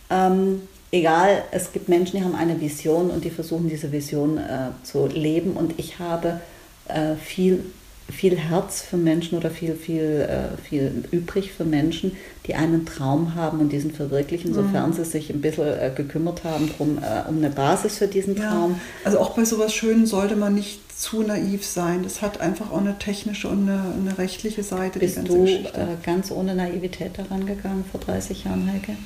Ähm, 0.10 0.62
egal, 0.91 1.43
es 1.52 1.72
gibt 1.72 1.89
Menschen, 1.89 2.17
die 2.17 2.24
haben 2.24 2.36
eine 2.36 2.60
Vision 2.60 3.10
und 3.10 3.24
die 3.24 3.30
versuchen 3.30 3.69
diese 3.69 3.91
Vision 3.91 4.38
äh, 4.38 4.69
zu 4.84 5.08
leben. 5.08 5.52
Und 5.54 5.78
ich 5.78 6.00
habe 6.00 6.39
äh, 6.88 7.15
viel, 7.15 7.63
viel 8.12 8.38
Herz 8.38 8.82
für 8.82 8.98
Menschen 8.98 9.38
oder 9.38 9.52
viel, 9.52 9.76
viel, 9.76 10.28
äh, 10.28 10.58
viel 10.62 11.04
übrig 11.12 11.52
für 11.52 11.63
Menschen, 11.65 12.17
die 12.48 12.56
einen 12.56 12.86
Traum 12.88 13.36
haben 13.36 13.60
und 13.60 13.72
diesen 13.72 13.91
verwirklichen, 13.91 14.54
sofern 14.56 14.93
sie 14.93 15.06
sich 15.06 15.30
ein 15.30 15.41
bisschen 15.41 15.67
äh, 15.67 15.91
gekümmert 15.95 16.43
haben 16.43 16.72
drum, 16.76 16.98
äh, 16.98 17.30
um 17.30 17.38
eine 17.38 17.52
Basis 17.52 18.00
für 18.00 18.08
diesen 18.08 18.36
Ja, 18.36 18.50
Traum. 18.50 18.82
also 19.04 19.19
auch 19.19 19.36
bei 19.36 19.45
sowas 19.45 19.74
Schönen 19.74 20.08
sollte 20.08 20.36
man 20.36 20.56
nicht 20.56 20.80
zu 21.00 21.22
naiv 21.22 21.63
sein. 21.65 22.02
Das 22.02 22.24
hat 22.24 22.41
einfach 22.41 22.72
auch 22.72 22.80
eine 22.80 22.98
technische 22.98 23.48
und 23.48 23.69
eine, 23.69 23.93
eine 23.95 24.17
rechtliche 24.17 24.63
Seite, 24.63 24.98
Bist 24.98 25.17
die 25.17 25.22
ganze 25.22 25.38
du 25.38 25.45
äh, 25.45 25.95
ganz 26.04 26.32
ohne 26.32 26.56
Naivität 26.56 27.12
daran 27.17 27.45
gegangen 27.45 27.86
vor 27.91 28.00
30 28.02 28.45
Jahren, 28.45 28.69
Heike? 28.74 28.98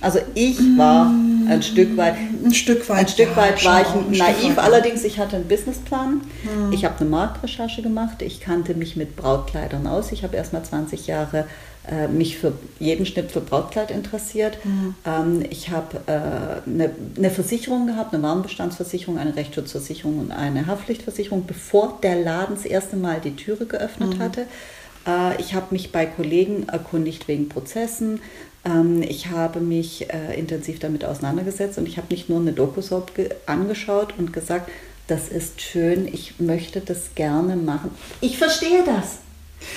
Also 0.00 0.20
ich 0.34 0.58
war 0.76 1.06
ein 1.48 1.62
Stück 1.62 1.96
weit, 1.96 2.14
ein 2.44 2.54
Stück 2.54 2.88
weit, 2.88 2.98
ein 2.98 3.08
Stück 3.08 3.30
ja, 3.30 3.36
weit 3.36 3.60
schon 3.60 3.72
war 3.72 3.80
ich 4.10 4.18
naiv. 4.18 4.56
weit. 4.56 4.64
Allerdings, 4.64 5.04
ich 5.04 5.18
hatte 5.18 5.36
einen 5.36 5.48
Businessplan. 5.48 6.20
Ich 6.70 6.84
habe 6.84 7.00
eine 7.00 7.08
Marktrecherche 7.08 7.82
gemacht. 7.82 8.22
Ich 8.22 8.40
kannte 8.40 8.74
mich 8.74 8.96
mit 8.96 9.16
Brautkleidern 9.16 9.86
aus. 9.86 10.12
Ich 10.12 10.22
habe 10.22 10.36
erst 10.36 10.52
mal 10.52 10.62
20 10.62 11.06
Jahre 11.06 11.46
äh, 11.90 12.06
mich 12.06 12.36
für 12.36 12.52
jeden 12.78 13.06
Schnitt 13.06 13.32
für 13.32 13.40
Brautkleid 13.40 13.90
interessiert. 13.90 14.58
Ähm, 15.06 15.42
ich 15.48 15.70
habe 15.70 16.00
äh, 16.06 16.68
eine, 16.68 16.90
eine 17.16 17.30
Versicherung 17.30 17.86
gehabt, 17.86 18.12
eine 18.12 18.22
Warenbestandsversicherung, 18.22 19.18
eine 19.18 19.34
Rechtsschutzversicherung 19.34 20.18
und 20.18 20.30
eine 20.30 20.66
Haftpflichtversicherung, 20.66 21.46
bevor 21.46 21.98
der 22.02 22.16
Laden 22.16 22.56
das 22.56 22.66
erste 22.66 22.96
Mal 22.96 23.20
die 23.20 23.36
Türe 23.36 23.64
geöffnet 23.64 24.18
hatte. 24.18 24.46
Äh, 25.08 25.40
ich 25.40 25.54
habe 25.54 25.66
mich 25.70 25.90
bei 25.90 26.06
Kollegen 26.06 26.68
erkundigt 26.68 27.26
wegen 27.28 27.48
Prozessen. 27.48 28.20
Ähm, 28.64 29.02
ich 29.02 29.28
habe 29.28 29.60
mich 29.60 30.10
äh, 30.12 30.38
intensiv 30.38 30.78
damit 30.78 31.04
auseinandergesetzt 31.04 31.78
und 31.78 31.88
ich 31.88 31.96
habe 31.96 32.08
nicht 32.10 32.28
nur 32.28 32.40
eine 32.40 32.52
Doku-Soap 32.52 33.14
ge- 33.14 33.30
angeschaut 33.46 34.14
und 34.18 34.32
gesagt, 34.32 34.70
das 35.06 35.28
ist 35.28 35.60
schön, 35.62 36.06
ich 36.06 36.38
möchte 36.38 36.80
das 36.80 37.14
gerne 37.14 37.56
machen. 37.56 37.90
Ich 38.20 38.36
verstehe 38.36 38.84
das. 38.84 39.18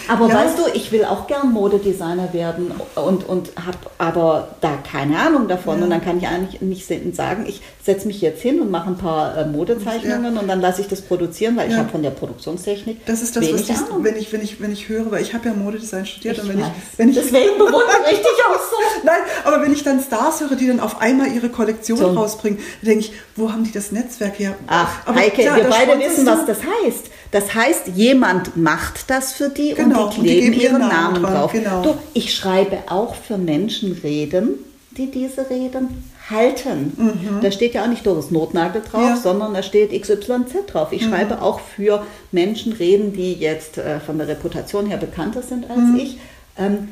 Aber 0.08 0.28
Ja. 0.28 0.36
weißt 0.36 0.58
du, 0.58 0.64
ich 0.74 0.92
will 0.92 1.06
auch 1.06 1.28
gern 1.28 1.52
Modedesigner 1.52 2.34
werden 2.34 2.72
und, 2.96 3.28
und 3.28 3.50
habe 3.66 3.78
aber 3.98 4.50
da 4.62 4.78
keine 4.90 5.18
Ahnung 5.18 5.48
davon. 5.48 5.78
Ja. 5.80 5.84
Und 5.84 5.90
dann 5.90 6.04
kann 6.04 6.18
ich 6.18 6.28
eigentlich 6.28 6.62
nicht 6.62 6.88
sagen, 7.16 7.46
ich 7.48 7.62
setze 7.84 8.08
mich 8.08 8.22
jetzt 8.22 8.42
hin 8.42 8.62
und 8.62 8.70
mache 8.72 8.90
ein 8.90 8.98
paar 8.98 9.38
äh, 9.38 9.46
Modezeichnungen 9.46 10.38
und 10.38 10.48
dann 10.48 10.62
lasse 10.62 10.82
ich 10.82 10.88
das 10.88 11.02
produzieren, 11.02 11.56
weil 11.58 11.68
ich 11.68 11.74
Ja. 11.74 11.80
habe 11.80 11.90
von 11.90 12.02
der 12.04 12.12
Produktionstechnik 12.12 13.06
Das 13.06 13.22
ist 13.22 13.36
das, 13.36 13.44
wenig 13.44 13.68
was 13.70 13.90
Ahnung. 13.90 14.04
wenn 14.04 14.16
ich, 14.18 14.32
wenn 14.32 14.42
ich, 14.42 14.62
wenn 14.62 14.72
ich 14.72 14.88
höre, 14.90 15.12
weil 15.12 15.22
ich 15.22 15.34
habe 15.34 15.48
ja 15.50 15.54
Modedesign 15.54 16.06
studiert 16.06 16.38
Ich 16.38 16.44
und 16.44 16.50
wenn 16.50 16.62
weiß. 16.62 16.68
ich, 16.94 17.00
wenn 17.00 17.10
ich 17.10 17.16
Deswegen 17.16 17.58
bewundere 17.58 17.82
ich 18.12 18.18
dich 18.18 18.28
auch 18.50 18.60
so. 18.60 18.76
Nein, 19.04 19.20
aber 19.46 19.62
wenn 19.62 19.74
ich 19.74 19.84
dann 19.84 20.00
Stars 20.02 20.42
höre, 20.42 20.56
die 20.56 20.68
dann 20.68 20.80
auf 20.80 21.02
einmal 21.02 21.28
ihre 21.32 21.50
Kollektion 21.50 21.98
So. 21.98 22.08
rausbringen, 22.08 22.60
dann 22.82 22.90
denke 22.90 23.06
ich, 23.06 23.14
wo 23.36 23.52
haben 23.52 23.64
die 23.64 23.72
das 23.72 23.92
Netzwerk 23.92 24.38
her? 24.40 24.56
Ach, 24.68 24.90
aber 25.06 25.20
Heike, 25.20 25.44
wir 25.44 25.64
beide 25.66 26.00
wissen, 26.00 26.26
was 26.26 26.46
das 26.46 26.60
heißt. 26.60 27.06
Das 27.32 27.56
heißt, 27.56 27.88
jemand 27.96 28.58
macht 28.58 29.10
das 29.10 29.32
für 29.34 29.50
die 29.50 29.74
Genau, 29.74 30.06
und 30.06 30.16
die 30.16 30.20
und 30.20 30.26
die 30.28 30.38
kleben 30.52 30.54
ihren 30.62 30.80
Namen 30.80 31.22
Namen 31.22 31.24
drauf. 31.24 31.52
genau. 31.54 31.82
Du, 31.82 31.94
ich 32.14 32.36
schreibe 32.36 32.78
auch 32.88 33.16
für 33.16 33.38
Menschen 33.38 33.94
Reden, 34.04 34.56
die 34.98 35.10
diese 35.10 35.50
Reden 35.50 36.04
halten. 36.30 37.40
Da 37.42 37.52
steht 37.52 37.74
ja 37.74 37.84
auch 37.84 37.88
nicht 37.88 38.06
Doris 38.06 38.32
Notnagel 38.32 38.82
drauf, 38.82 39.02
Mhm. 39.02 39.08
Ja. 39.08 39.16
sondern 39.18 39.54
da 39.54 39.64
steht 39.64 39.92
XYZ 39.92 40.66
drauf. 40.68 40.90
Ich 40.92 41.04
schreibe 41.06 41.42
auch 41.42 41.60
für 41.62 42.04
Menschen 42.32 42.74
Reden, 42.74 43.14
die 43.14 43.34
jetzt 43.34 43.78
äh, 43.78 44.00
von 44.00 44.18
der 44.18 44.28
Reputation 44.28 44.86
her 44.86 44.98
bekannter 44.98 45.42
sind 45.42 45.70
als 45.70 45.80
Mhm. 45.80 45.96
ich. 45.98 46.18
Ähm, 46.58 46.90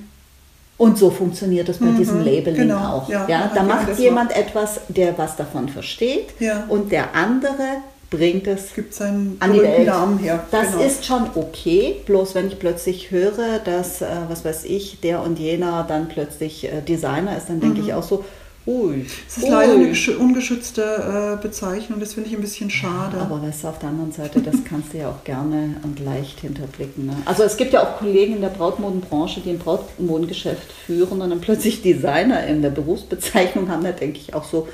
und 0.78 0.98
so 0.98 1.10
funktioniert 1.12 1.68
das 1.68 1.80
bei 1.80 1.92
diesem 1.98 2.20
Labeling 2.24 2.56
genau, 2.56 2.78
auch. 2.80 3.10
ja, 3.10 3.28
Ja, 3.28 3.52
da 3.54 3.64
macht 3.64 4.00
jemand 4.00 4.34
etwas, 4.36 4.80
der 4.88 5.18
was 5.18 5.36
davon 5.36 5.68
versteht 5.68 6.30
Ja. 6.40 6.64
und 6.70 6.92
der 6.94 7.14
andere 7.16 7.82
bringt 8.10 8.48
es 8.48 8.74
gibt 8.74 8.94
seinen 8.94 9.38
an 9.40 9.54
die 9.54 9.62
Welt. 9.62 9.86
Namen 9.86 10.18
her. 10.20 10.44
Das 10.52 10.72
genau. 10.72 10.84
ist 10.84 11.06
schon 11.06 11.28
okay, 11.36 11.98
bloß 12.06 12.34
wenn 12.36 12.48
ich 12.48 12.58
plötzlich 12.58 13.12
höre, 13.12 13.60
dass, 13.64 14.02
äh, 14.02 14.08
was 14.28 14.44
weiß 14.44 14.66
ich, 14.66 15.00
der 15.02 15.22
und 15.22 15.38
jener 15.40 15.86
dann 15.88 16.08
plötzlich 16.08 16.66
äh, 16.66 16.82
Designer 16.82 17.38
ist, 17.38 17.50
dann 17.50 17.60
denke 17.60 17.82
ich 17.82 17.94
auch 17.94 18.02
so, 18.04 18.26
ui. 18.66 19.06
Es 19.28 19.38
Mhm. 19.38 19.44
ist 19.44 19.50
leider 19.50 19.74
eine 19.74 19.84
ui. 19.86 19.92
geschü- 19.92 20.16
ungeschützte 20.18 21.38
äh, 21.40 21.42
Bezeichnung, 21.42 22.00
das 22.00 22.14
finde 22.14 22.30
ich 22.30 22.36
ein 22.36 22.42
bisschen 22.42 22.70
schade. 22.72 23.18
Aber 23.20 23.42
weißt 23.44 23.64
du, 23.64 23.68
auf 23.68 23.80
der 23.80 23.90
anderen 23.90 24.12
Seite, 24.12 24.42
das 24.42 24.56
kannst 24.68 24.94
du 24.94 24.98
ja 24.98 25.10
auch 25.10 25.24
gerne 25.24 25.76
und 25.84 26.00
leicht 26.00 26.40
hinterblicken. 26.40 27.06
Ne? 27.06 27.16
Also 27.26 27.44
es 27.44 27.58
gibt 27.58 27.74
ja 27.74 27.84
auch 27.84 28.00
Kollegen 28.00 28.36
in 28.36 28.42
der 28.42 28.50
Brautmodenbranche, 28.50 29.42
die 29.42 29.52
ein 29.52 29.60
Brautmodengeschäft 29.60 30.72
führen 30.86 31.22
und 31.22 31.30
dann 31.30 31.42
plötzlich 31.42 31.82
Designer 31.84 32.46
in 32.48 32.62
der 32.64 32.72
Berufsbezeichnung 32.72 33.70
haben, 33.70 33.84
da 33.84 33.92
denke 33.92 34.18
ich 34.20 34.34
auch 34.34 34.44
so, 34.44 34.68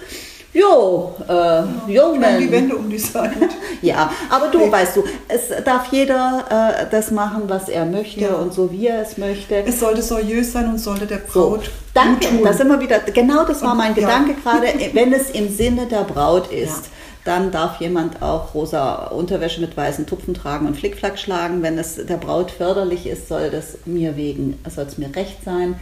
jo, 0.59 1.13
äh, 1.27 1.31
jo, 1.31 1.65
Wir 1.87 2.01
haben 2.03 2.19
man. 2.21 2.39
die 2.39 2.51
Wände 2.51 2.75
umdesignt. 2.75 3.35
Ja, 3.81 4.09
aber 4.29 4.47
du 4.47 4.57
Nee. 4.59 4.71
weißt 4.71 4.95
du, 4.95 5.03
es 5.27 5.49
darf 5.63 5.91
jeder 5.91 6.45
äh, 6.81 6.85
das 6.89 7.11
machen, 7.11 7.43
was 7.47 7.69
er 7.69 7.85
möchte 7.85 8.21
Ja. 8.21 8.33
und 8.35 8.53
so 8.53 8.71
wie 8.71 8.87
er 8.87 9.01
es 9.01 9.17
möchte. 9.17 9.55
es 9.57 9.79
sollte 9.79 10.01
seriös 10.01 10.53
sein 10.53 10.69
und 10.69 10.79
sollte 10.79 11.05
der 11.05 11.19
So, 11.31 11.49
Braut 11.49 11.69
danke. 11.93 12.27
gut 12.27 12.37
tun. 12.37 12.43
Da 12.45 12.53
sind 12.53 12.69
wir 12.69 12.79
wieder. 12.79 12.99
Genau, 12.99 13.43
das 13.45 13.61
war 13.61 13.75
mein 13.75 13.91
Und- 13.91 13.97
ja. 13.99 14.07
Gedanke 14.07 14.33
gerade. 14.41 14.67
Wenn 14.93 15.13
es 15.13 15.29
im 15.31 15.49
Sinne 15.55 15.85
der 15.85 16.03
Braut 16.05 16.51
ist, 16.51 16.85
Ja. 16.85 16.91
dann 17.25 17.51
darf 17.51 17.79
jemand 17.81 18.21
auch 18.23 18.55
rosa 18.55 19.07
Unterwäsche 19.07 19.61
mit 19.61 19.75
weißen 19.77 20.07
Tupfen 20.07 20.33
tragen 20.33 20.65
und 20.65 20.75
Flickflack 20.77 21.19
schlagen. 21.19 21.61
Wenn 21.61 21.77
es 21.77 21.97
der 22.03 22.17
Braut 22.17 22.49
förderlich 22.49 23.05
ist, 23.05 23.27
soll 23.27 23.51
das 23.51 23.77
mir 23.85 24.15
wegen, 24.15 24.57
soll 24.73 24.85
es 24.85 24.97
mir 24.97 25.13
recht 25.15 25.43
sein. 25.43 25.75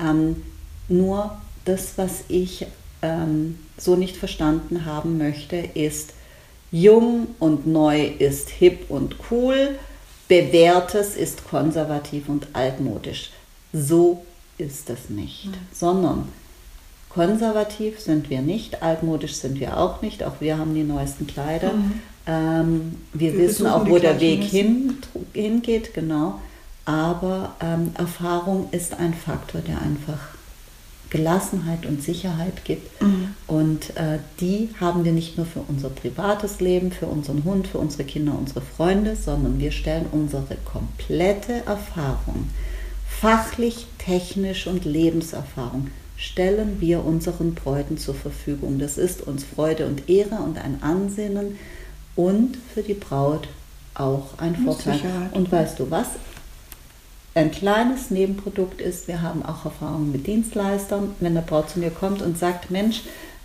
Ähm, 0.00 0.42
nur 0.88 1.32
das, 1.64 1.94
was 1.96 2.10
ich 2.28 2.66
ähm, 3.02 3.58
so 3.76 3.96
nicht 3.96 4.16
verstanden 4.16 4.84
haben 4.84 5.18
möchte, 5.18 5.56
ist, 5.56 6.12
jung 6.70 7.28
und 7.38 7.66
neu 7.66 8.06
ist 8.06 8.50
hip 8.50 8.90
und 8.90 9.16
cool, 9.30 9.78
bewährtes 10.28 11.16
ist 11.16 11.48
konservativ 11.48 12.28
und 12.28 12.48
altmodisch. 12.52 13.30
So 13.72 14.24
ist 14.58 14.90
es 14.90 15.08
nicht, 15.08 15.46
mhm. 15.46 15.54
sondern 15.72 16.28
konservativ 17.08 18.00
sind 18.00 18.28
wir 18.28 18.42
nicht, 18.42 18.82
altmodisch 18.82 19.34
sind 19.34 19.60
wir 19.60 19.78
auch 19.78 20.02
nicht, 20.02 20.22
auch 20.24 20.40
wir 20.40 20.58
haben 20.58 20.74
die 20.74 20.84
neuesten 20.84 21.26
Kleider. 21.26 21.72
Mhm. 21.72 22.00
Ähm, 22.26 22.94
wir, 23.14 23.32
wir, 23.32 23.40
wissen 23.40 23.66
auch, 23.66 23.88
wo 23.88 23.98
der 23.98 24.20
Weg 24.20 24.42
hin, 24.42 24.98
hingeht, 25.32 25.94
genau. 25.94 26.40
Aber 26.84 27.54
ähm, 27.60 27.92
Erfahrung 27.94 28.68
ist 28.70 28.98
ein 28.98 29.14
Faktor, 29.14 29.60
der 29.62 29.80
einfach 29.80 30.37
Gelassenheit 31.10 31.86
und 31.86 32.02
Sicherheit 32.02 32.64
gibt. 32.64 33.00
Mhm. 33.00 33.34
Und 33.46 33.96
äh, 33.96 34.18
die 34.40 34.70
haben 34.80 35.04
wir 35.04 35.12
nicht 35.12 35.36
nur 35.36 35.46
für 35.46 35.60
unser 35.66 35.88
privates 35.88 36.60
Leben, 36.60 36.92
für 36.92 37.06
unseren 37.06 37.44
Hund, 37.44 37.66
für 37.66 37.78
unsere 37.78 38.04
Kinder, 38.04 38.36
unsere 38.38 38.60
Freunde, 38.60 39.16
sondern 39.16 39.58
wir 39.58 39.70
stellen 39.70 40.06
unsere 40.12 40.56
komplette 40.64 41.64
Erfahrung, 41.66 42.48
fachlich, 43.08 43.86
technisch 43.98 44.66
und 44.66 44.84
Lebenserfahrung, 44.84 45.88
stellen 46.16 46.80
wir 46.80 47.04
unseren 47.04 47.54
Bräuten 47.54 47.96
zur 47.96 48.14
Verfügung. 48.14 48.78
Das 48.78 48.98
ist 48.98 49.26
uns 49.26 49.44
Freude 49.44 49.86
und 49.86 50.08
Ehre 50.08 50.36
und 50.36 50.58
ein 50.58 50.82
Ansinnen 50.82 51.58
und 52.16 52.58
für 52.74 52.82
die 52.82 52.94
Braut 52.94 53.48
auch 53.94 54.38
ein 54.38 54.56
Vorteil. 54.56 55.00
Und 55.32 55.50
weißt 55.50 55.78
du 55.78 55.90
was? 55.90 56.08
Ein 57.38 57.52
kleines 57.52 58.10
Nebenprodukt 58.10 58.80
ist, 58.80 59.06
wir 59.06 59.22
haben 59.22 59.44
auch 59.44 59.64
Erfahrungen 59.64 60.10
mit 60.10 60.26
Dienstleistern, 60.26 61.14
wenn 61.20 61.36
eine 61.36 61.46
Braut 61.46 61.70
zu 61.70 61.78
mir 61.78 61.90
kommt 61.90 62.20
und 62.20 62.36
sagt, 62.36 62.72
Mensch, 62.72 63.02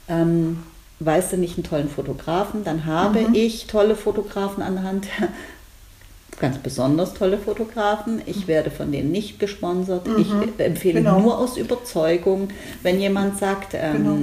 ähm, 0.09 0.63
weißt 0.99 1.33
du 1.33 1.37
nicht 1.37 1.57
einen 1.57 1.63
tollen 1.63 1.89
Fotografen, 1.89 2.63
dann 2.63 2.87
habe 2.87 3.19
mhm. 3.19 3.35
ich 3.35 3.67
tolle 3.67 3.95
Fotografen 3.95 4.63
an 4.63 4.75
der 4.77 4.83
Hand, 4.83 5.07
ganz 6.39 6.57
besonders 6.57 7.13
tolle 7.13 7.37
Fotografen. 7.37 8.23
Ich 8.25 8.47
werde 8.47 8.71
von 8.71 8.91
denen 8.91 9.11
nicht 9.11 9.39
gesponsert. 9.39 10.07
Mhm. 10.07 10.17
Ich 10.17 10.31
empfehle 10.65 11.03
genau. 11.03 11.19
nur 11.19 11.37
aus 11.37 11.57
Überzeugung, 11.57 12.47
wenn 12.81 12.99
jemand 12.99 13.37
sagt, 13.37 13.75
ähm, 13.75 13.93
genau. 13.93 14.17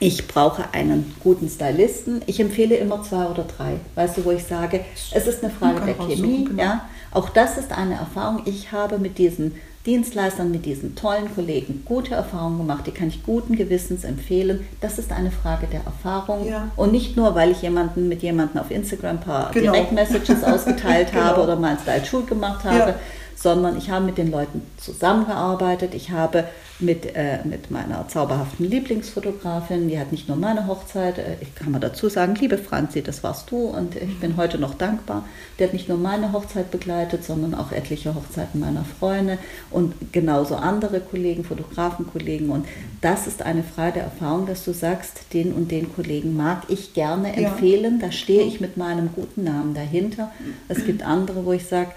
Ich 0.00 0.26
brauche 0.28 0.64
einen 0.72 1.14
guten 1.22 1.48
Stylisten. 1.48 2.22
Ich 2.26 2.40
empfehle 2.40 2.76
immer 2.76 3.02
zwei 3.02 3.26
oder 3.26 3.44
drei. 3.44 3.76
Weißt 3.94 4.16
du, 4.16 4.24
wo 4.24 4.30
ich 4.32 4.44
sage, 4.44 4.84
es 5.12 5.26
ist 5.26 5.42
eine 5.42 5.52
Frage 5.52 5.80
der 5.84 5.94
Chemie. 5.94 6.44
Genau. 6.44 6.62
Ja? 6.62 6.88
Auch 7.12 7.28
das 7.28 7.58
ist 7.58 7.72
eine 7.72 7.94
Erfahrung. 7.94 8.42
Ich 8.44 8.72
habe 8.72 8.98
mit 8.98 9.18
diesen 9.18 9.52
Dienstleistern, 9.86 10.50
mit 10.50 10.64
diesen 10.64 10.96
tollen 10.96 11.32
Kollegen 11.34 11.82
gute 11.84 12.14
Erfahrungen 12.14 12.56
gemacht, 12.56 12.86
die 12.86 12.90
kann 12.90 13.08
ich 13.08 13.22
guten 13.22 13.54
Gewissens 13.54 14.04
empfehlen. 14.04 14.66
Das 14.80 14.98
ist 14.98 15.12
eine 15.12 15.30
Frage 15.30 15.66
der 15.66 15.82
Erfahrung 15.84 16.48
ja. 16.48 16.70
und 16.76 16.92
nicht 16.92 17.18
nur, 17.18 17.34
weil 17.34 17.50
ich 17.50 17.60
jemanden 17.60 18.08
mit 18.08 18.22
jemandem 18.22 18.62
auf 18.62 18.70
Instagram 18.70 19.16
ein 19.16 19.20
paar 19.20 19.50
genau. 19.52 19.72
Direktmessages 19.72 20.42
ausgeteilt 20.42 21.10
genau. 21.12 21.24
habe 21.24 21.42
oder 21.42 21.56
mal 21.56 21.72
ein 21.72 21.78
Style 21.78 22.04
Schul 22.04 22.24
gemacht 22.24 22.64
habe, 22.64 22.78
ja. 22.78 22.94
Sondern 23.36 23.76
ich 23.76 23.90
habe 23.90 24.04
mit 24.04 24.18
den 24.18 24.30
Leuten 24.30 24.62
zusammengearbeitet. 24.78 25.94
Ich 25.94 26.10
habe 26.10 26.44
mit, 26.80 27.14
äh, 27.14 27.38
mit 27.44 27.70
meiner 27.70 28.08
zauberhaften 28.08 28.68
Lieblingsfotografin. 28.68 29.88
Die 29.88 29.98
hat 29.98 30.12
nicht 30.12 30.28
nur 30.28 30.36
meine 30.36 30.66
Hochzeit, 30.66 31.18
äh, 31.18 31.36
ich 31.40 31.54
kann 31.54 31.70
mal 31.70 31.78
dazu 31.78 32.08
sagen, 32.08 32.34
liebe 32.34 32.58
Franzi, 32.58 33.02
das 33.02 33.22
warst 33.22 33.50
du 33.50 33.56
und 33.56 33.96
ich 33.96 34.18
bin 34.20 34.36
heute 34.36 34.58
noch 34.58 34.74
dankbar. 34.74 35.24
Die 35.58 35.64
hat 35.64 35.72
nicht 35.72 35.88
nur 35.88 35.98
meine 35.98 36.32
Hochzeit 36.32 36.70
begleitet, 36.70 37.24
sondern 37.24 37.54
auch 37.54 37.70
etliche 37.70 38.14
Hochzeiten 38.14 38.60
meiner 38.60 38.84
Freunde 38.84 39.38
und 39.70 40.12
genauso 40.12 40.56
andere 40.56 41.00
Kollegen, 41.00 41.44
Fotografenkollegen. 41.44 42.50
Und 42.50 42.66
das 43.00 43.26
ist 43.26 43.42
eine 43.42 43.62
Frage 43.62 43.94
der 43.94 44.02
Erfahrung, 44.04 44.46
dass 44.46 44.64
du 44.64 44.72
sagst, 44.72 45.32
den 45.32 45.52
und 45.52 45.70
den 45.70 45.94
Kollegen 45.94 46.36
mag 46.36 46.62
ich 46.68 46.94
gerne 46.94 47.34
empfehlen. 47.36 48.00
Ja. 48.00 48.06
Da 48.06 48.12
stehe 48.12 48.42
ich 48.42 48.60
mit 48.60 48.76
meinem 48.76 49.10
guten 49.14 49.44
Namen 49.44 49.74
dahinter. 49.74 50.32
Es 50.68 50.84
gibt 50.84 51.02
andere, 51.02 51.44
wo 51.44 51.52
ich 51.52 51.66
sage, 51.66 51.90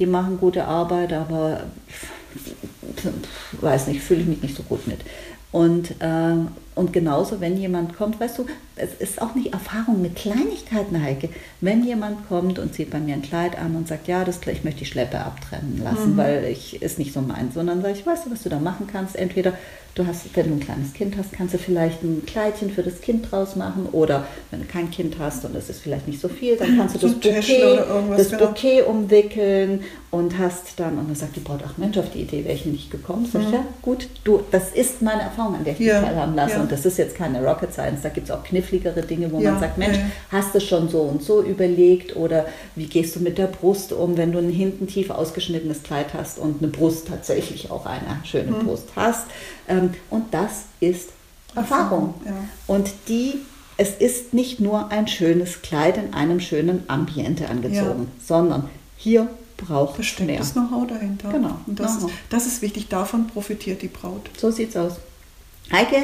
die 0.00 0.06
machen 0.06 0.38
gute 0.40 0.64
Arbeit, 0.64 1.12
aber 1.12 1.60
weiß 3.60 3.86
nicht, 3.86 4.00
fühle 4.00 4.22
ich 4.22 4.26
mich 4.26 4.42
nicht 4.42 4.56
so 4.56 4.62
gut 4.64 4.86
mit. 4.86 5.00
Und, 5.52 5.90
äh, 6.00 6.34
und 6.74 6.92
genauso, 6.92 7.40
wenn 7.40 7.56
jemand 7.56 7.96
kommt, 7.96 8.20
weißt 8.20 8.38
du, 8.38 8.46
es 8.76 8.94
ist 8.94 9.20
auch 9.20 9.34
nicht 9.34 9.52
Erfahrung 9.52 10.00
mit 10.00 10.16
Kleinigkeiten, 10.16 11.02
Heike. 11.02 11.28
Wenn 11.60 11.84
jemand 11.84 12.28
kommt 12.28 12.58
und 12.58 12.74
zieht 12.74 12.90
bei 12.90 13.00
mir 13.00 13.14
ein 13.14 13.22
Kleid 13.22 13.58
an 13.58 13.74
und 13.74 13.88
sagt, 13.88 14.08
ja, 14.08 14.24
das, 14.24 14.38
ich 14.46 14.64
möchte 14.64 14.80
die 14.80 14.86
Schleppe 14.86 15.18
abtrennen 15.18 15.80
lassen, 15.82 16.12
mhm. 16.12 16.16
weil 16.16 16.44
ich 16.44 16.80
ist 16.80 16.98
nicht 16.98 17.12
so 17.12 17.20
meins, 17.20 17.54
sondern 17.54 17.82
sage 17.82 17.94
ich, 17.94 18.06
weißt 18.06 18.26
du, 18.26 18.30
was 18.30 18.42
du 18.42 18.48
da 18.48 18.60
machen 18.60 18.86
kannst? 18.90 19.16
Entweder 19.16 19.52
Du 19.96 20.06
hast, 20.06 20.24
wenn 20.36 20.46
du 20.46 20.52
ein 20.54 20.60
kleines 20.60 20.92
Kind 20.92 21.16
hast, 21.18 21.32
kannst 21.32 21.52
du 21.52 21.58
vielleicht 21.58 22.04
ein 22.04 22.24
Kleidchen 22.24 22.70
für 22.70 22.84
das 22.84 23.00
Kind 23.00 23.28
draus 23.28 23.56
machen 23.56 23.88
oder 23.90 24.24
wenn 24.52 24.60
du 24.60 24.66
kein 24.66 24.88
Kind 24.88 25.16
hast 25.18 25.44
und 25.44 25.56
es 25.56 25.68
ist 25.68 25.80
vielleicht 25.80 26.06
nicht 26.06 26.20
so 26.20 26.28
viel, 26.28 26.56
dann 26.56 26.76
kannst 26.76 26.94
du 26.94 27.00
so 27.00 27.08
das, 27.08 27.16
Bouquet, 27.16 27.82
das 28.16 28.30
genau. 28.30 28.46
Bouquet 28.46 28.82
umwickeln 28.82 29.82
und 30.12 30.38
hast 30.38 30.78
dann, 30.78 30.96
und 30.96 31.08
dann 31.08 31.16
sagt 31.16 31.34
die 31.34 31.40
Braut, 31.40 31.60
ach 31.66 31.76
Mensch, 31.76 31.98
auf 31.98 32.08
die 32.10 32.20
Idee 32.20 32.44
wäre 32.44 32.54
ich 32.54 32.66
nicht 32.66 32.92
gekommen. 32.92 33.28
Sag 33.30 33.42
ich, 33.42 33.48
mhm. 33.48 33.54
ja, 33.54 33.64
gut, 33.82 34.06
du, 34.22 34.40
das 34.52 34.70
ist 34.70 35.02
meine 35.02 35.22
Erfahrung, 35.22 35.56
an 35.56 35.64
der 35.64 35.72
ich 35.72 35.80
ja. 35.80 35.98
dich 35.98 36.08
teilhaben 36.08 36.36
lasse 36.36 36.54
ja. 36.54 36.59
Und 36.60 36.72
das 36.72 36.86
ist 36.86 36.98
jetzt 36.98 37.14
keine 37.14 37.44
Rocket 37.44 37.72
Science, 37.72 38.02
da 38.02 38.08
gibt 38.08 38.28
es 38.28 38.30
auch 38.30 38.42
kniffligere 38.44 39.02
Dinge, 39.02 39.30
wo 39.32 39.40
ja. 39.40 39.52
man 39.52 39.60
sagt, 39.60 39.78
Mensch, 39.78 39.98
hast 40.30 40.54
du 40.54 40.60
schon 40.60 40.88
so 40.88 41.02
und 41.02 41.22
so 41.22 41.42
überlegt 41.42 42.16
oder 42.16 42.46
wie 42.76 42.86
gehst 42.86 43.16
du 43.16 43.20
mit 43.20 43.38
der 43.38 43.46
Brust 43.46 43.92
um, 43.92 44.16
wenn 44.16 44.32
du 44.32 44.38
ein 44.38 44.50
hinten 44.50 44.86
tief 44.86 45.10
ausgeschnittenes 45.10 45.82
Kleid 45.82 46.14
hast 46.14 46.38
und 46.38 46.62
eine 46.62 46.70
Brust 46.70 47.08
tatsächlich 47.08 47.70
auch 47.70 47.86
eine 47.86 48.20
schöne 48.24 48.52
mhm. 48.52 48.66
Brust 48.66 48.88
hast. 48.96 49.26
Ähm, 49.68 49.90
und 50.10 50.32
das 50.32 50.64
ist 50.80 51.10
Erfahrung. 51.54 52.14
Ja. 52.24 52.32
Und 52.66 52.90
die, 53.08 53.34
es 53.76 53.90
ist 53.90 54.34
nicht 54.34 54.60
nur 54.60 54.90
ein 54.90 55.08
schönes 55.08 55.62
Kleid 55.62 55.96
in 55.96 56.14
einem 56.14 56.40
schönen 56.40 56.84
Ambiente 56.88 57.48
angezogen, 57.48 58.08
ja. 58.08 58.24
sondern 58.24 58.68
hier 58.96 59.28
braucht 59.56 59.98
es 59.98 60.18
mehr. 60.18 60.40
Know-how 60.40 60.86
dahinter. 60.86 61.30
Genau. 61.30 61.58
Und 61.66 61.80
das, 61.80 61.96
Ist, 61.96 62.06
das 62.28 62.46
ist 62.46 62.62
wichtig, 62.62 62.88
davon 62.88 63.26
profitiert 63.26 63.82
die 63.82 63.88
Braut. 63.88 64.30
So 64.38 64.50
sieht's 64.50 64.76
aus. 64.76 64.94
Heike, 65.70 65.96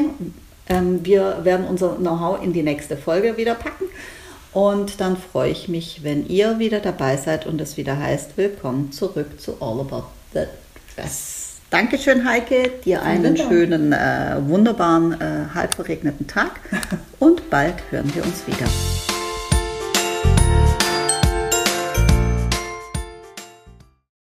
wir 0.69 1.45
werden 1.45 1.67
unser 1.67 1.97
Know-how 1.97 2.43
in 2.43 2.53
die 2.53 2.63
nächste 2.63 2.97
Folge 2.97 3.37
wieder 3.37 3.55
packen. 3.55 3.85
Und 4.53 5.01
dann 5.01 5.19
freue 5.19 5.51
ich 5.51 5.69
mich, 5.69 6.03
wenn 6.03 6.27
ihr 6.27 6.59
wieder 6.59 6.81
dabei 6.81 7.19
seid 7.19 7.47
und 7.47 7.61
es 7.61 7.77
wieder 7.77 7.99
heißt, 7.99 8.37
willkommen 8.37 8.91
zurück 8.91 9.39
zu 9.39 9.61
All 9.61 9.81
About 9.81 10.07
the 10.33 10.45
Dress. 10.95 11.57
Dankeschön, 11.69 12.27
Heike. 12.27 12.71
Dir 12.85 13.03
einen 13.03 13.37
schönen, 13.37 13.93
äh, 13.93 14.37
wunderbaren, 14.41 15.21
äh, 15.21 15.55
halb 15.55 15.75
verregneten 15.75 16.27
Tag 16.27 16.61
und 17.19 17.51
bald 17.51 17.75
hören 17.91 18.11
wir 18.15 18.25
uns 18.25 18.47
wieder. 18.47 19.16